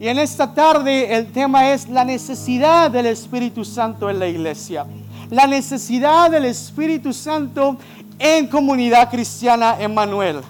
Y 0.00 0.08
en 0.08 0.18
esta 0.18 0.52
tarde 0.52 1.14
el 1.14 1.30
tema 1.30 1.70
es 1.70 1.88
la 1.88 2.04
necesidad 2.04 2.90
del 2.90 3.06
Espíritu 3.06 3.64
Santo 3.64 4.10
en 4.10 4.18
la 4.18 4.26
iglesia. 4.26 4.86
La 5.30 5.46
necesidad 5.46 6.30
del 6.30 6.46
Espíritu 6.46 7.12
Santo 7.12 7.76
en 8.18 8.48
comunidad 8.48 9.08
cristiana 9.08 9.76
Emmanuel. 9.78 10.40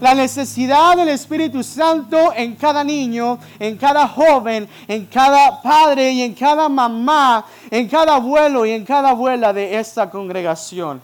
La 0.00 0.14
necesidad 0.14 0.96
del 0.96 1.08
Espíritu 1.08 1.64
Santo 1.64 2.32
en 2.34 2.54
cada 2.54 2.84
niño, 2.84 3.38
en 3.58 3.76
cada 3.76 4.06
joven, 4.06 4.68
en 4.86 5.06
cada 5.06 5.60
padre 5.62 6.12
y 6.12 6.22
en 6.22 6.34
cada 6.34 6.68
mamá, 6.68 7.44
en 7.70 7.88
cada 7.88 8.16
abuelo 8.16 8.64
y 8.64 8.70
en 8.70 8.84
cada 8.84 9.10
abuela 9.10 9.52
de 9.52 9.78
esta 9.78 10.10
congregación. 10.10 11.00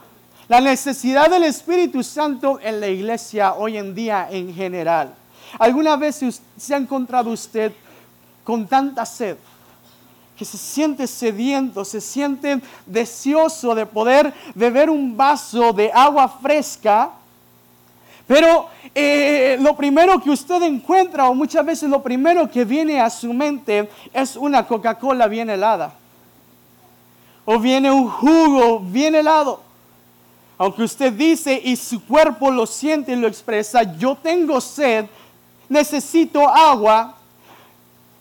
La 0.46 0.60
necesidad 0.60 1.28
del 1.28 1.44
Espíritu 1.44 2.04
Santo 2.04 2.60
en 2.62 2.80
la 2.80 2.88
iglesia 2.88 3.54
hoy 3.54 3.76
en 3.76 3.94
día 3.94 4.28
en 4.30 4.54
general. 4.54 5.14
¿Alguna 5.58 5.96
vez 5.96 6.24
se 6.56 6.74
ha 6.74 6.78
encontrado 6.78 7.30
usted 7.30 7.72
con 8.48 8.66
tanta 8.66 9.04
sed, 9.04 9.36
que 10.34 10.42
se 10.42 10.56
siente 10.56 11.06
sediento, 11.06 11.84
se 11.84 12.00
siente 12.00 12.62
deseoso 12.86 13.74
de 13.74 13.84
poder 13.84 14.32
beber 14.54 14.88
un 14.88 15.14
vaso 15.14 15.70
de 15.74 15.92
agua 15.92 16.26
fresca, 16.26 17.10
pero 18.26 18.68
eh, 18.94 19.58
lo 19.60 19.76
primero 19.76 20.18
que 20.22 20.30
usted 20.30 20.62
encuentra, 20.62 21.28
o 21.28 21.34
muchas 21.34 21.62
veces 21.66 21.90
lo 21.90 22.02
primero 22.02 22.50
que 22.50 22.64
viene 22.64 22.98
a 22.98 23.10
su 23.10 23.34
mente, 23.34 23.90
es 24.14 24.34
una 24.34 24.66
Coca-Cola 24.66 25.26
bien 25.26 25.50
helada. 25.50 25.92
O 27.44 27.58
viene 27.58 27.90
un 27.90 28.08
jugo 28.08 28.80
bien 28.80 29.14
helado. 29.14 29.60
Aunque 30.56 30.84
usted 30.84 31.12
dice 31.12 31.60
y 31.62 31.76
su 31.76 32.02
cuerpo 32.02 32.50
lo 32.50 32.66
siente 32.66 33.12
y 33.12 33.16
lo 33.16 33.28
expresa, 33.28 33.82
yo 33.98 34.16
tengo 34.16 34.58
sed, 34.58 35.04
necesito 35.68 36.48
agua, 36.48 37.17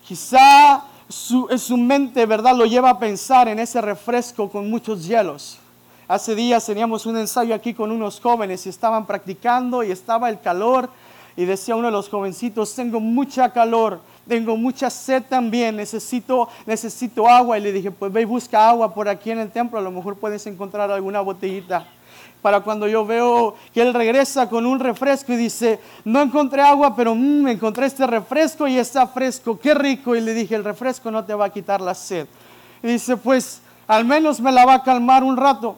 Quizá 0.07 0.85
su, 1.09 1.49
su 1.57 1.75
mente, 1.75 2.25
¿verdad?, 2.25 2.55
lo 2.55 2.66
lleva 2.66 2.91
a 2.91 2.99
pensar 2.99 3.50
en 3.50 3.59
ese 3.59 3.81
refresco 3.81 4.49
con 4.49 4.69
muchos 4.69 5.05
hielos. 5.05 5.59
Hace 6.08 6.33
días 6.33 6.66
teníamos 6.66 7.05
un 7.05 7.17
ensayo 7.17 7.53
aquí 7.53 7.73
con 7.73 7.91
unos 7.91 8.22
jóvenes 8.22 8.66
y 8.66 8.69
estaban 8.69 9.05
practicando 9.05 9.83
y 9.83 9.91
estaba 9.91 10.30
el 10.30 10.39
calor 10.39 10.89
y 11.36 11.44
decía 11.44 11.75
uno 11.75 11.88
de 11.88 11.91
los 11.91 12.08
jovencitos, 12.08 12.73
tengo 12.73 13.02
mucha 13.02 13.52
calor, 13.52 13.99
tengo 14.27 14.55
mucha 14.55 14.89
sed 14.89 15.23
también, 15.27 15.75
necesito, 15.75 16.47
necesito 16.66 17.27
agua. 17.27 17.58
Y 17.58 17.61
le 17.61 17.73
dije, 17.73 17.92
pues 17.92 18.11
ve 18.11 18.21
y 18.21 18.25
busca 18.25 18.69
agua 18.69 18.94
por 18.94 19.09
aquí 19.09 19.31
en 19.31 19.39
el 19.39 19.52
templo, 19.52 19.77
a 19.77 19.81
lo 19.81 19.92
mejor 19.92 20.16
puedes 20.16 20.47
encontrar 20.47 20.89
alguna 20.89 21.19
botellita 21.19 21.86
para 22.42 22.62
cuando 22.62 22.88
yo 22.88 23.06
veo 23.06 23.56
que 23.73 23.82
él 23.82 23.94
regresa 23.94 24.48
con 24.50 24.66
un 24.66 24.80
refresco 24.80 25.34
y 25.34 25.38
dice, 25.38 25.80
no 26.06 26.22
encontré 26.22 26.62
agua, 26.62 26.96
pero 26.96 27.14
mm, 27.14 27.48
encontré 27.48 27.88
este 27.88 28.08
refresco 28.08 28.68
y 28.68 28.78
está 28.78 29.08
fresco, 29.08 29.60
qué 29.60 29.73
rico. 29.73 30.16
Y 30.16 30.22
le 30.22 30.34
dije, 30.34 30.56
el 30.56 30.64
refresco 30.64 31.12
no 31.12 31.26
te 31.26 31.34
va 31.34 31.45
a 31.45 31.50
quitar 31.50 31.82
la 31.82 31.94
sed. 31.94 32.28
Y 32.82 32.88
dice, 32.88 33.18
pues 33.18 33.62
al 33.88 34.06
menos 34.06 34.40
me 34.40 34.52
la 34.52 34.66
va 34.66 34.76
a 34.76 34.84
calmar 34.84 35.23
un 35.23 35.36
rato. 35.36 35.78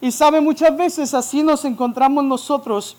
Y 0.00 0.10
sabe, 0.10 0.40
muchas 0.40 0.76
veces 0.76 1.14
así 1.14 1.42
nos 1.42 1.64
encontramos 1.64 2.24
nosotros 2.24 2.96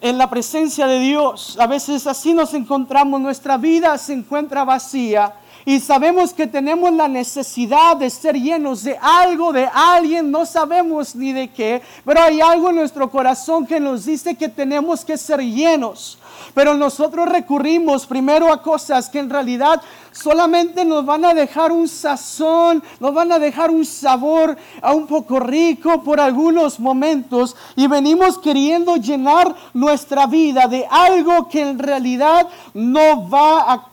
en 0.00 0.18
la 0.18 0.28
presencia 0.28 0.86
de 0.86 0.98
Dios. 0.98 1.56
A 1.60 1.66
veces 1.66 2.06
así 2.06 2.32
nos 2.32 2.54
encontramos, 2.54 3.20
nuestra 3.20 3.56
vida 3.56 3.96
se 3.98 4.14
encuentra 4.14 4.64
vacía 4.64 5.34
y 5.68 5.80
sabemos 5.80 6.32
que 6.32 6.46
tenemos 6.46 6.90
la 6.94 7.08
necesidad 7.08 7.94
de 7.94 8.08
ser 8.08 8.36
llenos 8.36 8.84
de 8.84 8.96
algo, 9.02 9.52
de 9.52 9.68
alguien, 9.70 10.30
no 10.30 10.46
sabemos 10.46 11.14
ni 11.14 11.34
de 11.34 11.48
qué, 11.48 11.82
pero 12.06 12.22
hay 12.22 12.40
algo 12.40 12.70
en 12.70 12.76
nuestro 12.76 13.10
corazón 13.10 13.66
que 13.66 13.78
nos 13.78 14.06
dice 14.06 14.34
que 14.34 14.48
tenemos 14.48 15.04
que 15.04 15.18
ser 15.18 15.40
llenos. 15.40 16.18
Pero 16.54 16.72
nosotros 16.72 17.28
recurrimos 17.28 18.06
primero 18.06 18.50
a 18.50 18.62
cosas 18.62 19.10
que 19.10 19.18
en 19.18 19.28
realidad 19.28 19.82
solamente 20.10 20.86
nos 20.86 21.04
van 21.04 21.26
a 21.26 21.34
dejar 21.34 21.70
un 21.70 21.86
sazón, 21.86 22.82
nos 22.98 23.12
van 23.12 23.30
a 23.30 23.38
dejar 23.38 23.70
un 23.70 23.84
sabor 23.84 24.56
a 24.80 24.94
un 24.94 25.06
poco 25.06 25.38
rico 25.38 26.02
por 26.02 26.18
algunos 26.18 26.80
momentos 26.80 27.54
y 27.76 27.86
venimos 27.88 28.38
queriendo 28.38 28.96
llenar 28.96 29.54
nuestra 29.74 30.26
vida 30.26 30.66
de 30.66 30.86
algo 30.90 31.46
que 31.46 31.60
en 31.60 31.78
realidad 31.78 32.48
no 32.72 33.28
va 33.28 33.70
a 33.70 33.86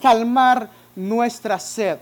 calmar 0.00 0.81
nuestra 0.94 1.58
sed. 1.58 1.98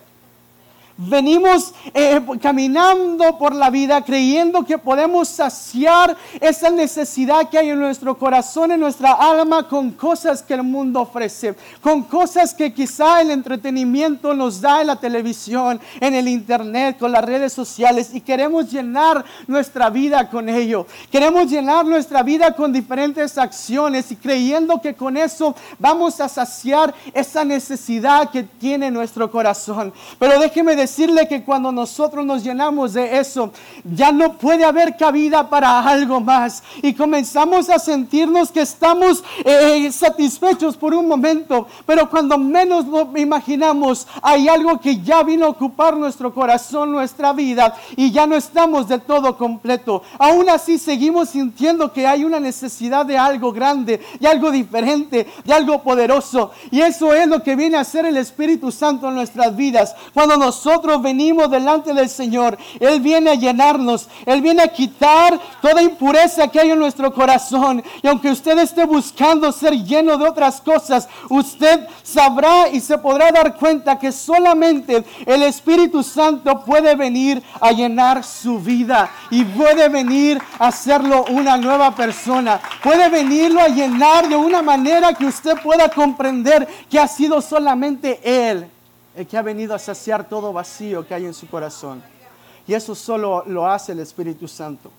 Venimos 1.02 1.72
eh, 1.94 2.20
caminando 2.42 3.38
por 3.38 3.54
la 3.54 3.70
vida 3.70 4.04
creyendo 4.04 4.66
que 4.66 4.76
podemos 4.76 5.30
saciar 5.30 6.14
esa 6.42 6.68
necesidad 6.68 7.48
que 7.48 7.56
hay 7.56 7.70
en 7.70 7.80
nuestro 7.80 8.18
corazón, 8.18 8.70
en 8.70 8.80
nuestra 8.80 9.12
alma, 9.12 9.66
con 9.66 9.92
cosas 9.92 10.42
que 10.42 10.52
el 10.52 10.62
mundo 10.62 11.00
ofrece, 11.00 11.54
con 11.80 12.02
cosas 12.02 12.52
que 12.52 12.74
quizá 12.74 13.22
el 13.22 13.30
entretenimiento 13.30 14.34
nos 14.34 14.60
da 14.60 14.82
en 14.82 14.88
la 14.88 14.96
televisión, 14.96 15.80
en 16.00 16.14
el 16.14 16.28
internet, 16.28 16.98
con 16.98 17.12
las 17.12 17.24
redes 17.24 17.54
sociales 17.54 18.10
y 18.12 18.20
queremos 18.20 18.70
llenar 18.70 19.24
nuestra 19.46 19.88
vida 19.88 20.28
con 20.28 20.50
ello. 20.50 20.86
Queremos 21.10 21.50
llenar 21.50 21.86
nuestra 21.86 22.22
vida 22.22 22.54
con 22.54 22.74
diferentes 22.74 23.38
acciones 23.38 24.12
y 24.12 24.16
creyendo 24.16 24.82
que 24.82 24.92
con 24.92 25.16
eso 25.16 25.56
vamos 25.78 26.20
a 26.20 26.28
saciar 26.28 26.92
esa 27.14 27.42
necesidad 27.42 28.28
que 28.30 28.42
tiene 28.42 28.90
nuestro 28.90 29.30
corazón. 29.30 29.94
Pero 30.18 30.38
déjeme 30.38 30.76
decir, 30.76 30.89
decirle 30.90 31.28
que 31.28 31.44
cuando 31.44 31.70
nosotros 31.70 32.26
nos 32.26 32.42
llenamos 32.42 32.94
de 32.94 33.18
eso, 33.18 33.52
ya 33.84 34.10
no 34.10 34.36
puede 34.36 34.64
haber 34.64 34.96
cabida 34.96 35.48
para 35.48 35.80
algo 35.80 36.20
más. 36.20 36.64
Y 36.82 36.94
comenzamos 36.94 37.70
a 37.70 37.78
sentirnos 37.78 38.50
que 38.50 38.62
estamos 38.62 39.22
eh, 39.44 39.90
satisfechos 39.92 40.76
por 40.76 40.92
un 40.92 41.06
momento, 41.06 41.68
pero 41.86 42.10
cuando 42.10 42.36
menos 42.36 42.86
lo 42.86 43.16
imaginamos, 43.16 44.08
hay 44.20 44.48
algo 44.48 44.80
que 44.80 45.00
ya 45.00 45.22
vino 45.22 45.46
a 45.46 45.50
ocupar 45.50 45.96
nuestro 45.96 46.34
corazón, 46.34 46.90
nuestra 46.90 47.32
vida, 47.32 47.76
y 47.94 48.10
ya 48.10 48.26
no 48.26 48.34
estamos 48.34 48.88
de 48.88 48.98
todo 48.98 49.36
completo. 49.36 50.02
Aún 50.18 50.50
así 50.50 50.76
seguimos 50.76 51.30
sintiendo 51.30 51.92
que 51.92 52.04
hay 52.06 52.24
una 52.24 52.40
necesidad 52.40 53.06
de 53.06 53.16
algo 53.16 53.52
grande, 53.52 54.00
de 54.18 54.26
algo 54.26 54.50
diferente, 54.50 55.28
de 55.44 55.52
algo 55.54 55.82
poderoso. 55.84 56.50
Y 56.72 56.80
eso 56.80 57.14
es 57.14 57.28
lo 57.28 57.44
que 57.44 57.54
viene 57.54 57.76
a 57.76 57.80
hacer 57.80 58.06
el 58.06 58.16
Espíritu 58.16 58.72
Santo 58.72 59.08
en 59.08 59.14
nuestras 59.14 59.54
vidas. 59.54 59.94
Cuando 60.12 60.36
nosotros 60.36 60.79
venimos 61.02 61.50
delante 61.50 61.94
del 61.94 62.08
Señor, 62.08 62.58
Él 62.78 63.00
viene 63.00 63.30
a 63.30 63.34
llenarnos, 63.34 64.08
Él 64.26 64.40
viene 64.40 64.62
a 64.62 64.68
quitar 64.68 65.38
toda 65.60 65.82
impureza 65.82 66.48
que 66.48 66.60
hay 66.60 66.70
en 66.70 66.78
nuestro 66.78 67.12
corazón. 67.12 67.82
Y 68.02 68.08
aunque 68.08 68.30
usted 68.30 68.58
esté 68.58 68.84
buscando 68.84 69.52
ser 69.52 69.74
lleno 69.74 70.16
de 70.16 70.28
otras 70.28 70.60
cosas, 70.60 71.08
usted 71.28 71.86
sabrá 72.02 72.68
y 72.68 72.80
se 72.80 72.98
podrá 72.98 73.30
dar 73.30 73.56
cuenta 73.56 73.98
que 73.98 74.12
solamente 74.12 75.04
el 75.26 75.42
Espíritu 75.42 76.02
Santo 76.02 76.64
puede 76.64 76.94
venir 76.94 77.42
a 77.60 77.72
llenar 77.72 78.24
su 78.24 78.58
vida 78.58 79.10
y 79.30 79.44
puede 79.44 79.88
venir 79.88 80.40
a 80.58 80.68
hacerlo 80.68 81.24
una 81.30 81.56
nueva 81.56 81.94
persona. 81.94 82.60
Puede 82.82 83.08
venirlo 83.08 83.60
a 83.60 83.68
llenar 83.68 84.28
de 84.28 84.36
una 84.36 84.62
manera 84.62 85.14
que 85.14 85.26
usted 85.26 85.60
pueda 85.62 85.88
comprender 85.88 86.66
que 86.90 86.98
ha 86.98 87.08
sido 87.08 87.40
solamente 87.40 88.20
Él 88.22 88.70
el 89.14 89.26
que 89.26 89.36
ha 89.36 89.42
venido 89.42 89.74
a 89.74 89.78
saciar 89.78 90.28
todo 90.28 90.52
vacío 90.52 91.06
que 91.06 91.14
hay 91.14 91.26
en 91.26 91.34
su 91.34 91.48
corazón. 91.48 92.02
Y 92.66 92.74
eso 92.74 92.94
solo 92.94 93.44
lo 93.46 93.66
hace 93.66 93.92
el 93.92 94.00
Espíritu 94.00 94.46
Santo. 94.46 94.90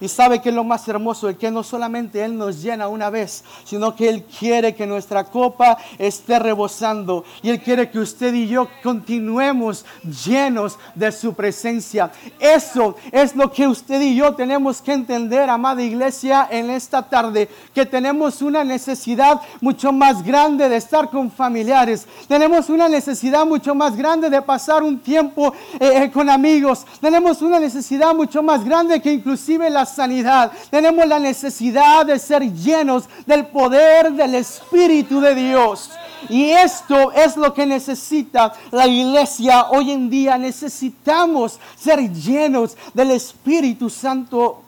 Y 0.00 0.08
sabe 0.08 0.40
que 0.40 0.48
es 0.48 0.54
lo 0.54 0.64
más 0.64 0.86
hermoso, 0.88 1.28
el 1.28 1.36
que 1.36 1.50
no 1.50 1.62
solamente 1.62 2.24
Él 2.24 2.36
nos 2.36 2.62
llena 2.62 2.88
una 2.88 3.10
vez, 3.10 3.44
sino 3.64 3.94
que 3.94 4.08
Él 4.08 4.24
quiere 4.24 4.74
que 4.74 4.86
nuestra 4.86 5.24
copa 5.24 5.78
esté 5.98 6.38
rebosando. 6.38 7.24
Y 7.42 7.50
Él 7.50 7.60
quiere 7.60 7.90
que 7.90 7.98
usted 7.98 8.32
y 8.32 8.48
yo 8.48 8.68
continuemos 8.82 9.84
llenos 10.24 10.78
de 10.94 11.12
su 11.12 11.34
presencia. 11.34 12.10
Eso 12.38 12.96
es 13.12 13.36
lo 13.36 13.52
que 13.52 13.68
usted 13.68 14.00
y 14.00 14.16
yo 14.16 14.34
tenemos 14.34 14.80
que 14.80 14.92
entender, 14.92 15.50
amada 15.50 15.82
iglesia, 15.82 16.48
en 16.50 16.70
esta 16.70 17.08
tarde, 17.08 17.48
que 17.74 17.84
tenemos 17.84 18.42
una 18.42 18.64
necesidad 18.64 19.40
mucho 19.60 19.92
más 19.92 20.24
grande 20.24 20.68
de 20.68 20.76
estar 20.76 21.10
con 21.10 21.30
familiares. 21.30 22.06
Tenemos 22.26 22.70
una 22.70 22.88
necesidad 22.88 23.44
mucho 23.44 23.74
más 23.74 23.96
grande 23.96 24.30
de 24.30 24.42
pasar 24.42 24.82
un 24.82 24.98
tiempo 24.98 25.52
eh, 25.78 26.04
eh, 26.04 26.10
con 26.10 26.30
amigos. 26.30 26.86
Tenemos 27.00 27.42
una 27.42 27.58
necesidad 27.58 28.14
mucho 28.14 28.42
más 28.42 28.64
grande 28.64 29.00
que 29.00 29.12
inclusive 29.12 29.68
las 29.68 29.89
sanidad. 29.94 30.52
Tenemos 30.70 31.06
la 31.06 31.18
necesidad 31.18 32.06
de 32.06 32.18
ser 32.18 32.52
llenos 32.52 33.04
del 33.26 33.46
poder 33.46 34.12
del 34.12 34.34
Espíritu 34.36 35.20
de 35.20 35.34
Dios. 35.34 35.90
Y 36.28 36.50
esto 36.50 37.12
es 37.12 37.36
lo 37.36 37.52
que 37.54 37.66
necesita 37.66 38.52
la 38.70 38.86
iglesia 38.86 39.68
hoy 39.70 39.90
en 39.90 40.10
día. 40.10 40.38
Necesitamos 40.38 41.58
ser 41.76 42.12
llenos 42.12 42.76
del 42.94 43.12
Espíritu 43.12 43.90
Santo. 43.90 44.62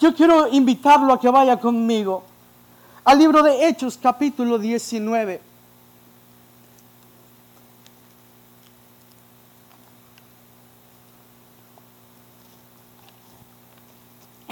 Yo 0.00 0.14
quiero 0.14 0.48
invitarlo 0.48 1.12
a 1.12 1.20
que 1.20 1.28
vaya 1.28 1.58
conmigo 1.58 2.24
al 3.04 3.18
libro 3.18 3.42
de 3.42 3.66
Hechos 3.66 3.98
capítulo 4.00 4.58
19. 4.58 5.49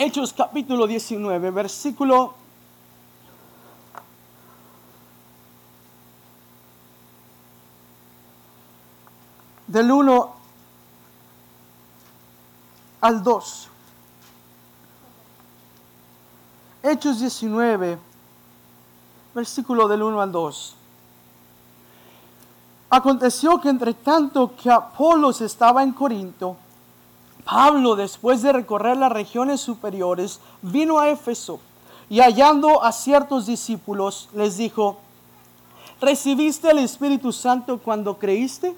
Hechos 0.01 0.33
capítulo 0.33 0.87
19, 0.87 1.51
versículo 1.51 2.35
Del 9.67 9.91
1 9.91 10.35
al 13.01 13.23
2. 13.25 13.69
Hechos 16.85 17.19
19, 17.19 17.99
versículo 19.35 19.89
del 19.89 20.05
1 20.05 20.21
al 20.23 20.31
2. 20.31 20.77
Aconteció 22.91 23.61
que 23.61 23.69
entre 23.69 23.95
tanto 23.95 24.55
que 24.55 24.71
Apolos 24.71 25.41
estaba 25.41 25.83
en 25.83 25.93
Corinto, 25.93 26.57
Pablo, 27.49 27.97
después 27.97 28.43
de 28.43 28.53
recorrer 28.53 28.99
las 28.99 29.11
regiones 29.11 29.63
superiores, 29.63 30.39
vino 30.61 30.99
a 30.99 31.09
Éfeso 31.09 31.61
y 32.11 32.21
hallando 32.21 32.85
a 32.85 32.93
ciertos 32.93 33.47
discípulos, 33.47 34.29
les 34.35 34.59
dijo, 34.59 34.99
¿recibiste 35.99 36.71
el 36.71 36.79
Espíritu 36.79 37.33
Santo 37.33 37.79
cuando 37.79 38.19
creíste? 38.19 38.75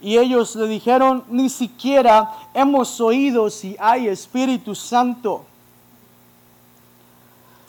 Y 0.00 0.18
ellos 0.18 0.54
le 0.54 0.68
dijeron, 0.68 1.24
ni 1.28 1.48
siquiera 1.48 2.32
hemos 2.54 3.00
oído 3.00 3.50
si 3.50 3.76
hay 3.80 4.06
Espíritu 4.06 4.76
Santo. 4.76 5.44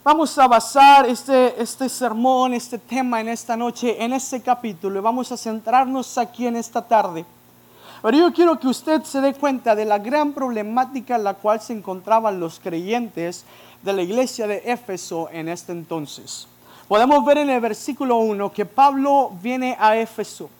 Vamos 0.04 0.38
a 0.38 0.48
basar 0.48 1.10
este, 1.10 1.60
este 1.60 1.90
sermón, 1.90 2.54
este 2.54 2.78
tema 2.78 3.22
en 3.22 3.30
esta 3.30 3.58
noche, 3.58 4.04
en 4.04 4.14
este 4.14 4.40
capítulo. 4.40 5.00
Y 5.00 5.02
vamos 5.02 5.32
a 5.32 5.38
centrarnos 5.38 6.16
aquí 6.20 6.46
en 6.46 6.58
esta 6.58 6.84
tarde. 6.84 7.26
Pero 8.06 8.20
yo 8.20 8.34
quiero 8.34 8.60
que 8.60 8.68
usted 8.68 9.02
se 9.02 9.20
dé 9.20 9.34
cuenta 9.34 9.74
de 9.74 9.84
la 9.84 9.98
gran 9.98 10.32
problemática 10.32 11.16
en 11.16 11.24
la 11.24 11.34
cual 11.34 11.60
se 11.60 11.74
encontraban 11.74 12.40
los 12.40 12.60
creyentes 12.60 13.46
de 13.82 13.94
la 13.94 14.04
iglesia 14.04 14.46
de 14.46 14.62
Éfeso 14.64 15.28
en 15.32 15.50
este 15.50 15.72
entonces. 15.72 16.48
Podemos 16.88 17.26
ver 17.26 17.40
en 17.40 17.50
el 17.50 17.60
versículo 17.60 18.18
1 18.18 18.52
que 18.52 18.64
Pablo 18.64 19.32
viene 19.42 19.76
a 19.80 19.98
Éfeso. 19.98 20.52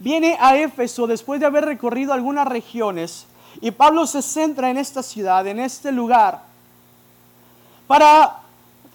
Viene 0.00 0.36
a 0.40 0.56
Éfeso 0.56 1.06
después 1.06 1.38
de 1.38 1.46
haber 1.46 1.64
recorrido 1.64 2.12
algunas 2.12 2.48
regiones 2.48 3.28
y 3.60 3.70
Pablo 3.70 4.04
se 4.04 4.20
centra 4.20 4.68
en 4.68 4.78
esta 4.78 5.04
ciudad, 5.04 5.46
en 5.46 5.60
este 5.60 5.92
lugar, 5.92 6.42
para 7.86 8.40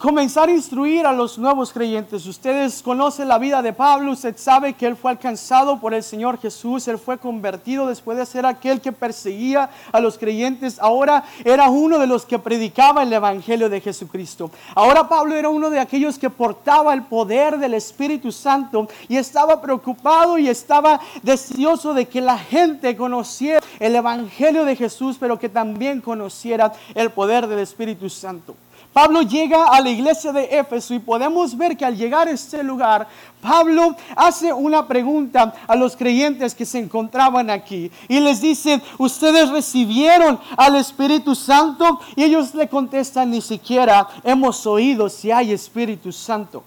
comenzar 0.02 0.50
a 0.50 0.52
instruir 0.52 1.06
a 1.06 1.14
los 1.14 1.38
nuevos 1.38 1.72
creyentes. 1.72 2.26
Ustedes 2.26 2.82
conocen 2.82 3.28
la 3.28 3.38
vida 3.38 3.62
de 3.62 3.72
Pablo, 3.72 4.14
usted 4.14 4.36
sabe 4.36 4.74
que 4.74 4.88
él 4.88 4.96
fue 4.96 5.12
alcanzado 5.12 5.80
por 5.80 5.94
el 5.94 6.02
Señor 6.02 6.40
Jesús, 6.40 6.88
él 6.88 6.98
fue 6.98 7.20
convertido 7.20 7.86
después 7.86 8.18
de 8.18 8.26
ser 8.26 8.48
aquel 8.48 8.82
que 8.82 8.92
perseguía 8.92 9.70
a 9.92 10.00
los 10.00 10.18
creyentes, 10.18 10.80
ahora 10.80 11.24
era 11.46 11.70
uno 11.70 12.00
de 12.00 12.08
los 12.08 12.26
que 12.26 12.40
predicaba 12.40 13.04
el 13.04 13.14
Evangelio 13.14 13.70
de 13.70 13.80
Jesucristo. 13.80 14.50
Ahora 14.74 15.08
Pablo 15.08 15.36
era 15.36 15.50
uno 15.50 15.70
de 15.70 15.80
aquellos 15.80 16.18
que 16.18 16.32
portaba 16.32 16.96
el 16.96 17.04
poder 17.04 17.60
del 17.60 17.76
Espíritu 17.76 18.32
Santo 18.32 18.88
y 19.08 19.18
estaba 19.18 19.62
preocupado 19.62 20.40
y 20.40 20.50
estaba 20.50 21.00
deseoso 21.22 21.94
de 21.94 22.08
que 22.08 22.22
la 22.22 22.40
gente 22.40 22.98
conociera 22.98 23.62
el 23.80 23.96
Evangelio 23.96 24.66
de 24.66 24.76
Jesús, 24.76 25.18
pero 25.20 25.38
que 25.38 25.50
también 25.50 26.02
conociera 26.02 26.74
el 26.96 27.12
poder 27.12 27.46
del 27.46 27.60
Espíritu 27.60 28.10
Santo. 28.10 28.56
Pablo 28.94 29.22
llega 29.22 29.68
a 29.68 29.80
la 29.80 29.90
iglesia 29.90 30.34
de 30.34 30.60
Éfeso 30.60 30.94
y 30.94 31.00
podemos 31.00 31.56
ver 31.56 31.78
que 31.78 31.86
al 31.86 31.96
llegar 31.96 32.28
a 32.28 32.32
este 32.32 32.62
lugar, 32.62 33.08
Pablo 33.42 33.96
hace 34.18 34.52
una 34.52 34.86
pregunta 34.86 35.54
a 35.66 35.76
los 35.78 35.96
creyentes 35.96 36.54
que 36.54 36.66
se 36.66 36.80
encontraban 36.80 37.50
aquí 37.50 37.90
y 38.10 38.20
les 38.20 38.42
dice, 38.42 38.82
¿ustedes 38.98 39.50
recibieron 39.50 40.38
al 40.58 40.76
Espíritu 40.76 41.36
Santo? 41.36 42.02
Y 42.18 42.24
ellos 42.24 42.54
le 42.54 42.68
contestan, 42.68 43.32
ni 43.32 43.40
siquiera 43.40 44.10
hemos 44.26 44.68
oído 44.68 45.08
si 45.08 45.32
hay 45.32 45.54
Espíritu 45.54 46.12
Santo. 46.12 46.62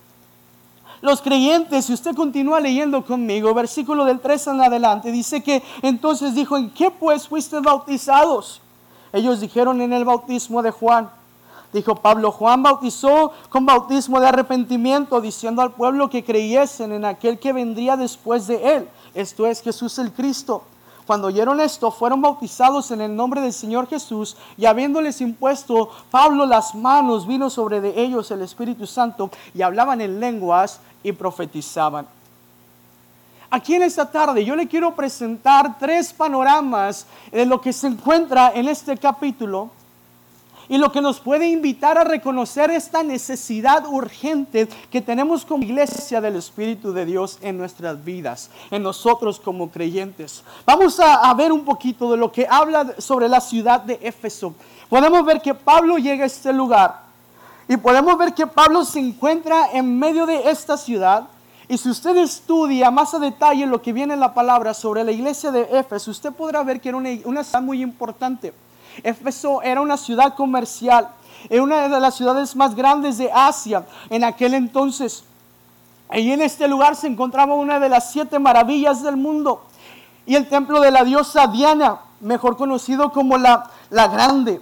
Los 1.02 1.20
creyentes, 1.20 1.84
si 1.84 1.92
usted 1.92 2.14
continúa 2.14 2.58
leyendo 2.58 3.04
conmigo, 3.04 3.52
versículo 3.52 4.06
del 4.06 4.20
3 4.20 4.46
en 4.46 4.60
adelante, 4.62 5.12
dice 5.12 5.42
que 5.42 5.62
entonces 5.82 6.34
dijo, 6.34 6.56
¿en 6.56 6.70
qué 6.70 6.90
pues 6.90 7.28
fuiste 7.28 7.60
bautizados? 7.60 8.62
Ellos 9.12 9.40
dijeron 9.40 9.82
en 9.82 9.92
el 9.92 10.06
bautismo 10.06 10.62
de 10.62 10.70
Juan. 10.70 11.10
Dijo 11.74 11.96
Pablo, 11.96 12.30
Juan 12.30 12.62
bautizó 12.62 13.32
con 13.48 13.66
bautismo 13.66 14.20
de 14.20 14.28
arrepentimiento, 14.28 15.20
diciendo 15.20 15.60
al 15.60 15.72
pueblo 15.72 16.08
que 16.08 16.22
creyesen 16.22 16.92
en 16.92 17.04
aquel 17.04 17.40
que 17.40 17.52
vendría 17.52 17.96
después 17.96 18.46
de 18.46 18.76
él. 18.76 18.88
Esto 19.12 19.44
es 19.44 19.60
Jesús 19.60 19.98
el 19.98 20.12
Cristo. 20.12 20.62
Cuando 21.04 21.26
oyeron 21.26 21.58
esto, 21.58 21.90
fueron 21.90 22.22
bautizados 22.22 22.92
en 22.92 23.00
el 23.00 23.16
nombre 23.16 23.40
del 23.40 23.52
Señor 23.52 23.88
Jesús 23.88 24.36
y 24.56 24.66
habiéndoles 24.66 25.20
impuesto 25.20 25.90
Pablo 26.12 26.46
las 26.46 26.76
manos, 26.76 27.26
vino 27.26 27.50
sobre 27.50 27.80
de 27.80 28.00
ellos 28.00 28.30
el 28.30 28.42
Espíritu 28.42 28.86
Santo 28.86 29.28
y 29.52 29.62
hablaban 29.62 30.00
en 30.00 30.20
lenguas 30.20 30.78
y 31.02 31.10
profetizaban. 31.10 32.06
Aquí 33.50 33.74
en 33.74 33.82
esta 33.82 34.08
tarde 34.08 34.44
yo 34.44 34.54
le 34.54 34.68
quiero 34.68 34.94
presentar 34.94 35.76
tres 35.80 36.12
panoramas 36.12 37.04
de 37.32 37.44
lo 37.44 37.60
que 37.60 37.72
se 37.72 37.88
encuentra 37.88 38.52
en 38.54 38.68
este 38.68 38.96
capítulo 38.96 39.70
y 40.68 40.78
lo 40.78 40.90
que 40.90 41.00
nos 41.00 41.20
puede 41.20 41.48
invitar 41.48 41.98
a 41.98 42.04
reconocer 42.04 42.70
esta 42.70 43.02
necesidad 43.02 43.86
urgente 43.86 44.68
que 44.90 45.00
tenemos 45.00 45.44
como 45.44 45.64
iglesia 45.64 46.20
del 46.20 46.36
Espíritu 46.36 46.92
de 46.92 47.04
Dios 47.04 47.38
en 47.42 47.58
nuestras 47.58 48.02
vidas, 48.04 48.50
en 48.70 48.82
nosotros 48.82 49.40
como 49.40 49.70
creyentes. 49.70 50.42
Vamos 50.64 50.98
a, 51.00 51.32
ver 51.34 51.52
un 51.52 51.64
poquito 51.64 52.10
de 52.10 52.16
lo 52.16 52.30
que 52.30 52.46
habla 52.48 52.94
sobre 52.98 53.28
la 53.28 53.40
ciudad 53.40 53.80
de 53.80 53.98
Éfeso. 54.02 54.54
Podemos 54.88 55.24
ver 55.24 55.40
que 55.40 55.54
Pablo 55.54 55.98
llega 55.98 56.24
a 56.24 56.26
este 56.26 56.52
lugar 56.52 57.02
y 57.68 57.76
podemos 57.76 58.16
ver 58.16 58.34
que 58.34 58.46
Pablo 58.46 58.84
se 58.84 59.00
encuentra 59.00 59.70
en 59.72 59.98
medio 59.98 60.26
de 60.26 60.50
esta 60.50 60.76
ciudad. 60.76 61.24
Y 61.66 61.78
si 61.78 61.88
usted 61.88 62.16
estudia 62.18 62.90
más 62.90 63.14
a 63.14 63.18
detalle 63.18 63.66
lo 63.66 63.80
que 63.80 63.92
viene 63.92 64.14
en 64.14 64.20
la 64.20 64.34
palabra 64.34 64.74
sobre 64.74 65.02
la 65.02 65.12
iglesia 65.12 65.50
de 65.50 65.62
Éfeso, 65.72 66.10
usted 66.10 66.32
podrá 66.32 66.62
ver 66.62 66.80
que 66.80 66.90
era 66.90 66.98
una, 66.98 67.08
una 67.24 67.42
ciudad 67.42 67.62
muy 67.62 67.82
importante. 67.82 68.52
Éfeso 69.02 69.62
era 69.62 69.80
una 69.80 69.96
ciudad 69.96 70.34
comercial, 70.34 71.08
era 71.48 71.62
una 71.62 71.88
de 71.88 72.00
las 72.00 72.14
ciudades 72.14 72.54
más 72.56 72.74
grandes 72.74 73.18
de 73.18 73.30
Asia 73.32 73.86
en 74.10 74.24
aquel 74.24 74.54
entonces. 74.54 75.24
Y 76.12 76.30
en 76.30 76.42
este 76.42 76.68
lugar 76.68 76.96
se 76.96 77.06
encontraba 77.06 77.54
una 77.54 77.80
de 77.80 77.88
las 77.88 78.12
siete 78.12 78.38
maravillas 78.38 79.02
del 79.02 79.16
mundo 79.16 79.64
y 80.26 80.36
el 80.36 80.48
templo 80.48 80.80
de 80.80 80.90
la 80.90 81.04
diosa 81.04 81.46
Diana, 81.48 82.00
mejor 82.20 82.56
conocido 82.56 83.10
como 83.10 83.36
la, 83.36 83.70
la 83.90 84.08
Grande 84.08 84.60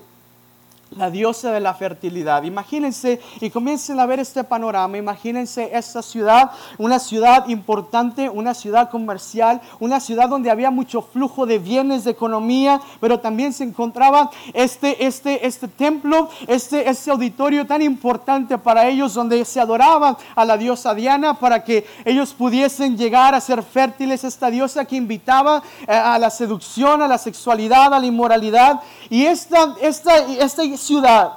la 0.97 1.11
diosa 1.11 1.53
de 1.53 1.61
la 1.61 1.75
fertilidad. 1.75 2.43
Imagínense 2.43 3.21
y 3.41 3.51
comiencen 3.51 3.99
a 4.01 4.07
ver 4.07 4.21
este 4.21 4.45
panorama. 4.45 4.99
Imagínense 4.99 5.71
esta 5.73 6.03
ciudad, 6.03 6.51
una 6.79 6.99
ciudad 6.99 7.49
importante, 7.49 8.29
una 8.29 8.55
ciudad 8.55 8.91
comercial, 8.91 9.61
una 9.81 10.01
ciudad 10.01 10.29
donde 10.29 10.51
había 10.51 10.71
mucho 10.71 11.03
flujo 11.03 11.47
de 11.47 11.59
bienes, 11.59 12.05
de 12.05 12.11
economía, 12.11 12.81
pero 13.01 13.21
también 13.21 13.53
se 13.53 13.65
encontraba 13.65 14.31
este, 14.53 15.05
este, 15.07 15.47
este 15.47 15.69
templo, 15.69 16.29
este, 16.47 16.89
este 16.89 17.11
auditorio 17.11 17.67
tan 17.67 17.83
importante 17.83 18.59
para 18.59 18.89
ellos, 18.89 19.15
donde 19.15 19.45
se 19.45 19.61
adoraban 19.61 20.17
a 20.35 20.45
la 20.45 20.57
diosa 20.57 20.95
Diana 20.95 21.35
para 21.35 21.65
que 21.65 21.87
ellos 22.05 22.33
pudiesen 22.33 22.97
llegar 22.97 23.35
a 23.35 23.41
ser 23.41 23.63
fértiles. 23.63 24.25
Esta 24.25 24.51
diosa 24.51 24.85
que 24.85 24.97
invitaba 24.97 25.63
eh, 25.87 25.93
a 25.93 26.19
la 26.19 26.31
seducción, 26.31 27.03
a 27.03 27.09
la 27.09 27.19
sexualidad, 27.19 27.93
a 27.93 28.01
la 28.01 28.07
inmoralidad. 28.07 28.81
Y 29.09 29.25
esta, 29.25 29.75
esta, 29.81 30.17
esta 30.27 30.63
ciudad 30.83 31.33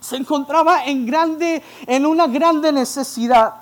se 0.00 0.16
encontraba 0.16 0.84
en, 0.84 1.06
grande, 1.06 1.62
en 1.86 2.04
una 2.04 2.26
grande 2.26 2.72
necesidad. 2.72 3.54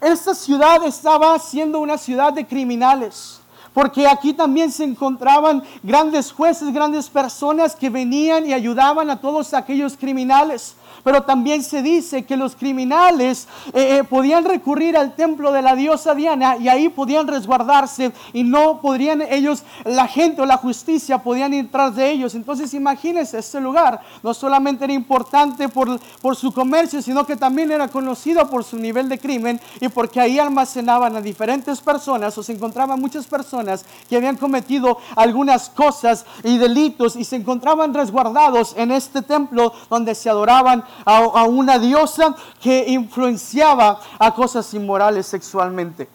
Esta 0.00 0.34
ciudad 0.34 0.84
estaba 0.84 1.38
siendo 1.38 1.78
una 1.78 1.96
ciudad 1.96 2.32
de 2.32 2.46
criminales, 2.46 3.40
porque 3.74 4.06
aquí 4.06 4.32
también 4.32 4.70
se 4.70 4.84
encontraban 4.84 5.62
grandes 5.82 6.32
jueces, 6.32 6.72
grandes 6.72 7.10
personas 7.10 7.74
que 7.74 7.90
venían 7.90 8.46
y 8.46 8.54
ayudaban 8.54 9.10
a 9.10 9.20
todos 9.20 9.52
aquellos 9.52 9.96
criminales. 9.96 10.76
Pero 11.02 11.24
también 11.24 11.62
se 11.62 11.82
dice 11.82 12.24
que 12.24 12.36
los 12.36 12.56
criminales 12.56 13.46
eh, 13.74 13.98
eh, 13.98 14.04
podían 14.04 14.44
recurrir 14.44 14.96
al 14.96 15.14
templo 15.14 15.52
de 15.52 15.60
la 15.60 15.74
diosa 15.74 16.14
Diana 16.14 16.56
y 16.56 16.68
ahí 16.68 16.88
podían 16.88 17.26
resguardarse 17.26 18.12
y 18.32 18.42
no 18.42 18.80
podrían 18.80 19.20
ellos, 19.20 19.64
la 19.84 20.06
gente 20.06 20.40
o 20.40 20.46
la 20.46 20.56
justicia 20.56 21.18
podían 21.18 21.52
ir 21.52 21.70
tras 21.70 21.96
de 21.96 22.10
ellos. 22.10 22.34
Entonces 22.34 22.72
imagínense, 22.72 23.38
este 23.38 23.60
lugar 23.60 24.00
no 24.22 24.32
solamente 24.32 24.84
era 24.84 24.94
importante 24.94 25.68
por, 25.68 26.00
por 26.22 26.36
su 26.36 26.52
comercio, 26.52 27.02
sino 27.02 27.26
que 27.26 27.36
también 27.36 27.70
era 27.70 27.88
conocido 27.88 28.48
por 28.48 28.64
su 28.64 28.78
nivel 28.78 29.08
de 29.08 29.18
crimen 29.18 29.60
y 29.80 29.88
porque 29.88 30.20
ahí 30.20 30.38
almacenaban 30.38 31.16
a 31.16 31.20
diferentes 31.20 31.80
personas 31.80 32.38
o 32.38 32.42
se 32.42 32.52
encontraban 32.52 32.98
muchas 32.98 33.26
personas 33.26 33.63
que 34.08 34.16
habían 34.16 34.36
cometido 34.36 34.98
algunas 35.16 35.68
cosas 35.70 36.24
y 36.42 36.58
delitos 36.58 37.16
y 37.16 37.24
se 37.24 37.36
encontraban 37.36 37.94
resguardados 37.94 38.74
en 38.76 38.92
este 38.92 39.22
templo 39.22 39.72
donde 39.90 40.14
se 40.14 40.30
adoraban 40.30 40.84
a, 41.04 41.44
una 41.44 41.78
diosa 41.78 42.34
que 42.60 42.84
influenciaba 42.88 44.00
a 44.18 44.34
cosas 44.34 44.72
inmorales 44.74 45.26
sexualmente. 45.26 46.08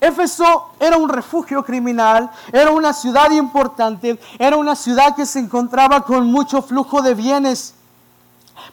Éfeso 0.00 0.72
era 0.78 0.98
un 0.98 1.08
refugio 1.08 1.64
criminal, 1.64 2.30
era 2.52 2.70
una 2.70 2.92
ciudad 2.92 3.30
importante, 3.30 4.18
era 4.38 4.56
una 4.56 4.76
ciudad 4.76 5.16
que 5.16 5.24
se 5.24 5.38
encontraba 5.38 6.02
con 6.02 6.30
mucho 6.30 6.60
flujo 6.60 7.00
de 7.00 7.14
bienes, 7.14 7.74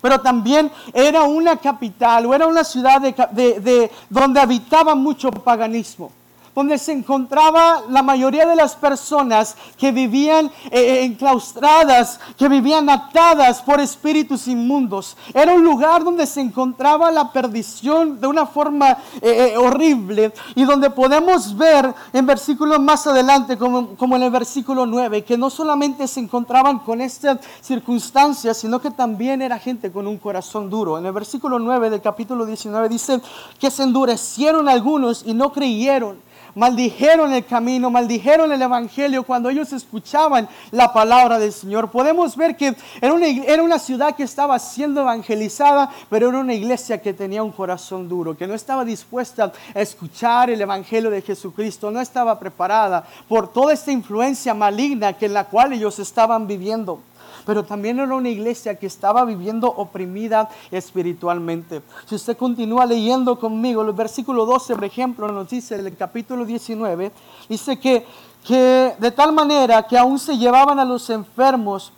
pero 0.01 0.19
también 0.19 0.71
era 0.93 1.23
una 1.23 1.55
capital 1.55 2.25
o 2.25 2.33
era 2.33 2.47
una 2.47 2.63
ciudad 2.63 2.99
de, 3.01 3.91
donde 4.09 4.39
habitaba 4.39 4.93
mucho 4.93 5.31
paganismo 5.31 6.11
donde 6.55 6.77
se 6.77 6.91
encontraba 6.91 7.83
la 7.89 8.03
mayoría 8.03 8.45
de 8.45 8.55
las 8.55 8.75
personas 8.75 9.55
que 9.77 9.91
vivían 9.91 10.47
eh, 10.47 10.51
eh, 10.71 11.03
enclaustradas, 11.03 12.19
que 12.37 12.49
vivían 12.49 12.89
atadas 12.89 13.61
por 13.61 13.79
espíritus 13.79 14.47
inmundos. 14.47 15.15
Era 15.33 15.53
un 15.53 15.63
lugar 15.63 16.03
donde 16.03 16.25
se 16.25 16.41
encontraba 16.41 17.11
la 17.11 17.31
perdición 17.31 18.19
de 18.19 18.27
una 18.27 18.45
forma 18.45 18.97
eh, 19.21 19.55
horrible 19.57 20.33
y 20.55 20.63
donde 20.63 20.89
podemos 20.89 21.55
ver 21.55 21.93
en 22.13 22.25
versículos 22.25 22.79
más 22.79 23.07
adelante, 23.07 23.57
como, 23.57 23.95
como 23.95 24.15
en 24.15 24.23
el 24.23 24.31
versículo 24.31 24.85
9, 24.85 25.23
que 25.23 25.37
no 25.37 25.49
solamente 25.49 26.07
se 26.07 26.19
encontraban 26.19 26.79
con 26.79 27.01
esta 27.01 27.39
circunstancia, 27.61 28.53
sino 28.53 28.81
que 28.81 28.91
también 28.91 29.41
era 29.41 29.59
gente 29.59 29.91
con 29.91 30.07
un 30.07 30.17
corazón 30.17 30.69
duro. 30.69 30.97
En 30.97 31.05
el 31.05 31.11
versículo 31.11 31.59
9 31.59 31.89
del 31.89 32.01
capítulo 32.01 32.45
19 32.45 32.89
dice 32.89 33.21
que 33.59 33.71
se 33.71 33.83
endurecieron 33.83 34.67
algunos 34.67 35.23
y 35.25 35.33
no 35.33 35.51
creyeron 35.51 36.17
maldijeron 36.55 37.33
el 37.33 37.45
camino, 37.45 37.89
maldijeron 37.89 38.51
el 38.51 38.61
Evangelio 38.61 39.23
cuando 39.23 39.49
ellos 39.49 39.73
escuchaban 39.73 40.47
la 40.71 40.93
palabra 40.93 41.39
del 41.39 41.51
Señor. 41.51 41.91
Podemos 41.91 42.35
ver 42.35 42.55
que 42.55 42.75
era 42.99 43.13
una, 43.13 43.27
era 43.27 43.63
una 43.63 43.79
ciudad 43.79 44.15
que 44.15 44.23
estaba 44.23 44.57
siendo 44.59 45.01
evangelizada, 45.01 45.89
pero 46.09 46.29
era 46.29 46.39
una 46.39 46.53
iglesia 46.53 47.01
que 47.01 47.13
tenía 47.13 47.43
un 47.43 47.51
corazón 47.51 48.07
duro, 48.07 48.37
que 48.37 48.47
no 48.47 48.53
estaba 48.53 48.85
dispuesta 48.85 49.51
a 49.73 49.81
escuchar 49.81 50.49
el 50.49 50.61
Evangelio 50.61 51.09
de 51.09 51.21
Jesucristo, 51.21 51.91
no 51.91 52.01
estaba 52.01 52.39
preparada 52.39 53.05
por 53.27 53.51
toda 53.51 53.73
esta 53.73 53.91
influencia 53.91 54.53
maligna 54.53 55.13
que 55.13 55.27
en 55.27 55.33
la 55.33 55.45
cual 55.45 55.73
ellos 55.73 55.99
estaban 55.99 56.47
viviendo 56.47 56.99
pero 57.45 57.63
también 57.63 57.99
era 57.99 58.15
una 58.15 58.29
iglesia 58.29 58.77
que 58.77 58.87
estaba 58.87 59.25
viviendo 59.25 59.67
oprimida 59.67 60.49
espiritualmente. 60.71 61.81
Si 62.05 62.15
usted 62.15 62.37
continúa 62.37 62.85
leyendo 62.85 63.39
conmigo, 63.39 63.81
el 63.81 63.93
versículo 63.93 64.45
12, 64.45 64.75
por 64.75 64.85
ejemplo, 64.85 65.31
nos 65.31 65.49
dice 65.49 65.75
el 65.75 65.95
capítulo 65.95 66.45
19, 66.45 67.11
dice 67.49 67.79
que, 67.79 68.05
que 68.45 68.95
de 68.97 69.11
tal 69.11 69.33
manera 69.33 69.83
que 69.83 69.97
aún 69.97 70.19
se 70.19 70.37
llevaban 70.37 70.79
a 70.79 70.85
los 70.85 71.09
enfermos 71.09 71.91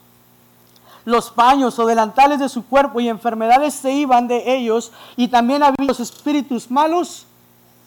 los 1.06 1.32
paños 1.32 1.78
o 1.80 1.86
delantales 1.86 2.40
de 2.40 2.50
su 2.50 2.66
cuerpo 2.66 3.00
y 3.00 3.10
enfermedades 3.10 3.74
se 3.74 3.92
iban 3.92 4.28
de 4.28 4.56
ellos 4.56 4.92
y 5.18 5.28
también 5.28 5.64
había 5.64 5.86
los 5.86 6.00
espíritus 6.00 6.72
malos 6.72 7.26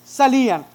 salían. 0.05 0.67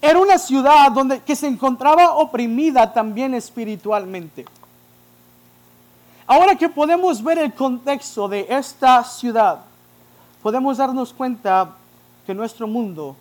Era 0.00 0.18
una 0.18 0.38
ciudad 0.38 0.90
donde 0.92 1.20
que 1.20 1.36
se 1.36 1.46
encontraba 1.46 2.14
oprimida 2.14 2.92
también 2.92 3.34
espiritualmente. 3.34 4.46
Ahora 6.28 6.56
que 6.56 6.68
podemos 6.68 7.22
ver 7.22 7.38
el 7.38 7.54
contexto 7.54 8.26
de 8.26 8.46
esta 8.48 9.04
ciudad, 9.04 9.60
podemos 10.42 10.78
darnos 10.78 11.12
cuenta 11.12 11.76
que 12.26 12.34
nuestro 12.34 12.66
mundo, 12.66 13.14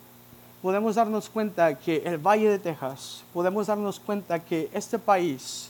podemos 0.63 0.95
darnos 0.95 1.29
cuenta 1.29 1.77
que 1.77 1.97
el 1.97 2.17
Valle 2.17 2.49
de 2.49 2.57
Texas, 2.57 3.23
podemos 3.31 3.67
darnos 3.67 3.99
cuenta 3.99 4.39
que 4.39 4.71
este 4.73 4.97
país 4.97 5.69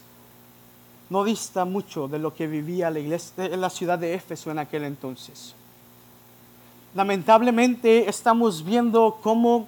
no 1.10 1.26
dista 1.26 1.66
mucho 1.66 2.08
de 2.08 2.20
lo 2.20 2.34
que 2.34 2.48
vivía 2.48 2.90
la, 2.90 3.00
iglesia, 3.00 3.46
en 3.46 3.60
la 3.60 3.70
ciudad 3.70 4.00
de 4.00 4.14
Éfeso 4.14 4.50
en 4.50 4.60
aquel 4.60 4.86
entonces. 4.86 5.54
Lamentablemente 6.94 8.10
estamos 8.10 8.64
viendo 8.64 9.20
cómo 9.22 9.68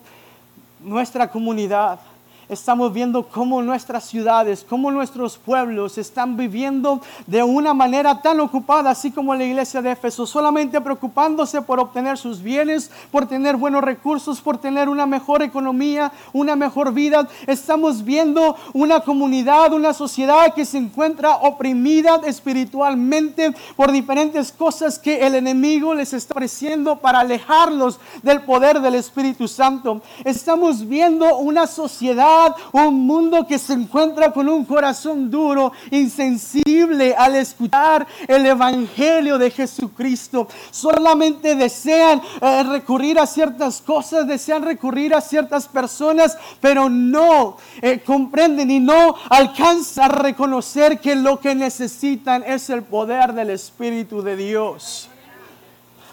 nuestra 0.80 1.30
comunidad, 1.30 2.00
estamos 2.50 2.94
viendo 2.94 3.28
cómo 3.28 3.62
nuestras 3.62 4.06
ciudades, 4.06 4.66
cómo 4.68 4.90
nuestros 4.92 5.38
pueblos 5.38 5.98
están 5.98 6.38
viviendo 6.38 7.02
de 7.26 7.44
una 7.44 7.74
manera 7.74 8.22
tan 8.22 8.40
ocupada, 8.40 8.92
así 8.92 9.12
como 9.12 9.36
la 9.36 9.44
iglesia 9.44 9.82
de 9.82 9.92
Éfeso, 9.92 10.26
solamente 10.26 10.80
preocupándose 10.80 11.62
por 11.62 11.80
obtener 11.80 12.18
sus 12.18 12.42
bienes, 12.42 12.90
por 13.12 13.28
tener 13.28 13.58
buenos 13.58 13.84
recursos, 13.84 14.40
por 14.40 14.58
tener 14.58 14.88
una 14.88 15.06
mejor 15.06 15.42
economía, 15.42 16.12
una 16.32 16.56
mejor 16.56 16.94
vida. 16.94 17.28
Estamos 17.48 18.04
viendo 18.04 18.56
una 18.74 19.02
comunidad, 19.02 19.74
una 19.74 19.94
sociedad 19.94 20.54
que 20.54 20.66
se 20.66 20.78
encuentra 20.78 21.38
oprimida 21.38 22.22
espiritualmente 22.26 23.54
por 23.76 23.92
diferentes 23.92 24.52
cosas 24.52 25.00
que 25.00 25.26
el 25.26 25.36
enemigo 25.36 25.94
les 25.94 26.14
está 26.14 26.34
ofreciendo 26.34 26.98
para 26.98 27.20
alejarlos 27.20 28.00
del 28.24 28.42
poder 28.42 28.80
del 28.80 28.96
Espíritu 28.96 29.48
Santo. 29.48 30.02
Estamos 30.24 30.88
viendo 30.88 31.38
una 31.38 31.68
sociedad 31.68 32.37
un 32.72 33.06
mundo 33.06 33.46
que 33.46 33.60
se 33.60 33.74
encuentra 33.74 34.32
con 34.32 34.48
un 34.50 34.66
corazón 34.66 35.30
duro, 35.30 35.72
insensible 35.92 37.16
al 37.16 37.36
escuchar 37.36 38.08
el 38.28 38.46
Evangelio 38.46 39.38
de 39.38 39.52
Jesucristo. 39.52 40.48
Solamente 40.72 41.56
desean 41.56 42.22
eh, 42.42 42.64
recurrir 42.64 43.20
a 43.20 43.26
ciertas 43.26 43.82
cosas, 43.82 44.28
desean 44.28 44.64
recurrir 44.64 45.14
a 45.14 45.22
ciertas 45.22 45.68
personas, 45.68 46.38
pero 46.62 46.90
no 46.90 47.58
eh, 47.82 48.02
comprenden 48.06 48.72
y 48.72 48.80
no 48.80 49.16
alcanzan 49.30 50.06
a 50.06 50.08
reconocer 50.08 51.00
que 51.00 51.16
lo 51.16 51.40
que 51.40 51.56
necesitan 51.56 52.44
es 52.44 52.70
el 52.70 52.84
poder 52.84 53.34
del 53.34 53.50
Espíritu 53.50 54.22
de 54.22 54.36
Dios 54.36 55.10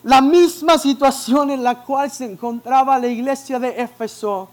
la 0.04 0.20
misma 0.20 0.78
situación 0.78 1.50
en 1.50 1.64
la 1.64 1.82
cual 1.82 2.10
se 2.10 2.26
encontraba 2.26 2.98
la 2.98 3.06
iglesia 3.06 3.58
de 3.58 3.80
Éfeso 3.80 4.50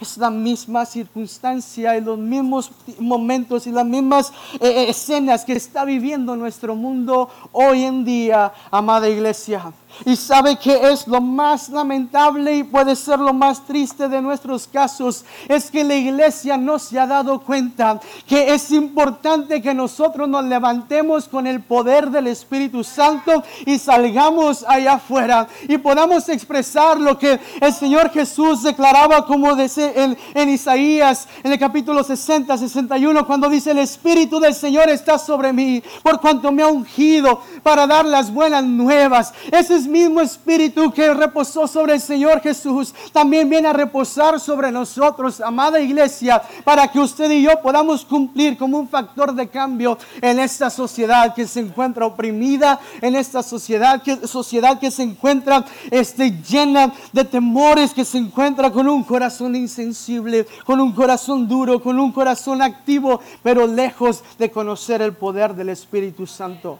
es 0.00 0.16
la 0.16 0.30
misma 0.30 0.86
circunstancia 0.86 1.96
y 1.96 2.00
los 2.00 2.18
mismos 2.18 2.70
momentos 2.98 3.66
y 3.66 3.72
las 3.72 3.86
mismas 3.86 4.32
eh, 4.54 4.66
eh, 4.66 4.90
escenas 4.90 5.44
que 5.44 5.52
está 5.52 5.84
viviendo 5.84 6.36
nuestro 6.36 6.74
mundo 6.74 7.28
hoy 7.52 7.84
en 7.84 8.04
día, 8.04 8.52
amada 8.70 9.08
iglesia. 9.08 9.72
Y 10.04 10.16
sabe 10.16 10.56
que 10.56 10.90
es 10.90 11.06
lo 11.06 11.20
más 11.20 11.68
lamentable 11.68 12.56
y 12.56 12.64
puede 12.64 12.96
ser 12.96 13.18
lo 13.18 13.32
más 13.32 13.64
triste 13.66 14.08
de 14.08 14.22
nuestros 14.22 14.66
casos. 14.66 15.24
Es 15.48 15.70
que 15.70 15.84
la 15.84 15.94
iglesia 15.94 16.56
no 16.56 16.78
se 16.78 16.98
ha 16.98 17.06
dado 17.06 17.40
cuenta 17.40 18.00
que 18.26 18.52
es 18.52 18.70
importante 18.70 19.60
que 19.60 19.74
nosotros 19.74 20.28
nos 20.28 20.44
levantemos 20.44 21.28
con 21.28 21.46
el 21.46 21.60
poder 21.60 22.10
del 22.10 22.26
Espíritu 22.28 22.84
Santo 22.84 23.42
y 23.66 23.78
salgamos 23.78 24.64
allá 24.66 24.94
afuera 24.94 25.48
y 25.68 25.78
podamos 25.78 26.28
expresar 26.28 26.98
lo 27.00 27.18
que 27.18 27.38
el 27.60 27.72
Señor 27.72 28.10
Jesús 28.10 28.62
declaraba 28.62 29.26
como 29.26 29.54
dice 29.54 29.92
en, 30.34 30.48
Isaías 30.48 31.28
en 31.42 31.52
el 31.52 31.58
capítulo 31.58 32.02
60, 32.02 32.56
61, 32.56 33.26
cuando 33.26 33.48
dice 33.48 33.70
el 33.70 33.78
Espíritu 33.78 34.40
del 34.40 34.54
Señor 34.54 34.88
está 34.88 35.18
sobre 35.18 35.52
mí 35.52 35.82
por 36.02 36.20
cuanto 36.20 36.52
me 36.52 36.62
ha 36.62 36.68
ungido 36.68 37.42
para 37.62 37.86
dar 37.86 38.04
las 38.04 38.32
buenas 38.32 38.64
nuevas. 38.64 39.32
Ese 39.50 39.76
es 39.80 39.86
mismo 39.86 40.20
espíritu 40.20 40.92
que 40.92 41.14
reposó 41.14 41.66
sobre 41.66 41.94
el 41.94 42.00
Señor 42.00 42.40
Jesús, 42.42 42.94
también 43.12 43.48
viene 43.48 43.68
a 43.68 43.72
reposar 43.72 44.38
sobre 44.38 44.70
nosotros, 44.70 45.40
amada 45.40 45.80
iglesia, 45.80 46.42
para 46.64 46.88
que 46.88 47.00
usted 47.00 47.30
y 47.30 47.42
yo 47.42 47.50
podamos 47.62 48.04
cumplir 48.04 48.58
como 48.58 48.78
un 48.78 48.88
factor 48.88 49.32
de 49.34 49.48
cambio 49.48 49.96
en 50.20 50.38
esta 50.38 50.68
sociedad 50.68 51.34
que 51.34 51.46
se 51.46 51.60
encuentra 51.60 52.04
oprimida, 52.04 52.78
en 53.00 53.16
esta 53.16 53.42
sociedad 53.42 54.02
que, 54.02 54.26
sociedad 54.26 54.78
que 54.78 54.90
se 54.90 55.02
encuentra 55.02 55.64
este, 55.90 56.30
llena 56.30 56.92
de 57.12 57.24
temores, 57.24 57.94
que 57.94 58.04
se 58.04 58.18
encuentra 58.18 58.70
con 58.70 58.86
un 58.86 59.02
corazón 59.02 59.56
insensible, 59.56 60.46
con 60.66 60.78
un 60.80 60.92
corazón 60.92 61.48
duro, 61.48 61.80
con 61.80 61.98
un 61.98 62.12
corazón 62.12 62.60
activo, 62.60 63.20
pero 63.42 63.66
lejos 63.66 64.22
de 64.38 64.50
conocer 64.50 65.00
el 65.00 65.14
poder 65.14 65.54
del 65.54 65.70
Espíritu 65.70 66.26
Santo. 66.26 66.78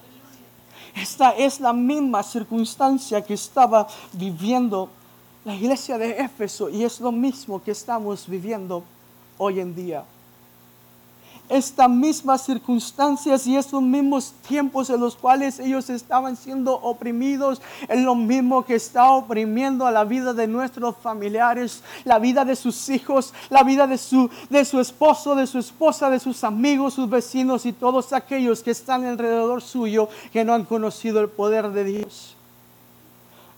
Esta 0.94 1.30
es 1.30 1.60
la 1.60 1.72
misma 1.72 2.22
circunstancia 2.22 3.22
que 3.22 3.34
estaba 3.34 3.86
viviendo 4.12 4.88
la 5.44 5.54
iglesia 5.54 5.98
de 5.98 6.18
Éfeso 6.18 6.68
y 6.68 6.84
es 6.84 7.00
lo 7.00 7.12
mismo 7.12 7.62
que 7.62 7.70
estamos 7.70 8.28
viviendo 8.28 8.82
hoy 9.38 9.60
en 9.60 9.74
día 9.74 10.04
estas 11.50 11.90
mismas 11.90 12.44
circunstancias 12.46 13.46
y 13.46 13.56
estos 13.56 13.82
mismos 13.82 14.32
tiempos 14.46 14.88
en 14.88 15.00
los 15.00 15.16
cuales 15.16 15.58
ellos 15.58 15.90
estaban 15.90 16.36
siendo 16.36 16.74
oprimidos, 16.74 17.60
es 17.88 18.00
lo 18.00 18.14
mismo 18.14 18.64
que 18.64 18.76
está 18.76 19.10
oprimiendo 19.10 19.86
a 19.86 19.90
la 19.90 20.04
vida 20.04 20.32
de 20.32 20.46
nuestros 20.46 20.96
familiares, 20.96 21.82
la 22.04 22.18
vida 22.18 22.44
de 22.44 22.54
sus 22.56 22.88
hijos, 22.88 23.34
la 23.50 23.64
vida 23.64 23.86
de 23.86 23.98
su, 23.98 24.30
de 24.48 24.64
su 24.64 24.80
esposo, 24.80 25.34
de 25.34 25.46
su 25.46 25.58
esposa, 25.58 26.08
de 26.08 26.20
sus 26.20 26.44
amigos, 26.44 26.94
sus 26.94 27.10
vecinos 27.10 27.66
y 27.66 27.72
todos 27.72 28.12
aquellos 28.12 28.62
que 28.62 28.70
están 28.70 29.04
alrededor 29.04 29.60
suyo 29.60 30.08
que 30.32 30.44
no 30.44 30.54
han 30.54 30.64
conocido 30.64 31.20
el 31.20 31.28
poder 31.28 31.70
de 31.70 31.84
Dios. 31.84 32.36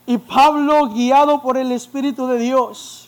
Y 0.06 0.18
Pablo, 0.18 0.88
guiado 0.88 1.42
por 1.42 1.56
el 1.56 1.70
Espíritu 1.70 2.26
de 2.26 2.38
Dios, 2.38 3.01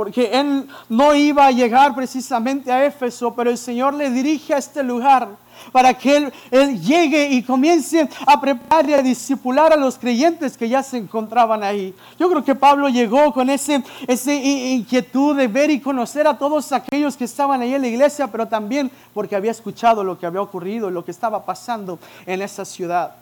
porque 0.00 0.30
él 0.32 0.66
no 0.88 1.14
iba 1.14 1.44
a 1.44 1.50
llegar 1.50 1.94
precisamente 1.94 2.72
a 2.72 2.86
Éfeso, 2.86 3.34
pero 3.34 3.50
el 3.50 3.58
Señor 3.58 3.92
le 3.92 4.08
dirige 4.08 4.54
a 4.54 4.56
este 4.56 4.82
lugar 4.82 5.28
para 5.72 5.92
que 5.92 6.32
él, 6.50 6.80
llegue 6.80 7.28
y 7.28 7.42
comience 7.42 8.08
a 8.26 8.40
preparar 8.40 8.88
y 8.88 8.94
a 8.94 9.02
discipular 9.02 9.74
a 9.74 9.76
los 9.76 9.98
creyentes 9.98 10.56
que 10.56 10.70
ya 10.70 10.82
se 10.82 10.96
encontraban 10.96 11.62
ahí. 11.62 11.94
Yo 12.18 12.30
creo 12.30 12.42
que 12.42 12.54
Pablo 12.54 12.88
llegó 12.88 13.30
con 13.34 13.50
ese, 13.50 13.84
ese 14.06 14.34
inquietud 14.34 15.36
de 15.36 15.48
ver 15.48 15.70
y 15.70 15.80
conocer 15.80 16.26
a 16.26 16.38
todos 16.38 16.72
aquellos 16.72 17.14
que 17.14 17.24
estaban 17.24 17.60
ahí 17.60 17.74
en 17.74 17.82
la 17.82 17.88
iglesia, 17.88 18.26
pero 18.28 18.48
también 18.48 18.90
porque 19.12 19.36
había 19.36 19.50
escuchado 19.50 20.02
lo 20.02 20.18
que 20.18 20.24
había 20.24 20.40
ocurrido, 20.40 20.90
lo 20.90 21.04
que 21.04 21.10
estaba 21.10 21.44
pasando 21.44 21.98
en 22.24 22.40
esa 22.40 22.64
ciudad. 22.64 23.16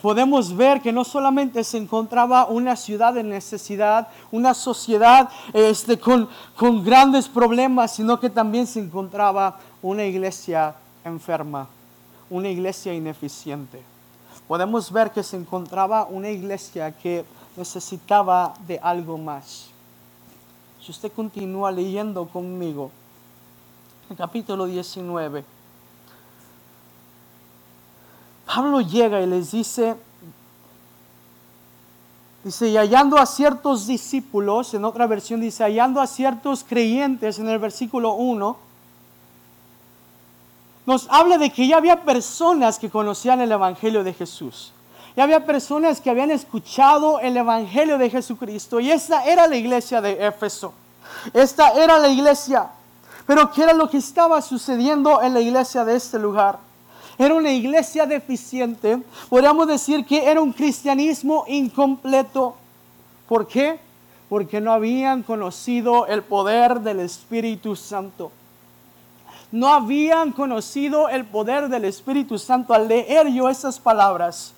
Podemos 0.00 0.56
ver 0.56 0.80
que 0.80 0.92
no 0.92 1.04
solamente 1.04 1.62
se 1.62 1.76
encontraba 1.76 2.46
una 2.46 2.74
ciudad 2.76 3.16
en 3.18 3.28
necesidad, 3.28 4.08
una 4.32 4.54
sociedad 4.54 5.28
este, 5.52 5.98
con, 5.98 6.28
con 6.56 6.82
grandes 6.82 7.28
problemas, 7.28 7.94
sino 7.94 8.18
que 8.18 8.30
también 8.30 8.66
se 8.66 8.80
encontraba 8.80 9.58
una 9.82 10.04
iglesia 10.04 10.74
enferma, 11.04 11.68
una 12.30 12.48
iglesia 12.48 12.94
ineficiente. 12.94 13.82
Podemos 14.48 14.90
ver 14.90 15.10
que 15.10 15.22
se 15.22 15.36
encontraba 15.36 16.04
una 16.04 16.30
iglesia 16.30 16.92
que 16.92 17.24
necesitaba 17.56 18.54
de 18.66 18.78
algo 18.82 19.18
más. 19.18 19.68
Si 20.82 20.90
usted 20.90 21.12
continúa 21.12 21.70
leyendo 21.70 22.26
conmigo, 22.26 22.90
el 24.10 24.16
capítulo 24.16 24.66
19, 24.66 25.44
Pablo 28.46 28.80
llega 28.80 29.20
y 29.20 29.26
les 29.26 29.50
dice, 29.52 29.96
dice, 32.42 32.68
y 32.68 32.76
hallando 32.76 33.18
a 33.18 33.26
ciertos 33.26 33.86
discípulos, 33.86 34.74
en 34.74 34.84
otra 34.84 35.06
versión 35.06 35.40
dice, 35.40 35.64
hallando 35.64 36.00
a 36.00 36.06
ciertos 36.06 36.64
creyentes 36.64 37.38
en 37.38 37.48
el 37.48 37.58
versículo 37.58 38.14
1, 38.14 38.56
nos 40.86 41.06
habla 41.10 41.38
de 41.38 41.50
que 41.50 41.66
ya 41.66 41.78
había 41.78 42.02
personas 42.02 42.78
que 42.78 42.90
conocían 42.90 43.40
el 43.40 43.50
Evangelio 43.50 44.04
de 44.04 44.12
Jesús. 44.12 44.72
Ya 45.16 45.24
había 45.24 45.46
personas 45.46 46.00
que 46.00 46.10
habían 46.10 46.30
escuchado 46.30 47.20
el 47.20 47.36
Evangelio 47.36 47.98
de 47.98 48.10
Jesucristo 48.10 48.80
y 48.80 48.90
esa 48.90 49.24
era 49.24 49.46
la 49.46 49.56
iglesia 49.56 50.00
de 50.00 50.26
Éfeso. 50.26 50.74
Esta 51.32 51.70
era 51.70 51.98
la 51.98 52.08
iglesia. 52.08 52.68
Pero 53.26 53.50
¿qué 53.50 53.62
era 53.62 53.72
lo 53.72 53.88
que 53.88 53.96
estaba 53.96 54.42
sucediendo 54.42 55.22
en 55.22 55.32
la 55.32 55.40
iglesia 55.40 55.84
de 55.84 55.96
este 55.96 56.18
lugar? 56.18 56.58
Era 57.18 57.34
una 57.34 57.50
iglesia 57.50 58.06
deficiente. 58.06 59.02
Podríamos 59.28 59.68
decir 59.68 60.04
que 60.04 60.24
era 60.24 60.40
un 60.40 60.52
cristianismo 60.52 61.44
incompleto. 61.46 62.56
¿Por 63.28 63.46
qué? 63.46 63.78
Porque 64.28 64.60
no 64.60 64.72
habían 64.72 65.22
conocido 65.22 66.06
el 66.06 66.22
poder 66.22 66.80
del 66.80 67.00
Espíritu 67.00 67.76
Santo. 67.76 68.32
No 69.52 69.68
habían 69.68 70.32
conocido 70.32 71.08
el 71.08 71.24
poder 71.24 71.68
del 71.68 71.84
Espíritu 71.84 72.38
Santo. 72.38 72.74
Al 72.74 72.88
leer 72.88 73.28
yo 73.28 73.48
esas 73.48 73.78
palabras 73.78 74.52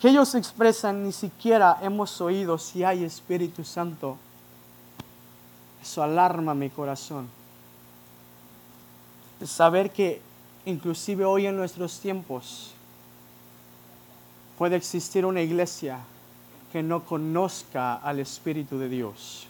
que 0.00 0.08
ellos 0.08 0.34
expresan, 0.34 1.04
ni 1.04 1.12
siquiera 1.12 1.78
hemos 1.82 2.20
oído 2.20 2.56
si 2.58 2.82
hay 2.84 3.04
Espíritu 3.04 3.64
Santo. 3.64 4.16
Eso 5.82 6.02
alarma 6.02 6.54
mi 6.54 6.70
corazón. 6.70 7.28
saber 9.44 9.90
que 9.90 10.22
inclusive 10.66 11.24
hoy 11.24 11.46
en 11.46 11.56
nuestros 11.56 11.98
tiempos, 12.00 12.72
puede 14.56 14.76
existir 14.76 15.26
una 15.26 15.42
iglesia 15.42 15.98
que 16.72 16.82
no 16.82 17.04
conozca 17.04 17.96
al 17.96 18.20
Espíritu 18.20 18.78
de 18.78 18.88
Dios. 18.88 19.46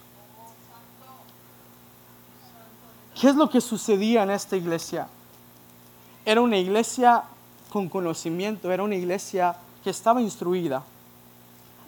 ¿Qué 3.19 3.29
es 3.29 3.35
lo 3.35 3.49
que 3.49 3.61
sucedía 3.61 4.23
en 4.23 4.31
esta 4.31 4.57
iglesia? 4.57 5.07
Era 6.25 6.41
una 6.41 6.57
iglesia 6.57 7.23
con 7.69 7.87
conocimiento, 7.87 8.71
era 8.71 8.83
una 8.83 8.95
iglesia 8.95 9.55
que 9.83 9.89
estaba 9.89 10.21
instruida. 10.21 10.83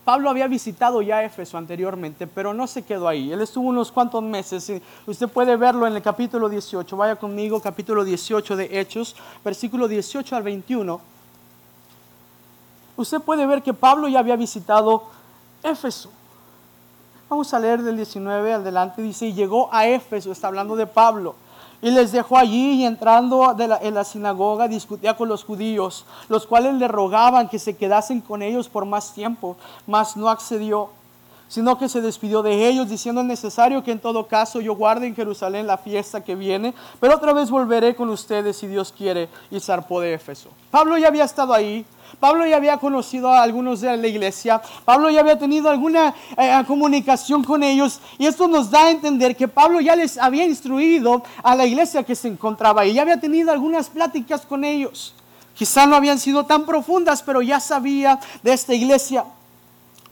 Pablo 0.07 0.29
había 0.29 0.47
visitado 0.47 1.01
ya 1.01 1.21
Éfeso 1.21 1.57
anteriormente, 1.57 2.27
pero 2.27 2.53
no 2.53 2.65
se 2.65 2.83
quedó 2.83 3.09
ahí. 3.09 3.33
Él 3.33 3.41
estuvo 3.41 3.67
unos 3.67 3.91
cuantos 3.91 4.23
meses. 4.23 4.71
Usted 5.05 5.27
puede 5.27 5.57
verlo 5.57 5.85
en 5.85 5.97
el 5.97 6.01
capítulo 6.01 6.47
18. 6.47 6.95
Vaya 6.95 7.17
conmigo, 7.17 7.59
capítulo 7.59 8.05
18 8.05 8.55
de 8.55 8.79
Hechos, 8.79 9.17
versículo 9.43 9.85
18 9.85 10.33
al 10.33 10.43
21. 10.43 11.01
Usted 12.95 13.19
puede 13.19 13.45
ver 13.45 13.61
que 13.61 13.73
Pablo 13.73 14.07
ya 14.07 14.19
había 14.19 14.37
visitado 14.37 15.03
Éfeso. 15.61 16.09
Vamos 17.27 17.53
a 17.53 17.59
leer 17.59 17.83
del 17.83 17.97
19 17.97 18.53
al 18.53 18.63
delante. 18.63 19.01
Dice, 19.01 19.25
y 19.25 19.33
llegó 19.33 19.67
a 19.73 19.87
Éfeso, 19.87 20.31
está 20.31 20.47
hablando 20.47 20.77
de 20.77 20.87
Pablo 20.87 21.35
y 21.81 21.91
les 21.91 22.11
dejó 22.11 22.37
allí 22.37 22.73
y 22.73 22.85
entrando 22.85 23.55
en 23.59 23.93
la 23.93 24.03
sinagoga 24.03 24.67
discutía 24.67 25.15
con 25.15 25.29
los 25.29 25.43
judíos, 25.43 26.05
los 26.29 26.47
cuales 26.47 26.73
le 26.75 26.87
rogaban 26.87 27.49
que 27.49 27.59
se 27.59 27.75
quedasen 27.75 28.21
con 28.21 28.41
ellos 28.41 28.67
por 28.69 28.85
más 28.85 29.13
tiempo, 29.13 29.55
mas 29.85 30.17
no 30.17 30.29
accedió, 30.29 30.89
sino 31.47 31.77
que 31.77 31.89
se 31.89 32.01
despidió 32.01 32.41
de 32.41 32.67
ellos 32.67 32.89
diciendo 32.89 33.21
es 33.21 33.27
necesario 33.27 33.83
que 33.83 33.91
en 33.91 33.99
todo 33.99 34.27
caso 34.27 34.61
yo 34.61 34.75
guarde 34.75 35.07
en 35.07 35.15
Jerusalén 35.15 35.67
la 35.67 35.77
fiesta 35.77 36.23
que 36.23 36.35
viene, 36.35 36.73
pero 36.99 37.15
otra 37.15 37.33
vez 37.33 37.49
volveré 37.49 37.95
con 37.95 38.09
ustedes 38.09 38.57
si 38.57 38.67
Dios 38.67 38.93
quiere 38.95 39.29
y 39.49 39.59
zarpó 39.59 40.01
de 40.01 40.13
Éfeso. 40.13 40.49
Pablo 40.71 40.97
ya 40.97 41.07
había 41.07 41.23
estado 41.23 41.53
ahí, 41.53 41.85
Pablo 42.19 42.45
ya 42.45 42.57
había 42.57 42.77
conocido 42.77 43.31
a 43.31 43.41
algunos 43.41 43.81
de 43.81 43.95
la 43.95 44.07
iglesia, 44.07 44.61
Pablo 44.85 45.09
ya 45.09 45.19
había 45.19 45.37
tenido 45.37 45.69
alguna 45.69 46.13
eh, 46.37 46.63
comunicación 46.65 47.43
con 47.43 47.63
ellos 47.63 47.99
y 48.17 48.25
esto 48.25 48.47
nos 48.47 48.71
da 48.71 48.85
a 48.85 48.91
entender 48.91 49.35
que 49.35 49.47
Pablo 49.47 49.79
ya 49.81 49.95
les 49.95 50.17
había 50.17 50.45
instruido 50.45 51.23
a 51.43 51.55
la 51.55 51.65
iglesia 51.65 52.03
que 52.03 52.15
se 52.15 52.27
encontraba 52.27 52.81
ahí, 52.81 52.93
ya 52.93 53.03
había 53.03 53.19
tenido 53.19 53.51
algunas 53.51 53.89
pláticas 53.89 54.45
con 54.45 54.63
ellos. 54.63 55.13
Quizá 55.57 55.87
no 55.87 55.95
habían 55.95 56.19
sido 56.19 56.45
tan 56.45 56.67
profundas, 56.67 57.23
pero 57.23 57.41
ya 57.41 57.59
sabía 57.59 58.19
de 58.43 58.53
esta 58.53 58.75
iglesia. 58.75 59.25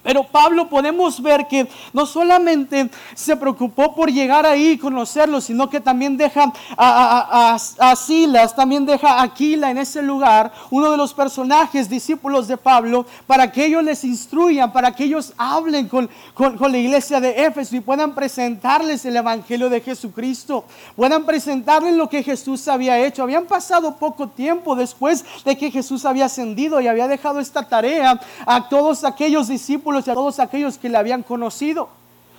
Pero 0.05 0.23
Pablo 0.23 0.69
podemos 0.69 1.19
ver 1.19 1.47
que 1.47 1.67
no 1.91 2.05
solamente 2.05 2.91
se 3.15 3.35
preocupó 3.35 3.95
por 3.95 4.11
llegar 4.11 4.45
ahí 4.45 4.73
y 4.73 4.77
conocerlo, 4.77 5.41
sino 5.41 5.67
que 5.67 5.79
también 5.79 6.15
deja 6.15 6.53
a, 6.77 7.57
Silas, 7.97 8.55
también 8.55 8.85
deja 8.85 9.13
a 9.13 9.23
Aquila 9.23 9.71
en 9.71 9.79
ese 9.79 10.03
lugar, 10.03 10.53
uno 10.69 10.91
de 10.91 10.97
los 10.97 11.11
personajes 11.11 11.89
discípulos 11.89 12.47
de 12.47 12.55
Pablo, 12.55 13.07
para 13.25 13.51
que 13.51 13.65
ellos 13.65 13.83
les 13.83 14.03
instruyan, 14.03 14.71
para 14.71 14.91
que 14.91 15.05
ellos 15.05 15.33
hablen 15.37 15.87
con, 15.87 16.07
con 16.35 16.71
la 16.71 16.77
iglesia 16.77 17.19
de 17.19 17.43
Éfeso 17.43 17.75
y 17.75 17.79
puedan 17.79 18.13
presentarles 18.13 19.05
el 19.05 19.15
Evangelio 19.15 19.71
de 19.71 19.81
Jesucristo, 19.81 20.65
puedan 20.95 21.25
presentarles 21.25 21.95
lo 21.95 22.09
que 22.09 22.21
Jesús 22.21 22.67
había 22.67 22.99
hecho. 22.99 23.23
Habían 23.23 23.45
pasado 23.45 23.95
poco 23.95 24.27
tiempo 24.27 24.75
después 24.75 25.25
de 25.43 25.57
que 25.57 25.71
Jesús 25.71 26.05
había 26.05 26.25
ascendido 26.25 26.79
y 26.79 26.87
había 26.87 27.07
dejado 27.07 27.39
esta 27.39 27.67
tarea 27.67 28.21
a 28.45 28.69
todos 28.69 29.03
aquellos 29.03 29.47
discípulos 29.47 29.94
y 29.99 30.09
a 30.09 30.13
todos 30.13 30.39
aquellos 30.39 30.77
que 30.77 30.89
le 30.89 30.97
habían 30.97 31.23
conocido. 31.23 31.89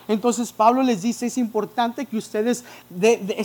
Entonces 0.08 0.52
Pablo 0.52 0.82
les 0.82 1.02
dice, 1.02 1.26
es 1.26 1.36
importante 1.36 2.06
que 2.06 2.16
ustedes 2.16 2.64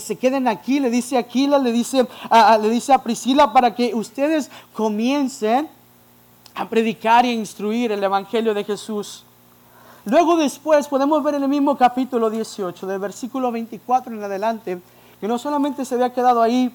se 0.00 0.16
queden 0.16 0.46
aquí, 0.46 0.78
le 0.78 0.90
dice 0.90 1.16
a 1.16 1.20
Aquila, 1.20 1.58
le 1.58 1.72
dice 1.72 2.06
a, 2.30 2.56
le 2.58 2.70
dice 2.70 2.92
a 2.92 3.02
Priscila, 3.02 3.52
para 3.52 3.74
que 3.74 3.94
ustedes 3.94 4.50
comiencen 4.72 5.68
a 6.54 6.68
predicar 6.68 7.24
y 7.24 7.30
a 7.30 7.32
instruir 7.32 7.90
el 7.90 8.02
Evangelio 8.02 8.54
de 8.54 8.62
Jesús. 8.62 9.24
Luego 10.04 10.36
después 10.36 10.88
podemos 10.88 11.22
ver 11.22 11.36
en 11.36 11.44
el 11.44 11.48
mismo 11.48 11.76
capítulo 11.76 12.30
18, 12.30 12.86
del 12.86 12.98
versículo 12.98 13.50
24 13.50 14.14
en 14.14 14.22
adelante, 14.22 14.80
que 15.20 15.28
no 15.28 15.38
solamente 15.38 15.84
se 15.84 15.94
había 15.94 16.12
quedado 16.12 16.42
ahí 16.42 16.72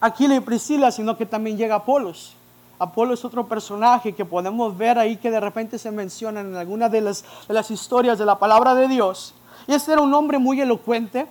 Aquila 0.00 0.36
y 0.36 0.40
Priscila, 0.40 0.90
sino 0.90 1.16
que 1.16 1.26
también 1.26 1.56
llega 1.56 1.76
Apolos. 1.76 2.34
Apolo 2.78 3.14
es 3.14 3.24
otro 3.24 3.46
personaje 3.46 4.12
que 4.12 4.24
podemos 4.24 4.76
ver 4.76 4.98
ahí 4.98 5.16
que 5.16 5.30
de 5.30 5.40
repente 5.40 5.78
se 5.78 5.90
menciona 5.90 6.40
en 6.40 6.54
algunas 6.54 6.92
de 6.92 7.00
las, 7.00 7.24
de 7.48 7.54
las 7.54 7.70
historias 7.70 8.18
de 8.18 8.26
la 8.26 8.38
palabra 8.38 8.74
de 8.74 8.86
Dios. 8.86 9.34
Y 9.66 9.72
este 9.72 9.92
era 9.92 10.00
un 10.00 10.14
hombre 10.14 10.38
muy 10.38 10.60
elocuente. 10.60 11.26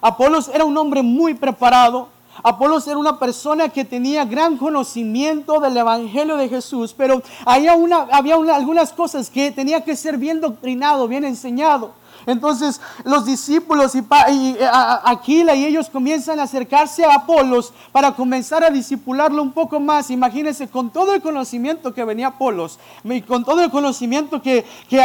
Apolos 0.00 0.48
era 0.48 0.64
un 0.64 0.76
hombre 0.76 1.02
muy 1.02 1.34
preparado. 1.34 2.08
Apolos 2.42 2.86
era 2.86 2.98
una 2.98 3.18
persona 3.18 3.68
que 3.68 3.84
tenía 3.84 4.24
gran 4.24 4.56
conocimiento 4.56 5.60
del 5.60 5.76
Evangelio 5.76 6.36
de 6.36 6.48
Jesús, 6.48 6.94
pero 6.96 7.22
había, 7.44 7.74
una, 7.74 8.06
había 8.12 8.34
algunas 8.34 8.92
cosas 8.92 9.30
que 9.30 9.50
tenía 9.50 9.84
que 9.84 9.96
ser 9.96 10.18
bien 10.18 10.40
doctrinado, 10.40 11.08
bien 11.08 11.24
enseñado. 11.24 11.92
Entonces 12.28 12.78
los 13.04 13.24
discípulos 13.24 13.94
y, 13.94 14.00
eh, 14.00 14.68
Aquila 15.04 15.54
y 15.54 15.64
ellos 15.64 15.88
comienzan 15.88 16.38
a 16.38 16.42
acercarse 16.42 17.02
a 17.02 17.14
Apolos 17.14 17.72
para 17.90 18.12
comenzar 18.12 18.62
a 18.62 18.68
discipularlo 18.68 19.42
un 19.42 19.50
poco 19.50 19.80
más. 19.80 20.10
Imagínense, 20.10 20.68
con 20.68 20.90
todo 20.90 21.14
el 21.14 21.22
conocimiento 21.22 21.94
que 21.94 22.04
venía 22.04 22.28
Apolos, 22.28 22.78
y 23.02 23.22
con 23.22 23.46
todo 23.46 23.62
el 23.64 23.70
conocimiento 23.70 24.42
que, 24.42 24.66
que 24.90 25.00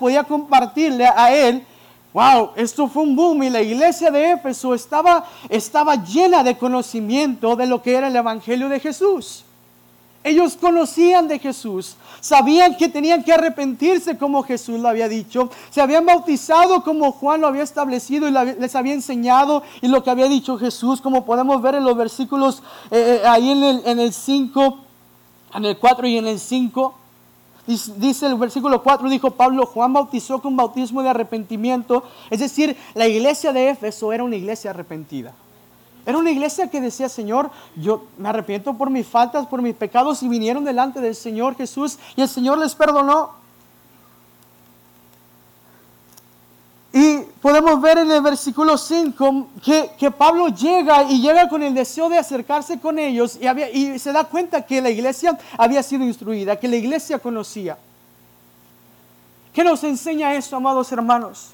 podía 0.00 0.24
compartirle 0.24 1.06
a 1.06 1.32
él, 1.32 1.66
Wow, 2.14 2.50
esto 2.56 2.88
fue 2.88 3.04
un 3.04 3.16
boom 3.16 3.42
y 3.42 3.48
la 3.48 3.62
iglesia 3.62 4.10
de 4.10 4.32
Éfeso 4.32 4.74
estaba, 4.74 5.24
estaba 5.48 6.04
llena 6.04 6.44
de 6.44 6.58
conocimiento 6.58 7.56
de 7.56 7.66
lo 7.66 7.80
que 7.80 7.94
era 7.94 8.08
el 8.08 8.16
Evangelio 8.16 8.68
de 8.68 8.80
Jesús. 8.80 9.46
Ellos 10.24 10.56
conocían 10.56 11.26
de 11.26 11.40
Jesús, 11.40 11.96
sabían 12.20 12.76
que 12.76 12.88
tenían 12.88 13.24
que 13.24 13.32
arrepentirse 13.32 14.16
como 14.16 14.44
Jesús 14.44 14.78
lo 14.78 14.88
había 14.88 15.08
dicho, 15.08 15.50
se 15.70 15.80
habían 15.80 16.06
bautizado 16.06 16.84
como 16.84 17.10
Juan 17.10 17.40
lo 17.40 17.48
había 17.48 17.64
establecido 17.64 18.28
y 18.28 18.30
les 18.30 18.76
había 18.76 18.94
enseñado 18.94 19.64
y 19.80 19.88
lo 19.88 20.04
que 20.04 20.10
había 20.10 20.28
dicho 20.28 20.58
Jesús, 20.58 21.00
como 21.00 21.24
podemos 21.24 21.60
ver 21.60 21.74
en 21.74 21.84
los 21.84 21.96
versículos 21.96 22.62
eh, 22.92 23.20
eh, 23.22 23.26
ahí 23.26 23.50
en 23.84 23.98
el 23.98 24.12
5, 24.12 24.78
en 25.54 25.64
el 25.64 25.78
4 25.78 26.06
y 26.06 26.18
en 26.18 26.28
el 26.28 26.38
5. 26.38 26.94
Dice 27.66 28.26
el 28.26 28.34
versículo 28.34 28.82
4, 28.82 29.08
dijo 29.08 29.30
Pablo, 29.32 29.66
Juan 29.66 29.92
bautizó 29.92 30.40
con 30.40 30.56
bautismo 30.56 31.02
de 31.02 31.10
arrepentimiento. 31.10 32.02
Es 32.30 32.40
decir, 32.40 32.76
la 32.94 33.06
iglesia 33.06 33.52
de 33.52 33.70
Éfeso 33.70 34.12
era 34.12 34.24
una 34.24 34.36
iglesia 34.36 34.70
arrepentida. 34.70 35.32
Era 36.04 36.18
una 36.18 36.30
iglesia 36.30 36.68
que 36.68 36.80
decía, 36.80 37.08
Señor, 37.08 37.50
yo 37.76 38.04
me 38.18 38.28
arrepiento 38.28 38.74
por 38.74 38.90
mis 38.90 39.06
faltas, 39.06 39.46
por 39.46 39.62
mis 39.62 39.74
pecados 39.74 40.22
y 40.22 40.28
vinieron 40.28 40.64
delante 40.64 41.00
del 41.00 41.14
Señor 41.14 41.56
Jesús 41.56 41.98
y 42.16 42.22
el 42.22 42.28
Señor 42.28 42.58
les 42.58 42.74
perdonó. 42.74 43.30
Y 46.92 47.18
podemos 47.40 47.80
ver 47.80 47.98
en 47.98 48.10
el 48.10 48.20
versículo 48.20 48.76
5 48.76 49.46
que, 49.64 50.10
Pablo 50.10 50.48
llega 50.48 51.04
y 51.04 51.22
llega 51.22 51.48
con 51.48 51.62
el 51.62 51.72
deseo 51.72 52.08
de 52.08 52.18
acercarse 52.18 52.80
con 52.80 52.98
ellos 52.98 53.38
y, 53.40 53.48
y 53.78 53.98
se 53.98 54.12
da 54.12 54.24
cuenta 54.24 54.66
que 54.66 54.82
la 54.82 54.90
iglesia 54.90 55.38
había 55.56 55.82
sido 55.82 56.04
instruida, 56.04 56.56
que 56.56 56.68
la 56.68 56.76
iglesia 56.76 57.18
conocía. 57.18 57.78
¿Qué 59.54 59.64
nos 59.64 59.84
enseña 59.84 60.34
eso, 60.34 60.56
amados 60.56 60.90
hermanos? 60.92 61.52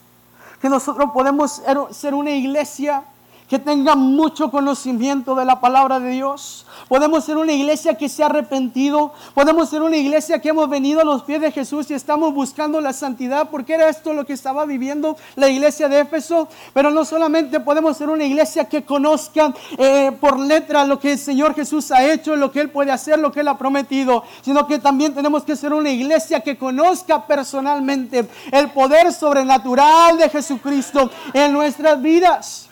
Que 0.61 0.69
nosotros 0.69 1.11
podemos 1.13 1.63
ser 1.93 2.15
una 2.15 2.31
iglesia 2.31 3.05
que 3.49 3.59
tenga 3.59 3.95
mucho 3.95 4.51
conocimiento 4.51 5.35
de 5.35 5.45
la 5.45 5.61
palabra 5.61 5.99
de 6.01 6.11
Dios. 6.11 6.67
Podemos 6.87 7.25
ser 7.25 7.39
una 7.39 7.53
iglesia 7.53 7.95
que 7.95 8.09
se 8.09 8.23
ha 8.23 8.27
arrepentido. 8.27 9.13
Podemos 9.35 9.71
ser 9.71 9.83
una 9.83 9.97
iglesia 9.97 10.41
que 10.41 10.51
hemos 10.51 10.69
venido 10.69 11.01
a 11.01 11.05
los 11.05 11.23
pies 11.23 11.41
de 11.41 11.51
Jesús 11.51 11.91
y 11.91 11.95
estamos 11.95 12.35
buscando 12.35 12.81
la 12.81 12.93
santidad 12.93 13.49
porque 13.51 13.75
era 13.75 13.89
esto 13.89 14.13
lo 14.13 14.27
que 14.27 14.35
estaba 14.35 14.67
viviendo 14.67 15.17
la 15.35 15.49
iglesia 15.49 15.89
de 15.89 16.01
Éfeso. 16.01 16.49
Pero 16.75 16.91
no 16.91 17.07
solamente 17.07 17.59
podemos 17.61 17.97
ser 17.97 18.11
una 18.11 18.25
iglesia 18.25 18.67
que 18.67 18.85
conozca 18.85 19.55
eh, 19.79 20.13
por 20.21 20.39
letra 20.39 20.85
lo 20.85 20.99
que 20.99 21.13
el 21.13 21.19
Señor 21.19 21.55
Jesús 21.55 21.91
ha 21.91 22.05
hecho, 22.05 22.37
lo 22.37 22.53
que 22.53 22.61
Él 22.61 22.71
puede 22.71 22.93
hacer, 22.93 23.19
lo 23.19 23.33
que 23.33 23.41
Él 23.41 23.49
ha 23.49 23.57
prometido, 23.57 24.25
sino 24.43 24.67
que 24.67 24.79
también 24.79 25.15
tenemos 25.15 25.43
que 25.45 25.57
ser 25.57 25.73
una 25.73 25.91
iglesia 25.91 26.41
que 26.41 26.59
conozca 26.59 27.27
personalmente 27.27 28.29
el 28.53 28.71
poder 28.71 29.13
sobrenatural 29.13 30.19
de 30.19 30.29
Jesucristo 30.29 31.11
en 31.33 31.53
nuestras 31.53 32.01
vidas. 32.03 32.68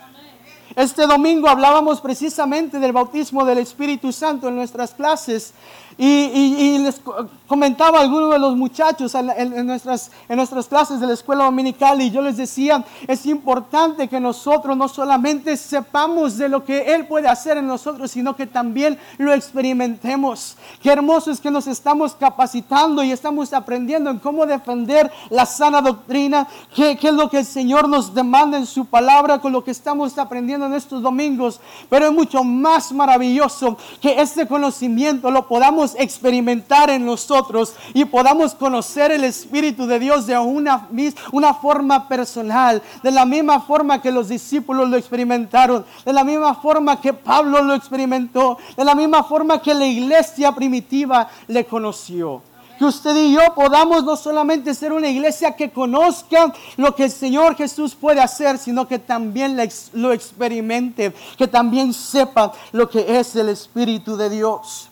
Este 0.76 1.06
domingo 1.06 1.48
hablábamos 1.48 2.02
precisamente 2.02 2.78
del 2.78 2.92
bautismo 2.92 3.46
del 3.46 3.56
Espíritu 3.56 4.12
Santo 4.12 4.48
en 4.48 4.56
nuestras 4.56 4.92
clases 4.92 5.54
y, 5.98 6.78
les 6.78 7.00
comentaba 7.48 7.98
a 7.98 8.02
algunos 8.02 8.30
de 8.30 8.38
los 8.38 8.56
muchachos 8.56 9.14
en, 9.14 9.66
nuestras, 9.66 10.10
en 10.28 10.36
nuestras 10.36 10.66
clases 10.66 11.00
de 11.00 11.06
la 11.06 11.14
escuela 11.14 11.44
dominical 11.44 12.00
y 12.02 12.10
yo 12.10 12.20
les 12.20 12.36
decía, 12.36 12.84
es 13.06 13.24
importante 13.24 14.08
que 14.08 14.20
nosotros 14.20 14.76
no 14.76 14.88
solamente 14.88 15.56
sepamos 15.56 16.36
de 16.36 16.48
lo 16.48 16.64
que 16.64 16.94
Él 16.94 17.06
puede 17.06 17.28
hacer 17.28 17.56
en 17.56 17.66
nosotros, 17.66 18.10
sino 18.10 18.36
que 18.36 18.46
también 18.46 18.98
lo 19.16 19.32
experimentemos. 19.32 20.56
Qué 20.82 20.90
hermoso 20.90 21.30
es 21.30 21.40
que 21.40 21.50
nos 21.50 21.66
estamos 21.66 22.14
capacitando 22.14 23.02
y 23.02 23.12
estamos 23.12 23.52
aprendiendo 23.52 24.10
en 24.10 24.18
cómo 24.18 24.44
defender 24.44 25.10
la 25.30 25.46
sana 25.46 25.80
doctrina, 25.80 26.46
qué, 26.74 26.96
qué 26.96 27.08
es 27.08 27.14
lo 27.14 27.30
que 27.30 27.38
el 27.38 27.46
Señor 27.46 27.88
nos 27.88 28.12
demanda 28.12 28.58
en 28.58 28.66
su 28.66 28.84
palabra 28.84 29.38
con 29.38 29.52
lo 29.52 29.64
que 29.64 29.70
estamos 29.70 30.18
aprendiendo 30.18 30.66
en 30.66 30.74
estos 30.74 31.00
domingos. 31.00 31.60
Pero 31.88 32.06
es 32.06 32.12
mucho 32.12 32.44
más 32.44 32.92
maravilloso 32.92 33.78
que 34.00 34.20
este 34.20 34.46
conocimiento 34.46 35.30
lo 35.30 35.46
podamos 35.48 35.85
experimentar 35.94 36.90
en 36.90 37.06
nosotros 37.06 37.74
y 37.94 38.04
podamos 38.04 38.54
conocer 38.54 39.12
el 39.12 39.24
Espíritu 39.24 39.86
de 39.86 39.98
Dios 39.98 40.26
de 40.26 40.36
una, 40.38 40.88
una 41.32 41.54
forma 41.54 42.08
personal, 42.08 42.82
de 43.02 43.10
la 43.10 43.24
misma 43.24 43.60
forma 43.60 44.02
que 44.02 44.10
los 44.10 44.28
discípulos 44.28 44.88
lo 44.88 44.96
experimentaron, 44.96 45.84
de 46.04 46.12
la 46.12 46.24
misma 46.24 46.54
forma 46.54 47.00
que 47.00 47.12
Pablo 47.12 47.62
lo 47.62 47.74
experimentó, 47.74 48.58
de 48.76 48.84
la 48.84 48.94
misma 48.94 49.22
forma 49.22 49.62
que 49.62 49.74
la 49.74 49.86
iglesia 49.86 50.52
primitiva 50.52 51.28
le 51.46 51.64
conoció 51.64 52.42
que 52.78 52.84
usted 52.84 53.16
y 53.16 53.32
yo 53.32 53.40
podamos 53.54 54.04
no 54.04 54.16
solamente 54.16 54.74
ser 54.74 54.92
una 54.92 55.08
iglesia 55.08 55.52
que 55.52 55.70
conozca 55.70 56.52
lo 56.76 56.94
que 56.94 57.04
el 57.04 57.10
Señor 57.10 57.56
Jesús 57.56 57.94
puede 57.94 58.20
hacer, 58.20 58.58
sino 58.58 58.86
que 58.86 58.98
también 58.98 59.56
lo 59.94 60.12
experimente, 60.12 61.12
que 61.38 61.48
también 61.48 61.92
sepa 61.92 62.52
lo 62.72 62.88
que 62.88 63.18
es 63.18 63.34
el 63.36 63.48
Espíritu 63.48 64.16
de 64.16 64.30
Dios. 64.30 64.90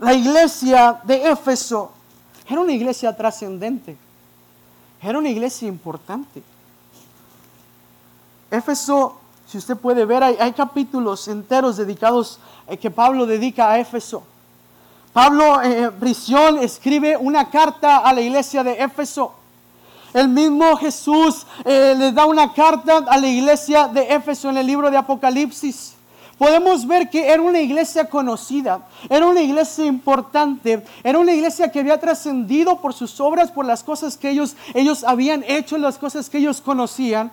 La 0.00 0.14
iglesia 0.14 0.98
de 1.04 1.30
Éfeso 1.30 1.92
era 2.48 2.58
una 2.58 2.72
iglesia 2.72 3.14
trascendente, 3.14 3.98
era 5.02 5.18
una 5.18 5.28
iglesia 5.28 5.68
importante. 5.68 6.42
Éfeso, 8.50 9.20
si 9.46 9.58
usted 9.58 9.76
puede 9.76 10.06
ver, 10.06 10.24
hay, 10.24 10.52
capítulos 10.52 11.28
enteros 11.28 11.76
dedicados 11.76 12.40
eh, 12.66 12.78
que 12.78 12.90
Pablo 12.90 13.26
dedica 13.26 13.70
a 13.70 13.78
Éfeso. 13.78 14.22
Pablo 15.12 15.62
en 15.62 15.84
eh, 15.84 15.90
prisión 15.90 16.58
escribe 16.58 17.18
una 17.18 17.50
carta 17.50 17.98
a 17.98 18.12
la 18.14 18.22
iglesia 18.22 18.64
de 18.64 18.82
Éfeso. 18.82 19.34
El 20.14 20.28
mismo 20.28 20.76
Jesús 20.76 21.46
eh, 21.64 21.94
le 21.96 22.10
da 22.10 22.24
una 22.24 22.54
carta 22.54 23.04
a 23.06 23.18
la 23.18 23.28
iglesia 23.28 23.86
de 23.86 24.14
Éfeso 24.14 24.48
en 24.48 24.56
el 24.56 24.66
libro 24.66 24.90
de 24.90 24.96
Apocalipsis 24.96 25.94
podemos 26.40 26.86
ver 26.86 27.10
que 27.10 27.28
era 27.28 27.42
una 27.42 27.60
iglesia 27.60 28.06
conocida, 28.06 28.88
era 29.10 29.26
una 29.26 29.42
iglesia 29.42 29.84
importante, 29.84 30.82
era 31.04 31.18
una 31.18 31.34
iglesia 31.34 31.70
que 31.70 31.80
había 31.80 32.00
trascendido 32.00 32.80
por 32.80 32.94
sus 32.94 33.20
obras, 33.20 33.50
por 33.50 33.66
las 33.66 33.84
cosas 33.84 34.16
que 34.16 34.30
ellos, 34.30 34.56
ellos 34.72 35.04
habían 35.04 35.44
hecho, 35.46 35.76
las 35.76 35.98
cosas 35.98 36.30
que 36.30 36.38
ellos 36.38 36.62
conocían, 36.62 37.30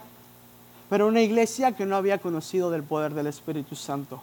pero 0.89 1.08
una 1.08 1.22
iglesia 1.22 1.72
que 1.72 1.86
no 1.86 1.96
había 1.96 2.17
conocido 2.17 2.70
del 2.70 2.84
poder 2.84 3.13
del 3.13 3.28
Espíritu 3.28 3.78
Santo. 3.78 4.20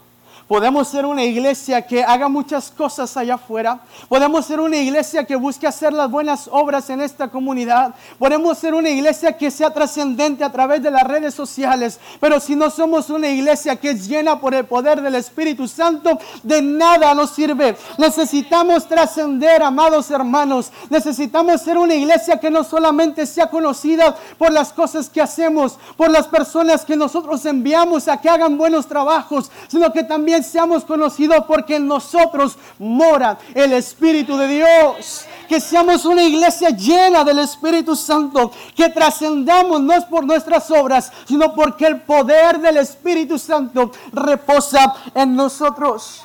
Podemos 0.49 0.89
ser 0.89 1.07
una 1.07 1.25
iglesia 1.25 1.87
que 1.87 2.05
haga 2.05 2.29
muchas 2.29 2.71
cosas 2.71 3.17
allá 3.17 3.37
afuera. 3.37 3.81
Podemos 4.11 4.45
ser 4.45 4.61
una 4.61 4.77
iglesia 4.77 5.25
que 5.25 5.37
busque 5.37 5.67
hacer 5.67 5.95
las 5.95 6.11
buenas 6.11 6.51
obras 6.53 6.91
en 6.91 7.01
esta 7.01 7.29
comunidad. 7.29 7.95
Podemos 8.19 8.59
ser 8.59 8.75
una 8.75 8.91
iglesia 8.91 9.39
que 9.39 9.51
sea 9.51 9.71
trascendente 9.73 10.45
a 10.45 10.53
través 10.53 10.83
de 10.83 10.91
las 10.91 11.05
redes 11.05 11.33
sociales. 11.35 11.99
Pero 12.21 12.41
si 12.41 12.57
no 12.57 12.69
somos 12.69 13.09
una 13.09 13.29
iglesia 13.29 13.77
que 13.77 13.91
es 13.91 14.07
llena 14.07 14.39
por 14.39 14.55
el 14.55 14.67
poder 14.67 15.01
del 15.01 15.15
Espíritu 15.15 15.67
Santo, 15.67 16.19
de 16.43 16.61
nada 16.61 17.15
nos 17.15 17.31
sirve. 17.31 17.77
Necesitamos 17.97 18.87
trascender, 18.87 19.63
amados 19.63 20.11
hermanos. 20.11 20.71
Necesitamos 20.91 21.63
ser 21.63 21.79
una 21.79 21.95
iglesia 21.95 22.39
que 22.39 22.51
no 22.51 22.65
solamente 22.65 23.25
sea 23.25 23.47
conocida 23.49 24.15
por 24.37 24.53
las 24.53 24.75
cosas 24.75 25.09
que 25.09 25.23
hacemos, 25.23 25.79
por 25.97 26.11
las 26.11 26.29
personas 26.29 26.85
que 26.85 26.97
nosotros 26.97 27.47
enviamos 27.47 28.09
a 28.09 28.21
que 28.21 28.29
hagan 28.29 28.59
buenos 28.59 28.87
trabajos, 28.87 29.51
sino 29.69 29.91
que 29.91 30.05
también 30.05 30.24
seamos 30.43 30.85
conocidos 30.85 31.45
porque 31.47 31.77
en 31.77 31.87
nosotros 31.87 32.57
mora 32.79 33.39
el 33.55 33.73
Espíritu 33.73 34.37
de 34.37 34.49
Dios. 34.49 35.27
Que 35.49 35.61
seamos 35.61 36.05
una 36.05 36.23
iglesia 36.23 36.71
llena 36.71 37.25
del 37.25 37.41
Espíritu 37.41 37.95
Santo. 37.95 38.51
Que 38.75 38.89
trascendamos 38.89 39.81
no 39.81 39.93
es 39.93 40.05
por 40.05 40.25
nuestras 40.25 40.71
obras, 40.71 41.13
sino 41.27 41.55
porque 41.55 41.87
el 41.87 42.01
poder 42.01 42.61
del 42.61 42.79
Espíritu 42.79 43.39
Santo 43.39 43.91
reposa 44.13 44.95
en 45.15 45.37
nosotros. 45.37 46.23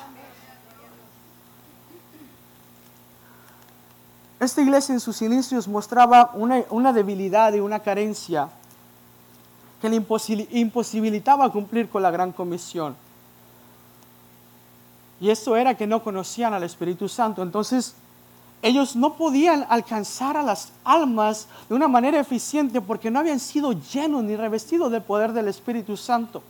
Esta 4.40 4.62
iglesia 4.62 4.94
en 4.94 5.00
sus 5.00 5.20
inicios 5.20 5.68
mostraba 5.68 6.30
una, 6.34 6.62
una 6.70 6.92
debilidad 6.92 7.52
y 7.52 7.60
una 7.60 7.80
carencia 7.80 8.48
que 9.80 9.88
le 9.88 10.02
imposibilitaba 10.52 11.50
cumplir 11.50 11.88
con 11.88 12.02
la 12.02 12.10
gran 12.10 12.32
comisión. 12.32 12.94
Y 15.20 15.30
esto 15.30 15.56
era 15.56 15.76
que 15.76 15.86
no 15.86 16.02
conocían 16.02 16.54
al 16.54 16.62
Espíritu 16.62 17.08
Santo. 17.08 17.42
Entonces, 17.42 17.94
ellos 18.62 18.96
no 18.96 19.14
podían 19.14 19.66
alcanzar 19.68 20.36
a 20.36 20.42
las 20.42 20.72
almas 20.84 21.46
de 21.68 21.74
una 21.74 21.88
manera 21.88 22.18
eficiente 22.20 22.80
porque 22.80 23.10
no 23.10 23.18
habían 23.18 23.40
sido 23.40 23.72
llenos 23.72 24.24
ni 24.24 24.36
revestidos 24.36 24.90
del 24.90 25.02
poder 25.02 25.32
del 25.32 25.48
Espíritu 25.48 25.96
Santo 25.96 26.42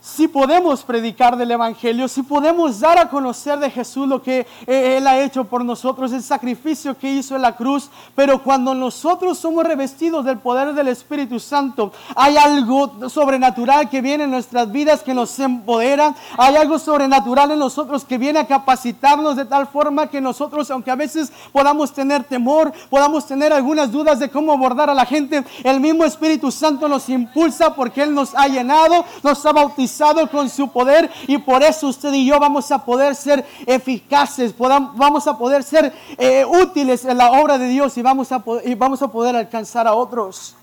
si 0.00 0.28
podemos 0.28 0.82
predicar 0.82 1.36
del 1.36 1.50
Evangelio, 1.50 2.08
si 2.08 2.22
podemos 2.22 2.80
dar 2.80 2.98
a 2.98 3.10
conocer 3.10 3.58
de 3.58 3.70
Jesús 3.70 4.08
lo 4.08 4.22
que 4.22 4.46
eh, 4.66 4.96
Él 4.96 5.06
ha 5.06 5.20
hecho 5.20 5.44
por 5.44 5.62
nosotros, 5.62 6.12
el 6.12 6.22
sacrificio 6.22 6.96
que 6.96 7.12
hizo 7.12 7.36
en 7.36 7.42
la 7.42 7.54
cruz, 7.54 7.90
pero 8.14 8.42
cuando 8.42 8.74
nosotros 8.74 9.38
somos 9.38 9.64
revestidos 9.64 10.24
del 10.24 10.38
poder 10.38 10.72
del 10.72 10.88
Espíritu 10.88 11.38
Santo, 11.38 11.92
hay 12.16 12.38
algo 12.38 13.10
sobrenatural 13.10 13.90
que 13.90 14.00
viene 14.00 14.24
en 14.24 14.30
nuestras 14.30 14.72
vidas 14.72 15.02
que 15.02 15.12
nos 15.12 15.38
empodera, 15.38 16.14
hay 16.38 16.56
algo 16.56 16.78
sobrenatural 16.78 17.50
en 17.50 17.58
nosotros 17.58 18.04
que 18.04 18.16
viene 18.16 18.38
a 18.38 18.46
capacitarnos 18.46 19.36
de 19.36 19.44
tal 19.44 19.66
forma 19.66 20.06
que 20.06 20.20
nosotros, 20.20 20.70
aunque 20.70 20.90
a 20.90 20.96
veces 20.96 21.30
podamos 21.52 21.92
tener 21.92 22.24
temor, 22.24 22.72
podamos 22.88 23.26
tener 23.26 23.52
algunas 23.52 23.92
dudas 23.92 24.18
de 24.18 24.30
cómo 24.30 24.52
abordar 24.52 24.88
a 24.88 24.94
la 24.94 25.04
gente, 25.04 25.44
el 25.62 25.78
mismo 25.78 26.04
Espíritu 26.04 26.50
Santo 26.50 26.88
nos 26.88 27.08
impulsa 27.10 27.74
porque 27.74 28.02
Él 28.02 28.14
nos 28.14 28.34
ha 28.34 28.48
llenado, 28.48 29.04
nos 29.22 29.44
ha 29.44 29.52
bautizado 29.52 29.89
con 30.30 30.48
su 30.48 30.68
poder 30.68 31.10
y 31.26 31.38
por 31.38 31.62
eso 31.62 31.88
usted 31.88 32.12
y 32.12 32.26
yo 32.26 32.38
vamos 32.38 32.70
a 32.70 32.84
poder 32.84 33.14
ser 33.14 33.44
eficaces, 33.66 34.54
vamos 34.56 35.26
a 35.26 35.36
poder 35.36 35.62
ser 35.62 35.92
eh, 36.18 36.44
útiles 36.44 37.04
en 37.04 37.18
la 37.18 37.30
obra 37.32 37.58
de 37.58 37.68
Dios 37.68 37.96
y 37.96 38.02
vamos 38.02 38.32
a 38.32 38.42
y 38.64 38.74
vamos 38.74 39.02
a 39.02 39.08
poder 39.08 39.36
alcanzar 39.36 39.86
a 39.86 39.94
otros. 39.94 40.56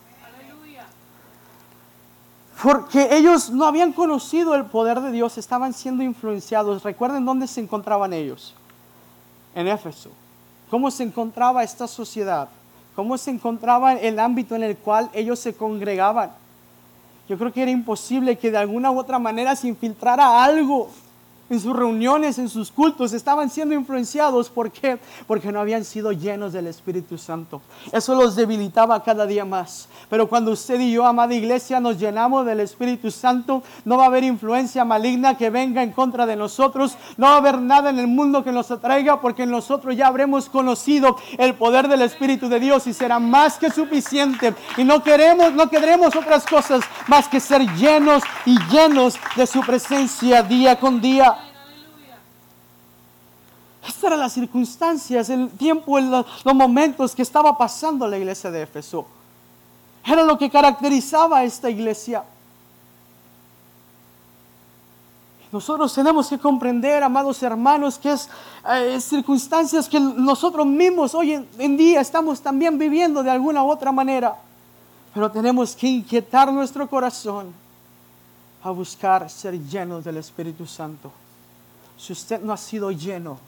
Porque 2.62 3.16
ellos 3.16 3.52
no 3.52 3.66
habían 3.66 3.94
conocido 3.94 4.56
el 4.56 4.66
poder 4.66 5.00
de 5.02 5.12
Dios, 5.12 5.38
estaban 5.38 5.74
siendo 5.74 6.04
influenciados. 6.04 6.84
Recuerden 6.84 7.24
dónde 7.24 7.46
se 7.46 7.62
encontraban 7.62 8.13
ellos. 8.13 8.56
En 9.54 9.68
Éfeso. 9.68 10.10
¿Cómo 10.72 10.90
se 10.90 11.04
encontraba 11.04 11.63
esta 11.63 11.88
sociedad? 11.88 12.50
¿Cómo 12.96 13.16
se 13.20 13.30
encontraba 13.30 13.94
el 13.94 14.20
ámbito 14.20 14.56
en 14.56 14.63
el 14.63 14.76
cual 14.76 15.10
ellos 15.13 15.38
se 15.38 15.54
congregaban? 15.54 16.32
Yo 17.28 17.38
creo 17.38 17.52
que 17.52 17.62
era 17.62 17.72
imposible 17.72 18.38
que 18.38 18.52
de 18.52 18.58
alguna 18.58 18.90
u 18.92 18.98
otra 18.98 19.20
manera 19.20 19.56
se 19.56 19.68
infiltrara 19.68 20.44
algo 20.44 20.90
en 21.49 21.60
sus 21.60 21.75
reuniones, 21.75 22.38
en 22.39 22.49
sus 22.49 22.71
cultos, 22.71 23.13
estaban 23.13 23.49
siendo 23.49 23.73
influenciados. 23.73 24.49
¿Por 24.49 24.71
qué? 24.71 24.99
Porque 25.27 25.51
no 25.51 25.60
habían 25.60 25.86
sido 25.86 26.12
llenos 26.12 26.53
del 26.53 26.67
Espíritu 26.67 27.17
Santo. 27.17 27.62
Eso 27.91 28.15
los 28.15 28.36
debilitaba 28.36 29.03
cada 29.03 29.25
día 29.25 29.45
más. 29.45 29.88
Pero 30.10 30.27
cuando 30.27 30.51
usted 30.51 30.79
y 30.79 30.91
yo, 30.91 31.05
amada 31.05 31.33
iglesia, 31.33 31.79
nos 31.79 31.97
llenamos 31.97 32.45
del 32.45 32.60
Espíritu 32.60 33.12
Santo, 33.12 33.63
no 33.86 33.97
va 33.97 34.03
a 34.03 34.07
haber 34.07 34.23
influencia 34.23 34.86
maligna 34.86 35.38
que 35.38 35.49
venga 35.49 35.83
en 35.83 35.91
contra 35.91 36.25
de 36.25 36.36
nosotros. 36.36 36.97
No 37.17 37.27
va 37.27 37.33
a 37.33 37.38
haber 37.38 37.60
nada 37.60 37.89
en 37.89 37.99
el 37.99 38.07
mundo 38.07 38.43
que 38.43 38.51
nos 38.51 38.71
atraiga 38.71 39.21
porque 39.21 39.45
nosotros 39.45 39.95
ya 39.95 40.07
habremos 40.07 40.49
conocido 40.49 41.17
el 41.38 41.55
poder 41.55 41.88
del 41.88 42.01
Espíritu 42.01 42.49
de 42.49 42.60
Dios 42.60 42.88
y 42.88 42.93
será 42.93 43.19
más 43.19 43.57
que 43.57 43.69
suficiente. 43.69 44.53
Y 44.77 44.83
no 44.83 45.03
queremos, 45.03 45.53
no 45.53 45.69
queremos 45.69 46.15
otras 46.15 46.45
cosas 46.45 46.81
más 47.07 47.27
que 47.27 47.39
ser 47.39 47.62
llenos 47.75 48.23
y 48.45 48.57
llenos 48.69 49.15
de 49.36 49.47
su 49.47 49.62
presencia 49.62 50.43
día 50.43 50.79
con 50.79 51.01
día. 51.01 51.37
Estas 53.88 54.04
eran 54.04 54.19
las 54.19 54.34
circunstancias, 54.34 55.30
el 55.30 55.50
tiempo, 55.52 55.97
los, 55.97 56.26
momentos 56.54 57.15
que 57.15 57.21
estaba 57.21 57.58
pasando 57.58 58.06
la 58.06 58.17
iglesia 58.17 58.52
de 58.52 58.63
Éfeso. 58.63 59.06
Era 60.06 60.23
lo 60.23 60.38
que 60.38 60.50
caracterizaba 60.50 61.39
a 61.39 61.43
esta 61.45 61.69
iglesia. 61.69 62.23
Nosotros 65.54 65.93
tenemos 65.93 66.28
que 66.28 66.38
comprender, 66.38 67.02
amados 67.02 67.41
hermanos, 67.41 67.97
que 67.97 68.12
es 68.12 68.30
eh, 68.69 69.00
circunstancias 69.00 69.88
que 69.88 70.00
nosotros 70.02 70.65
mismos 70.65 71.15
hoy 71.15 71.34
en, 71.34 71.47
en 71.58 71.78
día 71.78 72.02
estamos 72.02 72.41
también 72.41 72.78
viviendo 72.78 73.23
de 73.23 73.32
alguna 73.32 73.63
u 73.63 73.71
otra 73.71 73.93
manera. 73.93 74.36
Pero 75.13 75.32
tenemos 75.32 75.73
que 75.73 75.88
inquietar 75.88 76.52
nuestro 76.52 76.89
corazón 76.89 77.54
a 78.62 78.69
buscar 78.71 79.30
ser 79.30 79.58
llenos 79.58 80.04
del 80.04 80.17
Espíritu 80.17 80.65
Santo. 80.65 81.10
Si 81.97 82.12
usted 82.12 82.41
no 82.41 82.52
ha 82.52 82.58
sido 82.58 82.91
lleno, 82.91 83.39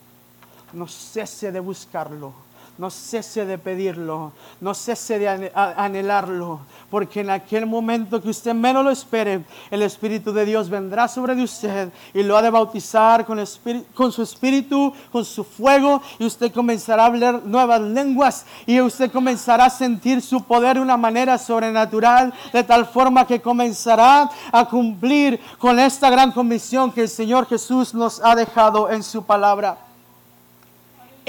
no 0.73 0.87
cese 0.87 1.51
de 1.51 1.59
buscarlo, 1.59 2.33
no 2.79 2.89
cese 2.89 3.45
de 3.45 3.57
pedirlo, 3.57 4.31
no 4.61 4.73
cese 4.73 5.19
de 5.19 5.51
anhelarlo, 5.53 6.61
porque 6.89 7.19
en 7.19 7.29
aquel 7.29 7.65
momento 7.65 8.21
que 8.21 8.29
usted 8.29 8.53
menos 8.53 8.85
lo 8.85 8.89
espere, 8.89 9.43
el 9.69 9.81
Espíritu 9.81 10.31
de 10.31 10.45
Dios 10.45 10.69
vendrá 10.69 11.09
sobre 11.09 11.33
usted 11.43 11.89
y 12.13 12.23
lo 12.23 12.37
ha 12.37 12.41
de 12.41 12.49
bautizar 12.49 13.25
con, 13.25 13.43
con 13.93 14.11
su 14.13 14.21
Espíritu, 14.21 14.93
con 15.11 15.25
su 15.25 15.43
fuego, 15.43 16.01
y 16.19 16.25
usted 16.25 16.53
comenzará 16.53 17.03
a 17.03 17.07
hablar 17.07 17.43
nuevas 17.43 17.81
lenguas 17.81 18.45
y 18.65 18.79
usted 18.79 19.11
comenzará 19.11 19.65
a 19.65 19.69
sentir 19.69 20.21
su 20.21 20.41
poder 20.43 20.77
de 20.77 20.81
una 20.81 20.95
manera 20.95 21.37
sobrenatural, 21.37 22.33
de 22.53 22.63
tal 22.63 22.85
forma 22.85 23.27
que 23.27 23.41
comenzará 23.41 24.29
a 24.53 24.65
cumplir 24.69 25.37
con 25.57 25.79
esta 25.79 26.09
gran 26.09 26.31
comisión 26.31 26.93
que 26.93 27.01
el 27.01 27.09
Señor 27.09 27.45
Jesús 27.45 27.93
nos 27.93 28.23
ha 28.23 28.35
dejado 28.35 28.89
en 28.89 29.03
su 29.03 29.21
palabra. 29.23 29.88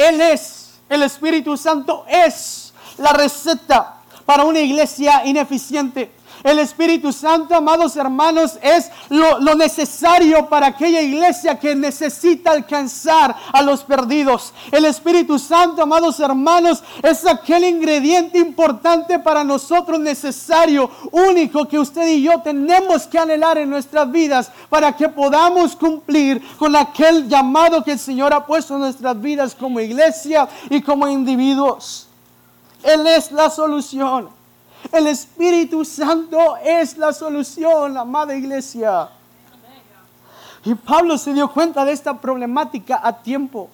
Él 0.01 0.21
es, 0.21 0.71
el 0.89 1.03
Espíritu 1.03 1.57
Santo 1.57 2.07
es 2.09 2.73
la 2.97 3.13
receta 3.13 3.97
para 4.25 4.45
una 4.45 4.61
iglesia 4.61 5.27
ineficiente. 5.27 6.11
El 6.43 6.59
Espíritu 6.59 7.13
Santo, 7.13 7.55
amados 7.55 7.97
hermanos, 7.97 8.59
es 8.63 8.91
lo, 9.11 9.55
necesario 9.55 10.49
para 10.49 10.69
aquella 10.69 11.03
iglesia 11.03 11.59
que 11.59 11.75
necesita 11.75 12.53
alcanzar 12.53 13.37
a 13.53 13.63
los 13.63 13.83
perdidos. 13.83 14.55
El 14.73 14.87
Espíritu 14.87 15.39
Santo, 15.39 15.83
amados 15.83 16.19
hermanos, 16.19 16.83
es 17.03 17.27
aquel 17.27 17.65
ingrediente 17.65 18.39
importante 18.39 19.19
para 19.19 19.45
nosotros 19.45 20.01
necesario, 20.01 20.91
único 21.13 21.69
que 21.69 21.79
usted 21.79 22.07
y 22.09 22.23
yo 22.23 22.41
tenemos 22.41 23.07
que 23.07 23.19
anhelar 23.19 23.59
en 23.59 23.69
nuestras 23.69 24.11
vidas 24.11 24.51
para 24.71 24.97
que 24.97 25.09
podamos 25.09 25.77
cumplir 25.77 26.43
con 26.57 26.75
aquel 26.75 27.29
llamado 27.29 27.85
que 27.85 27.93
el 27.93 27.99
Señor 27.99 28.33
ha 28.33 28.47
puesto 28.47 28.75
en 28.75 28.81
nuestras 28.81 29.21
vidas 29.21 29.55
como 29.55 29.79
iglesia 29.81 30.49
y 30.71 30.81
como 30.81 31.07
individuos. 31.07 32.07
Él 32.83 33.07
es 33.07 33.31
la 33.31 33.51
solución. 33.51 34.40
El 34.93 35.07
Espíritu 35.07 35.85
Santo 35.85 36.57
es 36.65 36.97
la 36.97 37.13
solución, 37.13 37.97
amada 37.97 38.35
iglesia. 38.35 39.09
Y 40.65 40.75
Pablo 40.75 41.17
se 41.17 41.33
dio 41.33 41.51
cuenta 41.51 41.85
de 41.85 41.93
esta 41.93 42.21
problemática 42.21 43.01
a 43.03 43.23
tiempo. 43.23 43.71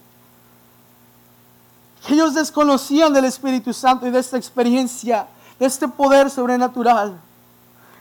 Ellos 2.09 2.35
desconocían 2.35 3.13
del 3.13 3.25
Espíritu 3.25 3.73
Santo 3.73 4.07
y 4.07 4.11
de 4.11 4.21
esta 4.21 4.37
experiencia, 4.37 5.27
de 5.59 5.67
este 5.67 5.89
poder 5.89 6.31
sobrenatural. 6.31 7.19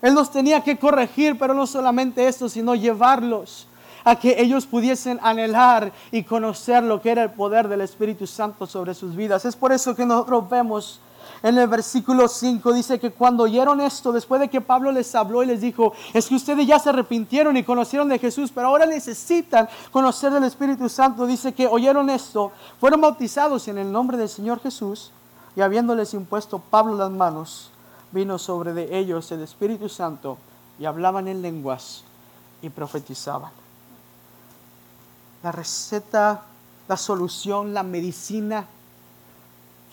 Él 0.01 0.13
los 0.13 0.31
tenía 0.31 0.61
que 0.61 0.77
corregir, 0.77 1.37
pero 1.39 1.53
no 1.53 1.65
solamente 1.65 2.27
esto, 2.27 2.47
sino 2.47 2.75
llevarlos 2.75 3.67
a 4.03 4.15
que 4.15 4.39
ellos 4.39 4.67
pudiesen 4.67 5.19
anhelar 5.23 5.91
y 6.11 6.23
conocer 6.23 6.83
lo 6.83 7.01
que 7.01 7.09
era 7.09 7.23
el 7.23 7.31
poder 7.31 7.67
del 7.67 7.81
Espíritu 7.81 8.27
Santo 8.27 8.67
sobre 8.67 8.93
sus 8.93 9.15
vidas. 9.15 9.45
Es 9.45 9.55
por 9.55 9.71
eso 9.71 9.95
que 9.95 10.05
nosotros 10.05 10.47
vemos 10.47 10.99
en 11.45 11.59
el 11.59 11.67
versículo 11.67 12.27
5 12.27 12.73
dice 12.73 12.99
que 12.99 13.11
cuando 13.11 13.43
oyeron 13.43 13.79
esto, 13.79 14.11
después 14.11 14.41
de 14.41 14.49
que 14.49 14.61
Pablo 14.61 14.91
les 14.91 15.13
habló 15.13 15.43
y 15.43 15.45
les 15.45 15.61
dijo, 15.61 15.93
es 16.11 16.25
que 16.25 16.33
ustedes 16.33 16.65
ya 16.65 16.79
se 16.79 16.89
arrepintieron 16.89 17.55
y 17.55 17.63
conocieron 17.63 18.09
de 18.09 18.17
Jesús, 18.17 18.51
pero 18.53 18.69
ahora 18.69 18.87
necesitan 18.87 19.69
conocer 19.91 20.31
del 20.31 20.45
Espíritu 20.45 20.89
Santo, 20.89 21.27
dice 21.27 21.53
que 21.53 21.67
oyeron 21.67 22.09
esto, 22.09 22.51
fueron 22.79 22.99
bautizados 22.99 23.67
en 23.67 23.77
el 23.77 23.91
nombre 23.91 24.17
del 24.17 24.27
Señor 24.27 24.59
Jesús 24.59 25.11
y 25.55 25.61
habiéndoles 25.61 26.15
impuesto 26.15 26.57
Pablo 26.57 26.95
las 26.95 27.11
manos, 27.11 27.69
vino 28.11 28.39
sobre 28.39 28.73
de 28.73 28.97
ellos 28.97 29.31
el 29.31 29.43
Espíritu 29.43 29.87
Santo 29.87 30.39
y 30.79 30.85
hablaban 30.85 31.27
en 31.27 31.43
lenguas 31.43 32.03
y 32.63 32.69
profetizaban. 32.69 33.51
La 35.43 35.51
receta, 35.51 36.41
la 36.87 36.97
solución, 36.97 37.71
la 37.71 37.83
medicina 37.83 38.65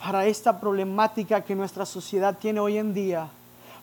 para 0.02 0.26
esta 0.26 0.58
problemática 0.58 1.42
que 1.42 1.54
nuestra 1.54 1.86
sociedad 1.86 2.36
tiene 2.36 2.58
hoy 2.58 2.76
en 2.76 2.92
día, 2.92 3.28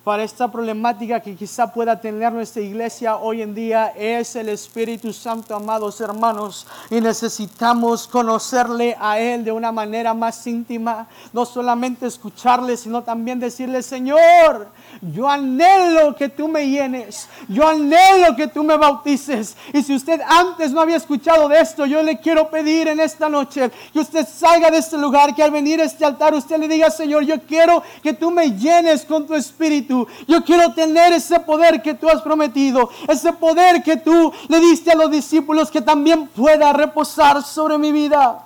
para 0.09 0.23
esta 0.23 0.51
problemática 0.51 1.19
que 1.19 1.35
quizá 1.35 1.71
pueda 1.71 2.01
tener 2.01 2.33
nuestra 2.33 2.63
iglesia 2.63 3.17
hoy 3.17 3.43
en 3.43 3.53
día, 3.53 3.93
es 3.95 4.35
el 4.35 4.49
Espíritu 4.49 5.13
Santo, 5.13 5.55
amados 5.55 6.01
hermanos, 6.01 6.65
y 6.89 6.99
necesitamos 6.99 8.07
conocerle 8.07 8.97
a 8.99 9.19
Él 9.19 9.45
de 9.45 9.51
una 9.51 9.71
manera 9.71 10.15
más 10.15 10.47
íntima, 10.47 11.07
no 11.31 11.45
solamente 11.45 12.07
escucharle, 12.07 12.75
sino 12.75 13.03
también 13.03 13.39
decirle, 13.39 13.83
Señor, 13.83 14.69
yo 14.99 15.29
anhelo 15.29 16.15
que 16.15 16.27
tú 16.27 16.47
me 16.47 16.67
llenes, 16.67 17.29
yo 17.47 17.67
anhelo 17.67 18.35
que 18.35 18.47
tú 18.47 18.63
me 18.63 18.77
bautices, 18.77 19.55
y 19.73 19.83
si 19.83 19.93
usted 19.93 20.21
antes 20.27 20.71
no 20.71 20.81
había 20.81 20.97
escuchado 20.97 21.47
de 21.47 21.59
esto, 21.59 21.85
yo 21.85 22.01
le 22.01 22.19
quiero 22.19 22.49
pedir 22.49 22.87
en 22.87 22.99
esta 22.99 23.29
noche 23.29 23.69
que 23.93 23.99
usted 23.99 24.27
salga 24.27 24.71
de 24.71 24.79
este 24.79 24.97
lugar, 24.97 25.35
que 25.35 25.43
al 25.43 25.51
venir 25.51 25.79
a 25.79 25.83
este 25.83 26.03
altar 26.03 26.33
usted 26.33 26.57
le 26.57 26.67
diga, 26.67 26.89
Señor, 26.89 27.25
yo 27.25 27.39
quiero 27.43 27.83
que 28.01 28.13
tú 28.13 28.31
me 28.31 28.49
llenes 28.57 29.05
con 29.05 29.27
tu 29.27 29.35
espíritu. 29.35 29.98
Yo 30.27 30.43
quiero 30.43 30.73
tener 30.73 31.13
ese 31.13 31.39
poder 31.39 31.81
que 31.81 31.93
tú 31.93 32.09
has 32.09 32.21
prometido, 32.21 32.89
ese 33.07 33.33
poder 33.33 33.83
que 33.83 33.97
tú 33.97 34.31
le 34.47 34.59
diste 34.59 34.91
a 34.91 34.95
los 34.95 35.11
discípulos 35.11 35.71
que 35.71 35.81
también 35.81 36.27
pueda 36.27 36.71
reposar 36.73 37.43
sobre 37.43 37.77
mi 37.77 37.91
vida. 37.91 38.45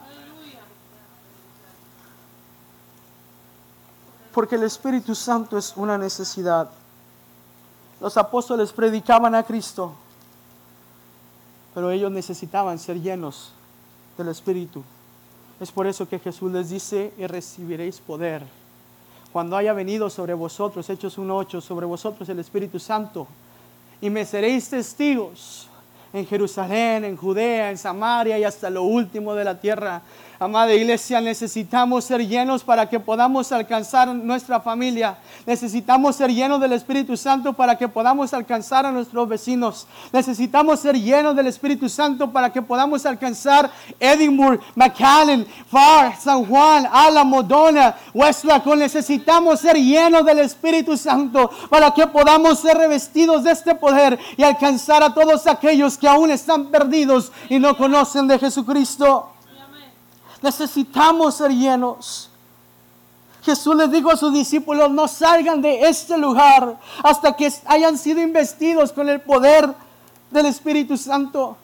Porque 4.33 4.55
el 4.55 4.63
Espíritu 4.63 5.13
Santo 5.13 5.57
es 5.57 5.73
una 5.75 5.97
necesidad. 5.97 6.69
Los 8.01 8.17
apóstoles 8.17 8.73
predicaban 8.73 9.35
a 9.35 9.43
Cristo, 9.43 9.93
pero 11.73 11.91
ellos 11.91 12.11
necesitaban 12.11 12.79
ser 12.79 12.99
llenos 12.99 13.51
del 14.17 14.29
Espíritu. 14.29 14.83
Es 15.59 15.71
por 15.71 15.87
eso 15.87 16.07
que 16.07 16.19
Jesús 16.19 16.51
les 16.51 16.69
dice, 16.69 17.13
y 17.17 17.27
recibiréis 17.27 17.99
poder. 17.99 18.43
Cuando 19.33 19.57
haya 19.57 19.73
venido 19.73 20.11
sobre 20.11 20.35
vosotros, 20.35 20.87
Hechos 20.87 21.17
1.8, 21.17 21.59
sobre 21.59 21.87
vosotros 21.87 22.29
el 22.29 22.37
Espíritu 22.37 22.77
Santo, 22.77 23.25
y 23.99 24.11
me 24.11 24.25
seréis 24.25 24.69
testigos 24.69 25.67
en 26.13 26.27
Jerusalén, 26.27 27.03
en 27.03 27.17
Judea, 27.17 27.71
en 27.71 27.79
Samaria 27.79 28.37
y 28.37 28.43
hasta 28.43 28.69
lo 28.69 28.83
último 28.83 29.33
de 29.33 29.43
la 29.43 29.59
tierra. 29.59 30.03
Amada 30.39 30.73
iglesia, 30.73 31.21
necesitamos 31.21 32.05
ser 32.05 32.27
llenos 32.27 32.63
para 32.63 32.89
que 32.89 32.99
podamos 32.99 33.51
alcanzar 33.51 34.07
nuestra 34.07 34.59
familia. 34.59 35.15
Necesitamos 35.45 36.15
ser 36.15 36.33
llenos 36.33 36.59
del 36.59 36.73
Espíritu 36.73 37.15
Santo 37.15 37.53
para 37.53 37.77
que 37.77 37.87
podamos 37.87 38.33
alcanzar 38.33 38.85
a 38.85 38.91
nuestros 38.91 39.29
vecinos. 39.29 39.87
Necesitamos 40.11 40.79
ser 40.79 40.99
llenos 40.99 41.35
del 41.35 41.47
Espíritu 41.47 41.87
Santo 41.87 42.31
para 42.31 42.51
que 42.51 42.63
podamos 42.63 43.05
alcanzar 43.05 43.69
Edinburgh, 43.99 44.59
McAllen, 44.75 45.45
Far, 45.67 46.19
San 46.19 46.45
Juan, 46.45 46.87
Álamo, 46.91 47.43
Dona, 47.43 47.95
Westlaco. 48.13 48.75
Necesitamos 48.75 49.59
ser 49.59 49.77
llenos 49.77 50.25
del 50.25 50.39
Espíritu 50.39 50.97
Santo 50.97 51.51
para 51.69 51.91
que 51.91 52.07
podamos 52.07 52.59
ser 52.59 52.75
revestidos 52.75 53.43
de 53.43 53.51
este 53.51 53.75
poder 53.75 54.17
y 54.35 54.43
alcanzar 54.43 55.03
a 55.03 55.13
todos 55.13 55.45
aquellos 55.45 55.95
que 55.95 56.07
aún 56.07 56.31
están 56.31 56.65
perdidos 56.71 57.31
y 57.49 57.59
no 57.59 57.77
conocen 57.77 58.27
de 58.27 58.39
Jesucristo. 58.39 59.32
Necesitamos 60.43 61.35
ser 61.35 61.51
llenos. 61.51 62.29
Jesús 63.43 63.75
les 63.75 63.89
dijo 63.89 64.11
a 64.11 64.17
sus 64.17 64.33
discípulos, 64.33 64.91
no 64.91 65.07
salgan 65.07 65.61
de 65.61 65.87
este 65.87 66.17
lugar 66.17 66.77
hasta 67.01 67.35
que 67.35 67.51
hayan 67.65 67.97
sido 67.97 68.21
investidos 68.21 68.91
con 68.91 69.07
el 69.09 69.21
poder 69.21 69.73
del 70.29 70.45
Espíritu 70.45 70.97
Santo. 70.97 71.57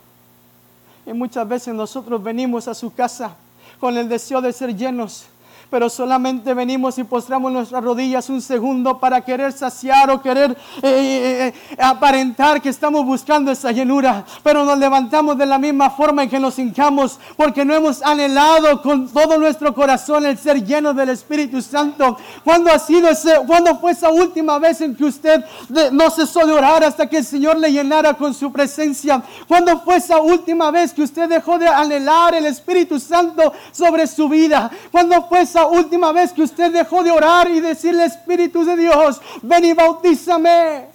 Y 1.05 1.11
muchas 1.11 1.47
veces 1.47 1.73
nosotros 1.73 2.23
venimos 2.23 2.67
a 2.67 2.73
su 2.73 2.93
casa 2.93 3.35
con 3.79 3.97
el 3.97 4.07
deseo 4.09 4.41
de 4.41 4.53
ser 4.53 4.75
llenos 4.75 5.25
pero 5.69 5.89
solamente 5.89 6.53
venimos 6.53 6.97
y 6.97 7.03
postramos 7.03 7.51
nuestras 7.51 7.83
rodillas 7.83 8.29
un 8.29 8.41
segundo 8.41 8.99
para 8.99 9.21
querer 9.21 9.51
saciar 9.51 10.09
o 10.09 10.21
querer 10.21 10.51
eh, 10.81 10.83
eh, 10.83 11.53
eh, 11.71 11.77
aparentar 11.79 12.61
que 12.61 12.69
estamos 12.69 13.05
buscando 13.05 13.51
esa 13.51 13.71
llenura, 13.71 14.25
pero 14.43 14.65
nos 14.65 14.77
levantamos 14.77 15.37
de 15.37 15.45
la 15.45 15.57
misma 15.57 15.89
forma 15.91 16.23
en 16.23 16.29
que 16.29 16.39
nos 16.39 16.57
hincamos, 16.57 17.19
porque 17.37 17.63
no 17.63 17.73
hemos 17.75 18.01
anhelado 18.01 18.81
con 18.81 19.07
todo 19.09 19.37
nuestro 19.37 19.73
corazón 19.73 20.25
el 20.25 20.37
ser 20.37 20.65
lleno 20.65 20.93
del 20.93 21.09
Espíritu 21.09 21.61
Santo. 21.61 22.17
¿Cuándo 22.43 22.71
ha 22.71 22.79
sido 22.79 23.09
ese, 23.09 23.33
cuándo 23.45 23.77
fue 23.79 23.91
esa 23.91 24.09
última 24.09 24.57
vez 24.59 24.81
en 24.81 24.95
que 24.95 25.05
usted 25.05 25.43
no 25.91 26.09
cesó 26.09 26.45
de 26.45 26.53
orar 26.53 26.83
hasta 26.83 27.07
que 27.07 27.17
el 27.17 27.25
Señor 27.25 27.57
le 27.57 27.71
llenara 27.71 28.15
con 28.15 28.33
su 28.33 28.51
presencia? 28.51 29.21
¿Cuándo 29.47 29.79
fue 29.81 29.97
esa 29.97 30.19
última 30.19 30.71
vez 30.71 30.93
que 30.93 31.03
usted 31.03 31.29
dejó 31.29 31.57
de 31.59 31.67
anhelar 31.67 32.33
el 32.33 32.45
Espíritu 32.45 32.99
Santo 32.99 33.53
sobre 33.71 34.07
su 34.07 34.27
vida? 34.27 34.71
¿Cuándo 34.91 35.27
fue 35.27 35.41
esa 35.41 35.58
última 35.67 36.11
vez 36.11 36.31
que 36.33 36.43
usted 36.43 36.71
dejó 36.71 37.03
de 37.03 37.11
orar 37.11 37.49
y 37.49 37.59
decirle, 37.59 38.05
Espíritu 38.05 38.63
de 38.65 38.75
Dios, 38.75 39.21
ven 39.41 39.65
y 39.65 39.73
bautízame. 39.73 40.87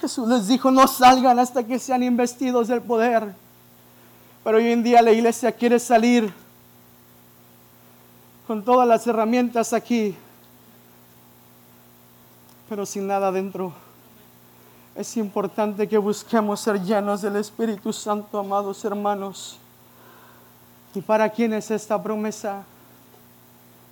Jesús 0.00 0.28
les 0.28 0.48
dijo, 0.48 0.70
no 0.70 0.88
salgan 0.88 1.38
hasta 1.38 1.62
que 1.62 1.78
sean 1.78 2.02
investidos 2.02 2.68
del 2.68 2.80
poder. 2.80 3.34
Pero 4.42 4.56
hoy 4.56 4.72
en 4.72 4.82
día 4.82 5.02
la 5.02 5.12
iglesia 5.12 5.52
quiere 5.52 5.78
salir 5.78 6.32
con 8.46 8.64
todas 8.64 8.88
las 8.88 9.06
herramientas 9.06 9.72
aquí, 9.72 10.16
pero 12.68 12.84
sin 12.84 13.06
nada 13.06 13.30
dentro. 13.30 13.72
Es 14.96 15.16
importante 15.16 15.88
que 15.88 15.98
busquemos 15.98 16.58
ser 16.60 16.82
llenos 16.82 17.22
del 17.22 17.36
Espíritu 17.36 17.92
Santo, 17.92 18.40
amados 18.40 18.84
hermanos. 18.84 19.59
¿Y 20.94 21.00
para 21.00 21.28
quién 21.28 21.52
es 21.52 21.70
esta 21.70 22.02
promesa? 22.02 22.64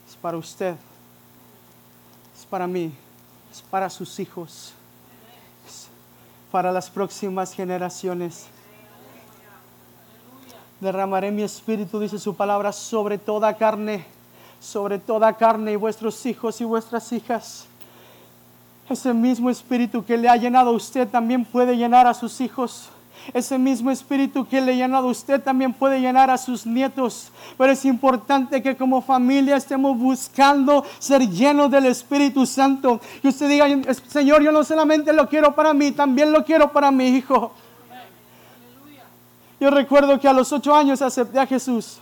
Es 0.08 0.16
para 0.16 0.36
usted, 0.36 0.74
es 2.36 2.44
para 2.46 2.66
mí, 2.66 2.92
es 3.52 3.62
para 3.62 3.88
sus 3.88 4.18
hijos, 4.18 4.72
es 5.66 5.86
para 6.50 6.72
las 6.72 6.90
próximas 6.90 7.52
generaciones. 7.52 8.46
Derramaré 10.80 11.30
mi 11.30 11.42
espíritu, 11.42 12.00
dice 12.00 12.18
su 12.18 12.34
palabra, 12.34 12.72
sobre 12.72 13.18
toda 13.18 13.56
carne, 13.56 14.06
sobre 14.60 14.98
toda 14.98 15.36
carne 15.36 15.72
y 15.72 15.76
vuestros 15.76 16.24
hijos 16.26 16.60
y 16.60 16.64
vuestras 16.64 17.12
hijas. 17.12 17.66
Ese 18.88 19.12
mismo 19.12 19.50
espíritu 19.50 20.04
que 20.04 20.16
le 20.16 20.28
ha 20.28 20.36
llenado 20.36 20.70
a 20.70 20.72
usted 20.72 21.06
también 21.06 21.44
puede 21.44 21.76
llenar 21.76 22.06
a 22.06 22.14
sus 22.14 22.40
hijos. 22.40 22.88
Ese 23.32 23.58
mismo 23.58 23.90
espíritu 23.90 24.46
que 24.46 24.60
le 24.60 24.72
ha 24.72 24.76
llenado 24.76 25.08
a 25.08 25.10
usted 25.10 25.42
también 25.42 25.72
puede 25.72 26.00
llenar 26.00 26.30
a 26.30 26.38
sus 26.38 26.66
nietos. 26.66 27.30
Pero 27.56 27.72
es 27.72 27.84
importante 27.84 28.62
que 28.62 28.76
como 28.76 29.02
familia 29.02 29.56
estemos 29.56 29.98
buscando 29.98 30.84
ser 30.98 31.28
llenos 31.28 31.70
del 31.70 31.86
Espíritu 31.86 32.46
Santo. 32.46 33.00
Y 33.22 33.28
usted 33.28 33.48
diga, 33.48 33.66
Señor, 34.08 34.42
yo 34.42 34.52
no 34.52 34.64
solamente 34.64 35.12
lo 35.12 35.28
quiero 35.28 35.54
para 35.54 35.74
mí, 35.74 35.92
también 35.92 36.32
lo 36.32 36.44
quiero 36.44 36.72
para 36.72 36.90
mi 36.90 37.08
hijo. 37.08 37.52
Yo 39.60 39.70
recuerdo 39.70 40.18
que 40.20 40.28
a 40.28 40.32
los 40.32 40.52
ocho 40.52 40.74
años 40.74 41.02
acepté 41.02 41.40
a 41.40 41.46
Jesús. 41.46 41.98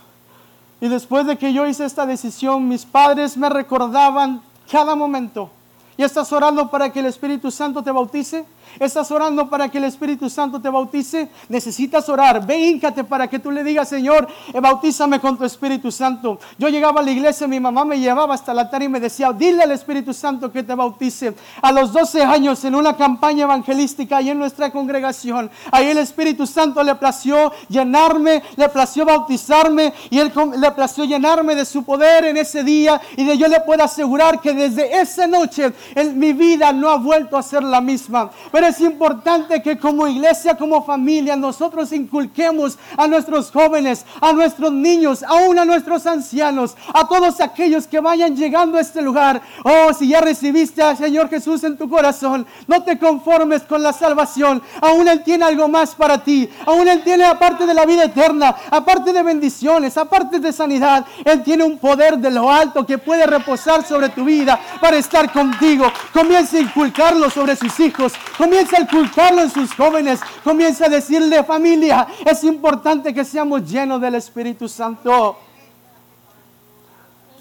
Y 0.79 0.87
después 0.87 1.25
de 1.25 1.37
que 1.37 1.51
yo 1.51 1.65
hice 1.65 1.85
esta 1.85 2.05
decisión, 2.05 2.67
mis 2.67 2.85
padres 2.85 3.35
me 3.35 3.49
recordaban 3.49 4.41
cada 4.71 4.95
momento. 4.95 5.49
¿Y 5.97 6.03
estás 6.03 6.31
orando 6.31 6.69
para 6.69 6.91
que 6.91 6.99
el 6.99 7.07
Espíritu 7.07 7.49
Santo 7.49 7.81
te 7.81 7.91
bautice? 7.91 8.45
¿Estás 8.79 9.09
orando 9.11 9.49
para 9.49 9.69
que 9.69 9.77
el 9.77 9.85
Espíritu 9.85 10.29
Santo 10.29 10.61
te 10.61 10.69
bautice? 10.69 11.29
Necesitas 11.49 12.07
orar. 12.09 12.45
Ve, 12.45 12.57
híncate 12.57 13.03
para 13.03 13.27
que 13.27 13.39
tú 13.39 13.51
le 13.51 13.63
digas, 13.63 13.89
Señor, 13.89 14.27
eh, 14.53 14.59
bautízame 14.59 15.19
con 15.19 15.37
tu 15.37 15.45
Espíritu 15.45 15.91
Santo. 15.91 16.39
Yo 16.57 16.69
llegaba 16.69 17.01
a 17.01 17.03
la 17.03 17.11
iglesia, 17.11 17.47
mi 17.47 17.59
mamá 17.59 17.85
me 17.85 17.99
llevaba 17.99 18.33
hasta 18.33 18.51
el 18.51 18.59
altar 18.59 18.83
y 18.83 18.89
me 18.89 18.99
decía, 18.99 19.31
dile 19.33 19.63
al 19.63 19.71
Espíritu 19.71 20.13
Santo 20.13 20.51
que 20.51 20.63
te 20.63 20.75
bautice. 20.75 21.35
A 21.61 21.71
los 21.71 21.91
12 21.91 22.23
años, 22.23 22.63
en 22.65 22.75
una 22.75 22.95
campaña 22.95 23.43
evangelística 23.43 24.21
y 24.21 24.29
en 24.29 24.39
nuestra 24.39 24.71
congregación, 24.71 25.49
ahí 25.71 25.87
el 25.89 25.97
Espíritu 25.97 26.45
Santo 26.45 26.83
le 26.83 26.95
plació 26.95 27.51
llenarme, 27.69 28.43
le 28.55 28.69
plació 28.69 29.05
bautizarme 29.05 29.93
y 30.09 30.19
él 30.19 30.31
le 30.57 30.71
plació 30.71 31.05
llenarme 31.05 31.55
de 31.55 31.65
su 31.65 31.83
poder 31.83 32.25
en 32.25 32.37
ese 32.37 32.63
día. 32.63 33.01
Y 33.15 33.25
de 33.25 33.37
yo 33.37 33.47
le 33.47 33.61
puedo 33.61 33.83
asegurar 33.83 34.39
que 34.41 34.53
desde 34.53 34.99
esa 34.99 35.27
noche 35.27 35.73
en 35.95 36.17
mi 36.17 36.33
vida 36.33 36.71
no 36.73 36.89
ha 36.89 36.97
vuelto 36.97 37.37
a 37.37 37.43
ser 37.43 37.63
la 37.63 37.81
misma. 37.81 38.29
Pero 38.57 38.69
es 38.69 38.81
importante 38.81 39.61
que 39.61 39.77
como 39.77 40.07
iglesia, 40.07 40.57
como 40.57 40.83
familia, 40.83 41.35
nosotros 41.35 41.91
inculquemos 41.91 42.75
a 42.97 43.05
nuestros 43.05 43.51
jóvenes, 43.51 44.03
a 44.19 44.33
nuestros 44.33 44.71
niños, 44.71 45.21
aún 45.21 45.59
a 45.59 45.63
nuestros 45.63 46.07
ancianos, 46.07 46.75
a 46.91 47.07
todos 47.07 47.39
aquellos 47.39 47.85
que 47.85 47.99
vayan 47.99 48.35
llegando 48.35 48.79
a 48.79 48.81
este 48.81 49.03
lugar. 49.03 49.43
Oh, 49.63 49.93
si 49.93 50.07
ya 50.07 50.21
recibiste 50.21 50.81
al 50.81 50.97
Señor 50.97 51.29
Jesús 51.29 51.63
en 51.65 51.77
tu 51.77 51.87
corazón, 51.87 52.47
no 52.65 52.81
te 52.81 52.97
conformes 52.97 53.61
con 53.61 53.83
la 53.83 53.93
salvación. 53.93 54.63
Aún 54.81 55.07
Él 55.07 55.23
tiene 55.23 55.45
algo 55.45 55.67
más 55.67 55.93
para 55.93 56.23
ti. 56.23 56.49
Aún 56.65 56.87
Él 56.87 57.03
tiene, 57.03 57.25
aparte 57.25 57.67
de 57.67 57.75
la 57.75 57.85
vida 57.85 58.05
eterna, 58.05 58.55
aparte 58.71 59.13
de 59.13 59.21
bendiciones, 59.21 59.95
aparte 59.99 60.39
de 60.39 60.51
sanidad, 60.51 61.05
Él 61.25 61.43
tiene 61.43 61.63
un 61.63 61.77
poder 61.77 62.17
de 62.17 62.31
lo 62.31 62.51
alto 62.51 62.87
que 62.87 62.97
puede 62.97 63.27
reposar 63.27 63.85
sobre 63.85 64.09
tu 64.09 64.25
vida 64.25 64.59
para 64.81 64.97
estar 64.97 65.31
contigo. 65.31 65.91
Comienza 66.11 66.57
a 66.57 66.61
inculcarlo 66.61 67.29
sobre 67.29 67.55
sus 67.55 67.79
hijos. 67.79 68.13
Comienza 68.47 68.77
a 68.77 68.79
inculcarlo 68.79 69.41
en 69.41 69.51
sus 69.51 69.73
jóvenes. 69.73 70.21
Comienza 70.41 70.85
a 70.85 70.89
decirle, 70.89 71.43
familia, 71.43 72.07
es 72.25 72.45
importante 72.45 73.13
que 73.13 73.25
seamos 73.25 73.69
llenos 73.69 73.99
del 73.99 74.15
Espíritu 74.15 74.69
Santo. 74.69 75.35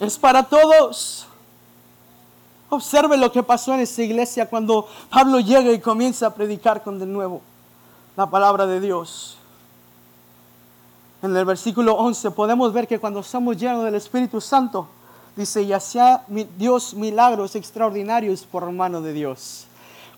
Es 0.00 0.18
para 0.18 0.42
todos. 0.42 1.28
Observe 2.70 3.16
lo 3.16 3.30
que 3.30 3.44
pasó 3.44 3.72
en 3.74 3.80
esa 3.80 4.02
iglesia 4.02 4.50
cuando 4.50 4.88
Pablo 5.08 5.38
llega 5.38 5.70
y 5.70 5.78
comienza 5.78 6.26
a 6.26 6.34
predicar 6.34 6.82
con 6.82 6.98
de 6.98 7.06
nuevo 7.06 7.40
la 8.16 8.28
palabra 8.28 8.66
de 8.66 8.80
Dios. 8.80 9.38
En 11.22 11.36
el 11.36 11.44
versículo 11.44 11.94
11 11.94 12.32
podemos 12.32 12.72
ver 12.72 12.88
que 12.88 12.98
cuando 12.98 13.22
somos 13.22 13.56
llenos 13.56 13.84
del 13.84 13.94
Espíritu 13.94 14.40
Santo, 14.40 14.88
dice, 15.36 15.62
y 15.62 15.72
hacía 15.72 16.24
Dios 16.58 16.94
milagros 16.94 17.54
extraordinarios 17.54 18.42
por 18.42 18.68
mano 18.72 19.00
de 19.00 19.12
Dios. 19.12 19.68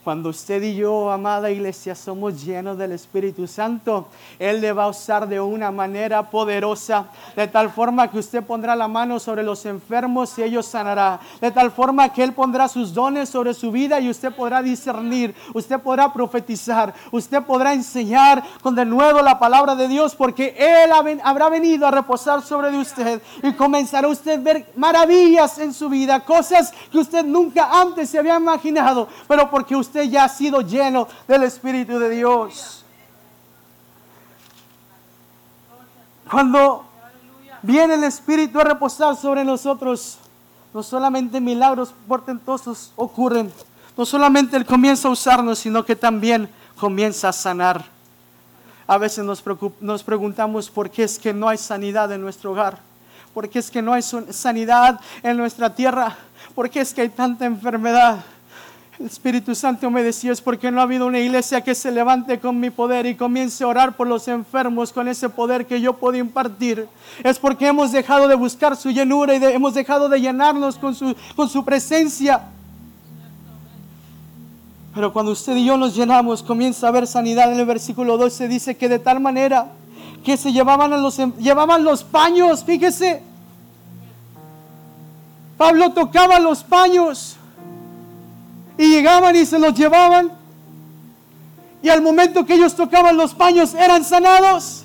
Cuando 0.05 0.31
usted 0.31 0.63
y 0.63 0.77
yo, 0.77 1.11
amada 1.11 1.51
iglesia, 1.51 1.95
somos 1.95 2.43
llenos 2.43 2.79
del 2.79 2.93
Espíritu 2.93 3.47
Santo, 3.47 4.09
Él 4.39 4.61
le 4.61 4.73
va 4.73 4.85
a 4.85 4.89
usar 4.89 5.29
de 5.29 5.39
una 5.39 5.71
manera 5.71 6.31
poderosa, 6.31 7.07
de 7.37 7.47
tal 7.47 7.69
forma 7.71 8.11
que 8.11 8.19
usted 8.19 8.43
pondrá 8.43 8.75
la 8.75 8.89
mano 8.89 9.19
sobre 9.19 9.43
los 9.43 9.67
enfermos 9.67 10.39
y 10.39 10.45
ellos 10.45 10.65
sanará, 10.65 11.21
de 11.41 11.51
tal 11.51 11.71
forma 11.71 12.11
que 12.11 12.23
Él 12.23 12.33
pondrá 12.33 12.69
sus 12.69 12.95
dones 12.95 13.29
sobre 13.29 13.53
su 13.53 13.71
vida 13.71 14.01
y 14.01 14.09
usted 14.09 14.33
podrá 14.33 14.63
discernir, 14.63 15.35
usted 15.53 15.79
podrá 15.81 16.11
profetizar, 16.13 16.95
usted 17.11 17.43
podrá 17.43 17.75
enseñar 17.75 18.43
con 18.63 18.75
de 18.75 18.87
nuevo 18.87 19.21
la 19.21 19.39
palabra 19.39 19.75
de 19.75 19.89
Dios, 19.89 20.15
porque 20.15 20.55
Él 20.57 20.91
habrá 21.23 21.49
venido 21.51 21.87
a 21.87 21.91
reposar 21.91 22.41
sobre 22.43 22.71
de 22.71 22.79
usted 22.79 23.21
y 23.43 23.53
comenzará 23.53 24.09
usted 24.09 24.39
a 24.39 24.43
ver 24.43 24.73
maravillas 24.77 25.59
en 25.59 25.75
su 25.75 25.89
vida, 25.89 26.21
cosas 26.21 26.73
que 26.91 26.99
usted 26.99 27.25
nunca 27.25 27.81
antes 27.81 28.09
se 28.09 28.19
había 28.19 28.37
imaginado, 28.37 29.09
pero 29.27 29.51
porque 29.51 29.77
usted 29.77 29.98
ya 30.07 30.25
ha 30.25 30.29
sido 30.29 30.61
lleno 30.61 31.09
del 31.27 31.45
Espíritu 31.45 31.99
de 31.99 32.11
Dios. 32.11 32.85
Cuando 36.31 36.85
viene 37.63 37.95
el 37.95 38.05
Espíritu 38.05 38.61
a 38.61 38.65
reposar 38.65 39.17
sobre 39.17 39.45
nosotros, 39.45 40.19
no 40.75 40.83
solamente 40.83 41.41
milagros 41.41 41.95
portentosos 42.07 42.93
ocurren, 42.97 43.53
no 43.97 44.05
solamente 44.05 44.57
Él 44.57 44.67
comienza 44.67 45.09
a 45.09 45.11
usarnos, 45.11 45.59
sino 45.59 45.85
que 45.85 45.97
también 45.97 46.49
comienza 46.79 47.31
a 47.31 47.33
sanar. 47.33 47.85
A 48.87 48.99
veces 48.99 49.25
nos, 49.25 49.43
nos 49.81 50.03
preguntamos 50.03 50.71
por 50.71 50.91
qué 50.91 51.05
es 51.05 51.19
que 51.19 51.33
no 51.33 51.49
hay 51.49 51.59
sanidad 51.59 52.13
en 52.13 52.21
nuestro 52.21 52.53
hogar, 52.53 52.79
por 53.35 53.49
qué 53.49 53.59
es 53.59 53.71
que 53.71 53.83
no 53.83 53.93
hay 53.93 54.03
sanidad 54.03 55.01
en 55.23 55.37
nuestra 55.37 55.75
tierra, 55.75 56.17
por 56.55 56.71
qué 56.71 56.81
es 56.81 56.95
que 56.95 57.03
hay 57.03 57.09
tanta 57.09 57.45
enfermedad. 57.47 58.25
El 58.99 59.07
Espíritu 59.07 59.55
Santo 59.55 59.89
me 59.93 60.03
decía, 60.03 60.33
es 60.33 60.41
porque 60.41 60.73
no 60.73 60.81
ha 60.81 60.83
habido 60.83 61.07
una 61.07 61.21
iglesia 61.21 61.61
que 61.61 61.77
se 61.77 61.93
levante 61.93 62.41
con 62.41 62.59
mi 62.59 62.71
poder 62.71 63.07
y 63.07 63.15
comience 63.15 63.63
a 63.63 63.69
orar 63.69 63.97
por 63.97 64.09
los 64.09 64.27
enfermos 64.27 64.93
con 64.93 65.07
ese 65.07 65.29
poder 65.29 65.67
que 65.67 65.81
yo 65.81 65.93
puedo 65.93 66.17
impartir. 66.17 66.89
Es 67.23 67.39
porque 67.39 67.69
hemos 67.69 67.93
dejado 67.93 68.27
de 68.27 68.35
buscar 68.35 68.77
su 68.77 68.91
llenura 68.91 69.37
y 69.37 69.45
hemos 69.45 69.75
dejado 69.75 70.09
de 70.09 70.21
llenarnos 70.21 70.79
con 70.79 70.97
su, 70.97 71.15
con 71.37 71.49
su 71.49 71.65
presencia. 71.65 72.43
Pero 74.93 75.13
cuando 75.13 75.31
usted 75.31 75.55
y 75.55 75.65
yo 75.65 75.77
nos 75.77 75.95
llenamos, 75.95 76.43
comienza 76.43 76.87
a 76.87 76.89
haber 76.89 77.07
sanidad. 77.07 77.53
En 77.53 77.61
el 77.61 77.67
versículo 77.67 78.19
12 78.19 78.49
dice 78.49 78.77
que 78.77 78.89
de 78.89 78.99
tal 78.99 79.21
manera 79.21 79.69
que 80.25 80.37
se 80.37 80.53
llevaban, 80.53 80.91
los, 81.01 81.17
llevaban 81.39 81.85
los 81.85 82.03
paños, 82.03 82.65
fíjese, 82.65 83.23
Pablo 85.57 85.93
tocaba 85.93 86.41
los 86.41 86.65
paños 86.65 87.38
y 88.79 88.89
llegaban 88.89 89.35
y 89.37 89.45
se 89.45 89.59
los 89.59 89.75
llevaban. 89.75 90.31
Y 91.83 91.89
al 91.89 92.01
momento 92.01 92.47
que 92.47 92.55
ellos 92.55 92.75
tocaban 92.75 93.17
los 93.17 93.35
paños 93.35 93.75
eran 93.75 94.05
sanados. 94.05 94.85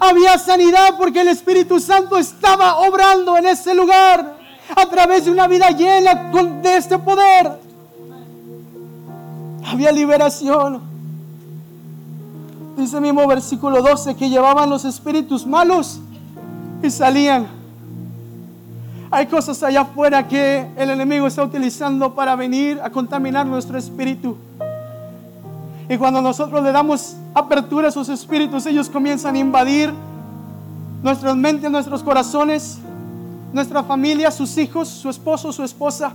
Había 0.00 0.38
sanidad 0.38 0.96
porque 0.98 1.20
el 1.20 1.28
Espíritu 1.28 1.78
Santo 1.78 2.16
estaba 2.16 2.78
obrando 2.78 3.36
en 3.36 3.46
ese 3.46 3.74
lugar 3.74 4.36
a 4.74 4.86
través 4.86 5.26
de 5.26 5.30
una 5.30 5.46
vida 5.46 5.70
llena 5.70 6.30
de 6.62 6.76
este 6.76 6.98
poder. 6.98 7.60
Había 9.66 9.92
liberación. 9.92 10.82
Dice 12.76 12.96
el 12.96 13.02
mismo 13.02 13.26
versículo 13.26 13.82
12 13.82 14.16
que 14.16 14.28
llevaban 14.28 14.70
los 14.70 14.84
espíritus 14.84 15.46
malos 15.46 16.00
y 16.82 16.90
salían. 16.90 17.57
Hay 19.10 19.26
cosas 19.26 19.62
allá 19.62 19.82
afuera 19.82 20.28
que 20.28 20.66
el 20.76 20.90
enemigo 20.90 21.26
está 21.26 21.42
utilizando 21.42 22.14
para 22.14 22.36
venir 22.36 22.78
a 22.82 22.90
contaminar 22.90 23.46
nuestro 23.46 23.78
espíritu. 23.78 24.36
Y 25.88 25.96
cuando 25.96 26.20
nosotros 26.20 26.62
le 26.62 26.70
damos 26.72 27.16
apertura 27.34 27.86
a 27.86 27.90
esos 27.90 28.10
espíritus, 28.10 28.66
ellos 28.66 28.90
comienzan 28.90 29.34
a 29.34 29.38
invadir 29.38 29.94
nuestras 31.02 31.34
mentes, 31.36 31.70
nuestros 31.70 32.02
corazones, 32.02 32.78
nuestra 33.54 33.82
familia, 33.82 34.30
sus 34.30 34.58
hijos, 34.58 34.88
su 34.88 35.08
esposo, 35.08 35.52
su 35.52 35.64
esposa. 35.64 36.12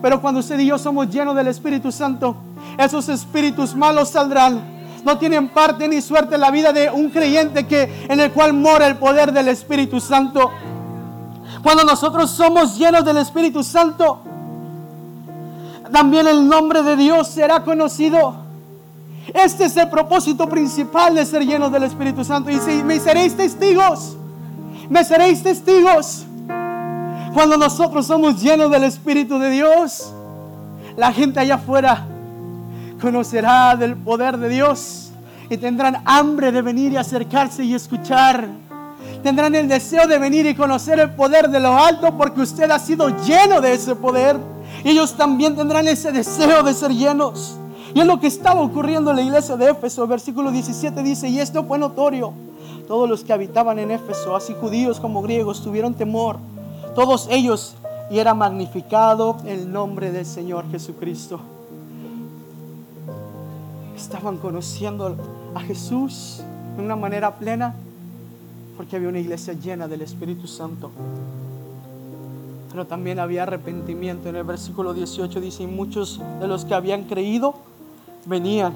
Pero 0.00 0.22
cuando 0.22 0.40
usted 0.40 0.58
y 0.58 0.66
yo 0.66 0.78
somos 0.78 1.10
llenos 1.10 1.36
del 1.36 1.48
Espíritu 1.48 1.92
Santo, 1.92 2.36
esos 2.78 3.08
espíritus 3.10 3.74
malos 3.74 4.08
saldrán. 4.08 4.72
No 5.04 5.18
tienen 5.18 5.48
parte 5.48 5.86
ni 5.86 6.00
suerte 6.00 6.36
en 6.36 6.40
la 6.40 6.50
vida 6.50 6.72
de 6.72 6.90
un 6.90 7.10
creyente 7.10 7.66
que 7.66 8.06
en 8.08 8.18
el 8.18 8.32
cual 8.32 8.54
mora 8.54 8.86
el 8.86 8.96
poder 8.96 9.32
del 9.32 9.48
Espíritu 9.48 10.00
Santo. 10.00 10.50
Cuando 11.62 11.84
nosotros 11.84 12.30
somos 12.30 12.76
llenos 12.76 13.04
del 13.04 13.18
Espíritu 13.18 13.62
Santo, 13.62 14.20
también 15.92 16.26
el 16.26 16.48
nombre 16.48 16.82
de 16.82 16.96
Dios 16.96 17.28
será 17.28 17.62
conocido. 17.62 18.34
Este 19.32 19.64
es 19.64 19.76
el 19.76 19.88
propósito 19.88 20.48
principal 20.48 21.14
de 21.14 21.24
ser 21.24 21.46
llenos 21.46 21.72
del 21.72 21.84
Espíritu 21.84 22.24
Santo. 22.24 22.50
Y 22.50 22.58
si 22.58 22.82
me 22.82 22.98
seréis 23.00 23.36
testigos, 23.36 24.16
me 24.88 25.04
seréis 25.04 25.42
testigos. 25.42 26.24
Cuando 27.32 27.56
nosotros 27.56 28.06
somos 28.06 28.40
llenos 28.40 28.70
del 28.70 28.84
Espíritu 28.84 29.38
de 29.38 29.50
Dios, 29.50 30.12
la 30.96 31.12
gente 31.12 31.40
allá 31.40 31.56
afuera 31.56 32.06
conocerá 33.00 33.76
del 33.76 33.96
poder 33.96 34.38
de 34.38 34.48
Dios 34.48 35.10
y 35.50 35.56
tendrán 35.56 36.02
hambre 36.04 36.52
de 36.52 36.62
venir 36.62 36.92
y 36.92 36.96
acercarse 36.96 37.64
y 37.64 37.74
escuchar. 37.74 38.48
Tendrán 39.24 39.54
el 39.54 39.68
deseo 39.68 40.06
de 40.06 40.18
venir 40.18 40.44
y 40.44 40.54
conocer 40.54 41.00
el 41.00 41.08
poder 41.12 41.48
de 41.48 41.58
lo 41.58 41.72
alto 41.78 42.14
porque 42.18 42.42
usted 42.42 42.70
ha 42.70 42.78
sido 42.78 43.08
lleno 43.24 43.62
de 43.62 43.72
ese 43.72 43.96
poder. 43.96 44.36
Ellos 44.84 45.14
también 45.14 45.56
tendrán 45.56 45.88
ese 45.88 46.12
deseo 46.12 46.62
de 46.62 46.74
ser 46.74 46.90
llenos. 46.90 47.56
Y 47.94 48.00
es 48.00 48.06
lo 48.06 48.20
que 48.20 48.26
estaba 48.26 48.60
ocurriendo 48.60 49.08
en 49.08 49.16
la 49.16 49.22
iglesia 49.22 49.56
de 49.56 49.70
Éfeso. 49.70 50.06
Versículo 50.06 50.50
17 50.50 51.02
dice, 51.02 51.26
y 51.30 51.40
esto 51.40 51.64
fue 51.64 51.78
notorio. 51.78 52.34
Todos 52.86 53.08
los 53.08 53.24
que 53.24 53.32
habitaban 53.32 53.78
en 53.78 53.92
Éfeso, 53.92 54.36
así 54.36 54.54
judíos 54.60 55.00
como 55.00 55.22
griegos, 55.22 55.62
tuvieron 55.62 55.94
temor. 55.94 56.36
Todos 56.94 57.26
ellos, 57.30 57.76
y 58.10 58.18
era 58.18 58.34
magnificado 58.34 59.38
el 59.46 59.72
nombre 59.72 60.12
del 60.12 60.26
Señor 60.26 60.70
Jesucristo. 60.70 61.40
Estaban 63.96 64.36
conociendo 64.36 65.16
a 65.54 65.60
Jesús 65.60 66.42
de 66.76 66.84
una 66.84 66.94
manera 66.94 67.36
plena 67.36 67.74
porque 68.76 68.96
había 68.96 69.08
una 69.08 69.18
iglesia 69.18 69.54
llena 69.54 69.88
del 69.88 70.02
Espíritu 70.02 70.46
Santo. 70.46 70.90
Pero 72.70 72.86
también 72.86 73.18
había 73.18 73.44
arrepentimiento. 73.44 74.28
En 74.28 74.36
el 74.36 74.44
versículo 74.44 74.94
18 74.94 75.40
dice, 75.40 75.62
y 75.62 75.66
muchos 75.66 76.20
de 76.40 76.48
los 76.48 76.64
que 76.64 76.74
habían 76.74 77.04
creído 77.04 77.54
venían 78.26 78.72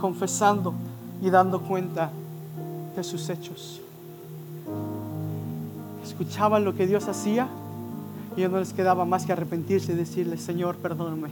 confesando 0.00 0.74
y 1.20 1.30
dando 1.30 1.60
cuenta 1.60 2.10
de 2.96 3.04
sus 3.04 3.28
hechos. 3.28 3.80
Escuchaban 6.04 6.64
lo 6.64 6.74
que 6.74 6.86
Dios 6.86 7.08
hacía 7.08 7.48
y 8.36 8.42
no 8.42 8.58
les 8.58 8.72
quedaba 8.72 9.04
más 9.04 9.24
que 9.26 9.32
arrepentirse 9.32 9.92
y 9.92 9.96
decirle, 9.96 10.36
Señor, 10.36 10.76
perdóname, 10.76 11.28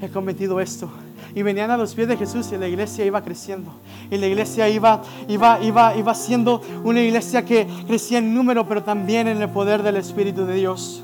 he 0.00 0.08
cometido 0.08 0.60
esto. 0.60 0.88
Y 1.36 1.42
venían 1.42 1.70
a 1.70 1.76
los 1.76 1.94
pies 1.94 2.08
de 2.08 2.16
Jesús 2.16 2.50
y 2.52 2.56
la 2.56 2.66
iglesia 2.66 3.04
iba 3.04 3.22
creciendo. 3.22 3.70
Y 4.10 4.16
la 4.16 4.26
iglesia 4.26 4.70
iba, 4.70 5.02
iba, 5.28 5.60
iba, 5.62 5.94
iba 5.94 6.14
siendo 6.14 6.62
una 6.82 7.02
iglesia 7.02 7.44
que 7.44 7.68
crecía 7.86 8.18
en 8.18 8.34
número, 8.34 8.66
pero 8.66 8.82
también 8.82 9.28
en 9.28 9.42
el 9.42 9.50
poder 9.50 9.82
del 9.82 9.96
Espíritu 9.96 10.46
de 10.46 10.54
Dios. 10.54 11.02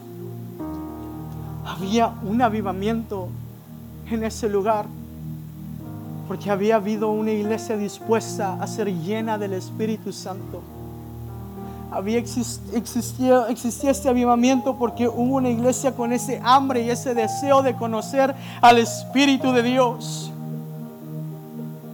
Había 1.67 2.15
un 2.25 2.41
avivamiento 2.41 3.29
en 4.11 4.25
ese 4.25 4.49
lugar 4.49 4.87
porque 6.27 6.51
había 6.51 6.77
habido 6.77 7.11
una 7.11 7.31
iglesia 7.31 7.77
dispuesta 7.77 8.55
a 8.59 8.67
ser 8.67 8.91
llena 8.91 9.37
del 9.37 9.53
Espíritu 9.53 10.15
Santo. 10.15 10.63
Había 11.93 12.19
existido, 12.19 13.49
existía 13.49 13.91
este 13.91 14.09
avivamiento 14.09 14.77
porque 14.79 15.07
hubo 15.07 15.37
una 15.37 15.51
iglesia 15.51 15.93
con 15.93 16.13
ese 16.13 16.41
hambre 16.43 16.83
y 16.83 16.91
ese 16.91 17.15
deseo 17.15 17.63
de 17.63 17.75
conocer 17.75 18.35
al 18.63 18.79
Espíritu 18.79 19.53
de 19.53 19.63
Dios. 19.63 20.33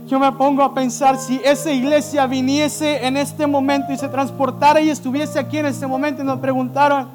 Yo 0.07 0.20
me 0.20 0.30
pongo 0.32 0.62
a 0.62 0.72
pensar 0.72 1.18
si 1.18 1.40
esa 1.44 1.72
iglesia 1.72 2.26
viniese 2.26 3.07
en 3.07 3.16
este 3.16 3.46
momento 3.46 3.92
y 3.92 3.99
se 3.99 4.09
transportara 4.09 4.80
y 4.80 4.88
estuviese 4.88 5.38
aquí 5.38 5.59
en 5.59 5.66
este 5.66 5.86
momento 5.86 6.22
y 6.22 6.24
nos 6.24 6.38
preguntaron, 6.38 7.09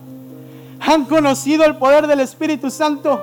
¿han 0.80 1.06
conocido 1.06 1.64
el 1.64 1.78
poder 1.78 2.06
del 2.06 2.20
Espíritu 2.20 2.70
Santo? 2.70 3.20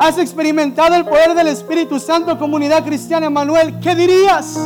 ¿Has 0.00 0.18
experimentado 0.18 0.96
el 0.96 1.04
poder 1.04 1.34
del 1.34 1.46
Espíritu 1.46 2.00
Santo, 2.00 2.36
comunidad 2.38 2.84
cristiana 2.84 3.26
Emanuel? 3.26 3.78
¿Qué 3.80 3.94
dirías? 3.94 4.58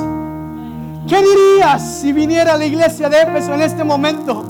¿Qué 1.09 1.23
dirías 1.23 2.01
si 2.01 2.13
viniera 2.13 2.55
a 2.55 2.57
la 2.57 2.65
iglesia 2.65 3.11
de 3.11 3.21
Éfeso 3.21 3.53
en 3.53 3.61
este 3.61 3.85
momento? 3.85 4.45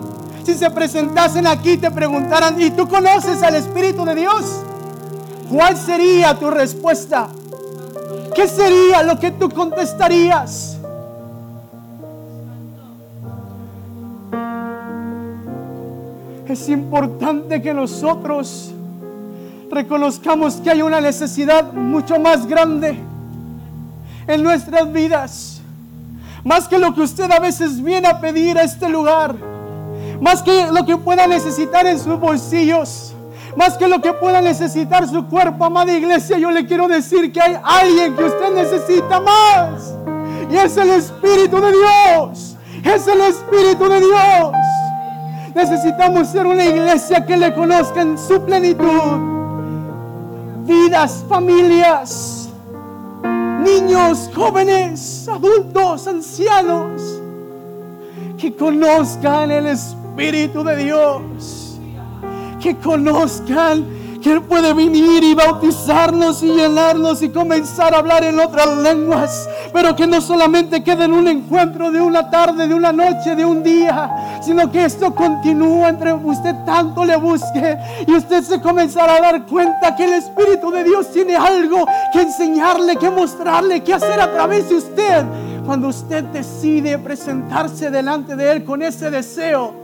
Si 0.45 0.55
se 0.55 0.71
presentasen 0.71 1.47
aquí 1.47 1.73
y 1.73 1.79
te 1.79 1.91
preguntaran, 1.91 2.61
¿y 2.61 2.71
tú 2.71 2.87
conoces 2.87 3.43
al 3.43 3.57
Espíritu 3.57 4.05
de 4.05 4.15
Dios? 4.15 4.63
¿Cuál 5.51 5.77
sería 5.77 6.39
tu 6.39 6.51
respuesta? 6.51 7.29
¿Qué 8.35 8.47
sería 8.47 9.03
lo 9.03 9.19
que 9.19 9.33
tú 9.33 9.49
contestarías? 9.49 10.79
Es 16.47 16.69
importante 16.69 17.61
que 17.61 17.75
nosotros 17.75 18.71
reconozcamos 19.71 20.57
que 20.57 20.71
hay 20.71 20.83
una 20.83 21.01
necesidad 21.01 21.73
mucho 21.73 22.21
más 22.21 22.47
grande 22.47 22.97
en 24.29 24.43
nuestras 24.43 24.93
vidas. 24.93 25.54
Más 26.45 26.69
que 26.69 26.79
lo 26.79 26.95
que 26.95 27.01
usted 27.01 27.31
a 27.31 27.41
veces 27.41 27.83
viene 27.83 28.07
a 28.07 28.21
pedir 28.21 28.59
a 28.59 28.63
este 28.63 28.89
lugar. 28.89 29.35
Más 30.21 30.43
que 30.43 30.67
lo 30.71 30.85
que 30.85 30.97
pueda 30.97 31.27
necesitar 31.27 31.87
en 31.87 31.99
sus 31.99 32.19
bolsillos. 32.21 33.15
Más 33.57 33.77
que 33.79 33.89
lo 33.89 34.01
que 34.01 34.13
pueda 34.13 34.41
necesitar 34.41 35.09
su 35.09 35.27
cuerpo, 35.27 35.65
amada 35.65 35.93
iglesia. 35.93 36.39
Yo 36.39 36.51
le 36.51 36.67
quiero 36.67 36.87
decir 36.87 37.33
que 37.33 37.41
hay 37.41 37.57
alguien 37.63 38.15
que 38.15 38.25
usted 38.25 38.55
necesita 38.55 39.21
más. 39.21 39.95
Y 40.51 40.57
es 40.57 40.77
el 40.77 40.91
Espíritu 40.91 41.61
de 41.61 41.73
Dios. 41.73 42.57
Es 42.85 43.09
el 43.09 43.21
Espíritu 43.23 43.89
de 43.89 44.01
Dios. 44.01 44.53
Necesitamos 45.55 46.29
ser 46.29 46.47
una 46.47 46.65
iglesia 46.65 47.25
que 47.25 47.37
le 47.37 47.55
conozca 47.55 48.03
en 48.03 48.19
su 48.19 48.45
plenitud 48.45 49.35
vidas, 50.65 51.25
familias, 51.29 52.44
niños, 53.65 54.31
jóvenes, 54.35 55.27
adultos, 55.29 56.07
ancianos, 56.07 57.21
que 58.39 58.55
conozcan 58.55 59.51
el 59.51 59.67
Espíritu 59.67 60.63
de 60.63 60.77
Dios, 60.85 61.79
que 62.61 62.77
conozcan 62.77 63.85
que 64.25 64.33
Él 64.33 64.41
puede 64.41 64.73
venir 64.73 65.23
y 65.23 65.35
bautizarnos 65.35 66.43
y 66.43 66.47
llenarnos 66.47 67.21
y 67.21 67.29
comenzar 67.29 67.95
a 67.95 67.99
hablar 67.99 68.25
en 68.25 68.41
otras 68.41 68.75
lenguas. 68.79 69.47
Pero 69.71 69.95
que 69.95 70.07
no 70.07 70.23
solamente 70.23 70.83
quede 70.83 71.05
en 71.05 71.13
un 71.13 71.29
encuentro 71.29 71.93
de 71.93 72.01
una 72.01 72.31
tarde, 72.31 72.67
de 72.67 72.73
una 72.73 72.91
noche, 72.91 73.37
de 73.37 73.45
un 73.45 73.63
día, 73.63 74.41
sino 74.41 74.73
que 74.73 74.87
esto 74.87 75.15
continúa 75.15 75.91
entre 75.91 76.15
usted 76.15 76.55
tanto 76.65 77.05
le 77.05 77.17
busque 77.17 77.77
y 78.07 78.13
usted 78.13 78.43
se 78.43 78.63
comenzará 78.63 79.17
a 79.17 79.21
dar 79.21 79.45
cuenta 79.45 79.95
que 79.95 80.05
el 80.05 80.15
Espíritu 80.15 80.71
de 80.71 80.85
Dios 80.85 81.13
tiene 81.13 81.37
algo 81.37 81.87
que 82.11 82.23
enseñarle, 82.23 82.97
que 82.97 83.11
mostrarle, 83.11 83.83
que 83.83 83.93
hacer 83.93 84.19
a 84.19 84.33
través 84.33 84.71
de 84.71 84.77
usted. 84.77 85.25
Cuando 85.67 85.89
usted 85.89 86.25
decide 86.25 86.99
presentarse 86.99 87.91
delante 87.91 88.37
de 88.37 88.53
Él 88.53 88.65
con 88.65 88.81
ese 88.81 89.11
deseo 89.11 89.75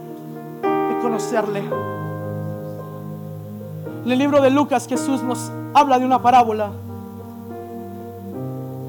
de 0.63 0.99
conocerle. 1.03 2.00
En 4.05 4.11
el 4.11 4.19
libro 4.19 4.41
de 4.41 4.51
Lucas 4.51 4.87
Jesús 4.89 5.23
nos 5.23 5.51
habla 5.75 5.99
de 5.99 6.07
una 6.07 6.23
parábola 6.23 6.71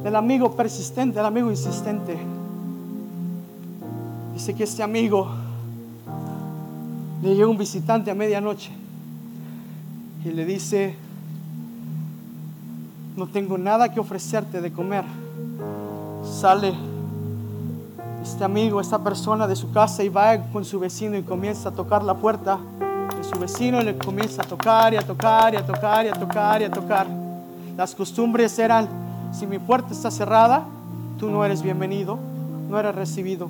del 0.03 0.15
amigo 0.15 0.55
persistente, 0.55 1.17
del 1.17 1.25
amigo 1.25 1.49
insistente. 1.49 2.17
Dice 4.33 4.53
que 4.53 4.63
este 4.63 4.81
amigo 4.81 5.27
le 7.21 7.35
llegó 7.35 7.51
un 7.51 7.57
visitante 7.57 8.09
a 8.09 8.15
medianoche 8.15 8.71
y 10.23 10.29
le 10.29 10.45
dice, 10.45 10.95
no 13.17 13.27
tengo 13.27 13.57
nada 13.57 13.93
que 13.93 13.99
ofrecerte 13.99 14.61
de 14.61 14.71
comer. 14.71 15.03
Sale 16.23 16.73
este 18.23 18.45
amigo, 18.45 18.79
esta 18.79 18.99
persona 18.99 19.45
de 19.45 19.57
su 19.57 19.71
casa 19.71 20.03
y 20.03 20.09
va 20.09 20.37
con 20.53 20.63
su 20.63 20.79
vecino 20.79 21.17
y 21.17 21.23
comienza 21.23 21.67
a 21.67 21.71
tocar 21.73 22.01
la 22.01 22.15
puerta 22.15 22.59
su 23.23 23.39
vecino 23.39 23.81
le 23.81 23.97
comienza 23.97 24.41
a 24.41 24.45
tocar 24.45 24.93
y 24.93 24.97
a 24.97 25.01
tocar 25.01 25.53
y 25.53 25.57
a 25.57 25.65
tocar 25.65 26.05
y 26.05 26.09
a 26.09 26.13
tocar 26.13 26.61
y 26.61 26.65
a 26.65 26.71
tocar. 26.71 27.07
Las 27.77 27.95
costumbres 27.95 28.57
eran, 28.59 28.87
si 29.31 29.47
mi 29.47 29.59
puerta 29.59 29.93
está 29.93 30.11
cerrada, 30.11 30.63
tú 31.19 31.29
no 31.29 31.45
eres 31.45 31.61
bienvenido, 31.61 32.17
no 32.69 32.79
eres 32.79 32.95
recibido. 32.95 33.49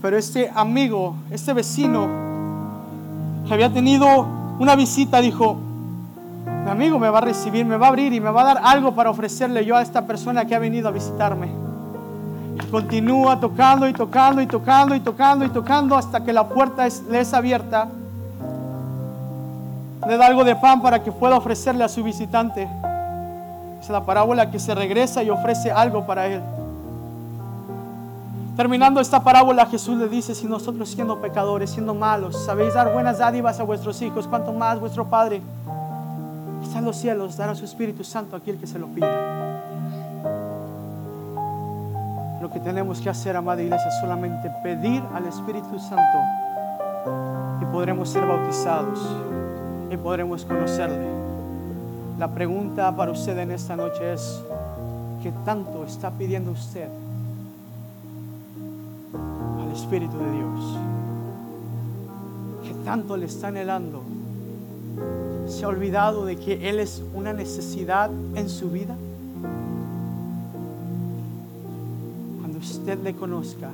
Pero 0.00 0.16
este 0.16 0.50
amigo, 0.54 1.16
este 1.30 1.52
vecino 1.52 2.08
que 3.46 3.54
había 3.54 3.72
tenido 3.72 4.26
una 4.58 4.76
visita, 4.76 5.20
dijo, 5.20 5.56
mi 6.64 6.70
amigo 6.70 6.98
me 6.98 7.08
va 7.10 7.18
a 7.18 7.22
recibir, 7.22 7.64
me 7.64 7.76
va 7.76 7.86
a 7.86 7.88
abrir 7.90 8.12
y 8.12 8.20
me 8.20 8.30
va 8.30 8.42
a 8.42 8.54
dar 8.54 8.60
algo 8.64 8.94
para 8.94 9.10
ofrecerle 9.10 9.64
yo 9.64 9.76
a 9.76 9.82
esta 9.82 10.06
persona 10.06 10.44
que 10.44 10.54
ha 10.54 10.58
venido 10.58 10.88
a 10.88 10.90
visitarme. 10.90 11.48
Y 12.56 12.66
continúa 12.70 13.38
tocando 13.38 13.88
y 13.88 13.92
tocando 13.92 14.40
y 14.40 14.46
tocando 14.46 14.94
y 14.94 15.00
tocando 15.00 15.44
y 15.44 15.48
tocando 15.48 15.96
hasta 15.96 16.24
que 16.24 16.32
la 16.32 16.48
puerta 16.48 16.88
le 17.10 17.20
es 17.20 17.34
abierta. 17.34 17.88
Le 20.06 20.16
da 20.16 20.26
algo 20.26 20.44
de 20.44 20.54
pan 20.54 20.80
para 20.80 21.02
que 21.02 21.10
pueda 21.10 21.36
ofrecerle 21.36 21.82
a 21.82 21.88
su 21.88 22.02
visitante. 22.02 22.68
Es 23.80 23.88
la 23.90 24.04
parábola 24.04 24.50
que 24.50 24.58
se 24.58 24.74
regresa 24.74 25.22
y 25.22 25.30
ofrece 25.30 25.70
algo 25.70 26.06
para 26.06 26.26
él. 26.26 26.40
Terminando 28.56 29.00
esta 29.00 29.22
parábola, 29.22 29.66
Jesús 29.66 29.98
le 29.98 30.08
dice, 30.08 30.34
si 30.34 30.46
nosotros 30.46 30.88
siendo 30.88 31.20
pecadores, 31.20 31.70
siendo 31.70 31.94
malos, 31.94 32.44
sabéis 32.44 32.72
dar 32.72 32.92
buenas 32.92 33.18
dádivas 33.18 33.60
a 33.60 33.64
vuestros 33.64 34.00
hijos, 34.00 34.26
cuanto 34.26 34.52
más 34.52 34.80
vuestro 34.80 35.06
Padre 35.06 35.42
está 36.62 36.78
en 36.78 36.84
los 36.86 36.96
cielos 36.96 37.36
dará 37.36 37.54
su 37.54 37.64
Espíritu 37.64 38.02
Santo 38.02 38.34
a 38.34 38.38
aquel 38.38 38.58
que 38.58 38.66
se 38.66 38.78
lo 38.78 38.86
pida. 38.86 39.12
Lo 42.40 42.50
que 42.50 42.60
tenemos 42.60 43.00
que 43.00 43.10
hacer, 43.10 43.36
amada 43.36 43.62
iglesia, 43.62 43.88
es 43.88 44.00
solamente 44.00 44.50
pedir 44.62 45.02
al 45.14 45.26
Espíritu 45.26 45.78
Santo 45.78 46.18
y 47.60 47.64
podremos 47.66 48.08
ser 48.08 48.26
bautizados 48.26 49.00
y 49.90 49.96
podremos 49.96 50.44
conocerle. 50.44 51.06
La 52.18 52.28
pregunta 52.32 52.94
para 52.96 53.12
usted 53.12 53.38
en 53.38 53.50
esta 53.50 53.76
noche 53.76 54.14
es, 54.14 54.42
¿qué 55.22 55.32
tanto 55.44 55.84
está 55.84 56.10
pidiendo 56.10 56.52
usted 56.52 56.88
al 59.60 59.72
Espíritu 59.72 60.16
de 60.16 60.32
Dios? 60.32 60.78
¿Qué 62.64 62.74
tanto 62.84 63.16
le 63.16 63.26
está 63.26 63.48
anhelando? 63.48 64.02
¿Se 65.46 65.64
ha 65.64 65.68
olvidado 65.68 66.24
de 66.24 66.36
que 66.36 66.68
Él 66.68 66.80
es 66.80 67.02
una 67.14 67.32
necesidad 67.32 68.10
en 68.34 68.48
su 68.48 68.70
vida? 68.70 68.96
Cuando 72.40 72.58
usted 72.58 72.98
le 73.02 73.14
conozca, 73.14 73.70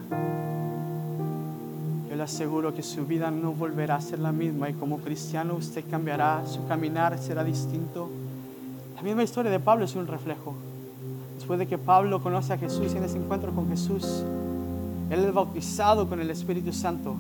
le 2.23 2.27
aseguro 2.27 2.73
que 2.73 2.85
su 2.85 3.05
vida 3.05 3.33
no 3.33 3.51
volverá 3.51 3.97
a 3.97 4.01
ser 4.01 4.21
la 4.21 4.31
misma 4.31 4.71
y 4.71 4.75
como 4.75 4.99
cristiano 4.99 5.55
usted 5.55 5.83
cambiará, 5.91 6.47
su 6.47 6.65
caminar 6.69 7.19
será 7.19 7.43
distinto. 7.43 8.09
La 8.95 9.03
misma 9.03 9.25
historia 9.25 9.51
de 9.51 9.59
Pablo 9.59 9.87
es 9.87 9.97
un 9.97 10.07
reflejo. 10.07 10.55
Después 11.35 11.59
de 11.59 11.67
que 11.67 11.79
Pablo 11.79 12.23
conoce 12.23 12.53
a 12.53 12.59
Jesús 12.59 12.93
y 12.95 12.97
en 12.97 13.03
ese 13.03 13.19
encuentro 13.19 13.51
con 13.51 13.69
Jesús, 13.69 14.23
él 15.11 15.25
es 15.25 15.35
bautizado 15.35 16.09
con 16.09 16.21
el 16.21 16.31
Espíritu 16.31 16.73
Santo. 16.73 17.17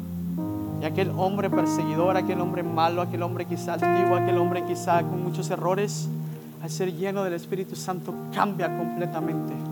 Y 0.80 0.84
aquel 0.84 1.10
hombre 1.16 1.50
perseguidor, 1.50 2.16
aquel 2.16 2.40
hombre 2.40 2.62
malo, 2.62 3.02
aquel 3.02 3.24
hombre 3.24 3.44
quizá 3.44 3.74
antiguo, 3.74 4.14
aquel 4.14 4.38
hombre 4.38 4.64
quizá 4.64 5.02
con 5.02 5.20
muchos 5.20 5.50
errores, 5.50 6.08
al 6.62 6.70
ser 6.70 6.94
lleno 6.94 7.24
del 7.24 7.32
Espíritu 7.32 7.74
Santo 7.74 8.14
cambia 8.32 8.68
completamente. 8.78 9.71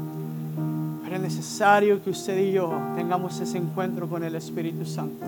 Es 1.11 1.21
necesario 1.21 2.01
que 2.05 2.11
usted 2.11 2.39
y 2.39 2.53
yo 2.53 2.73
tengamos 2.95 3.41
ese 3.41 3.59
encuentro 3.59 4.09
con 4.09 4.23
el 4.23 4.37
Espíritu 4.37 4.87
Santo. 4.87 5.27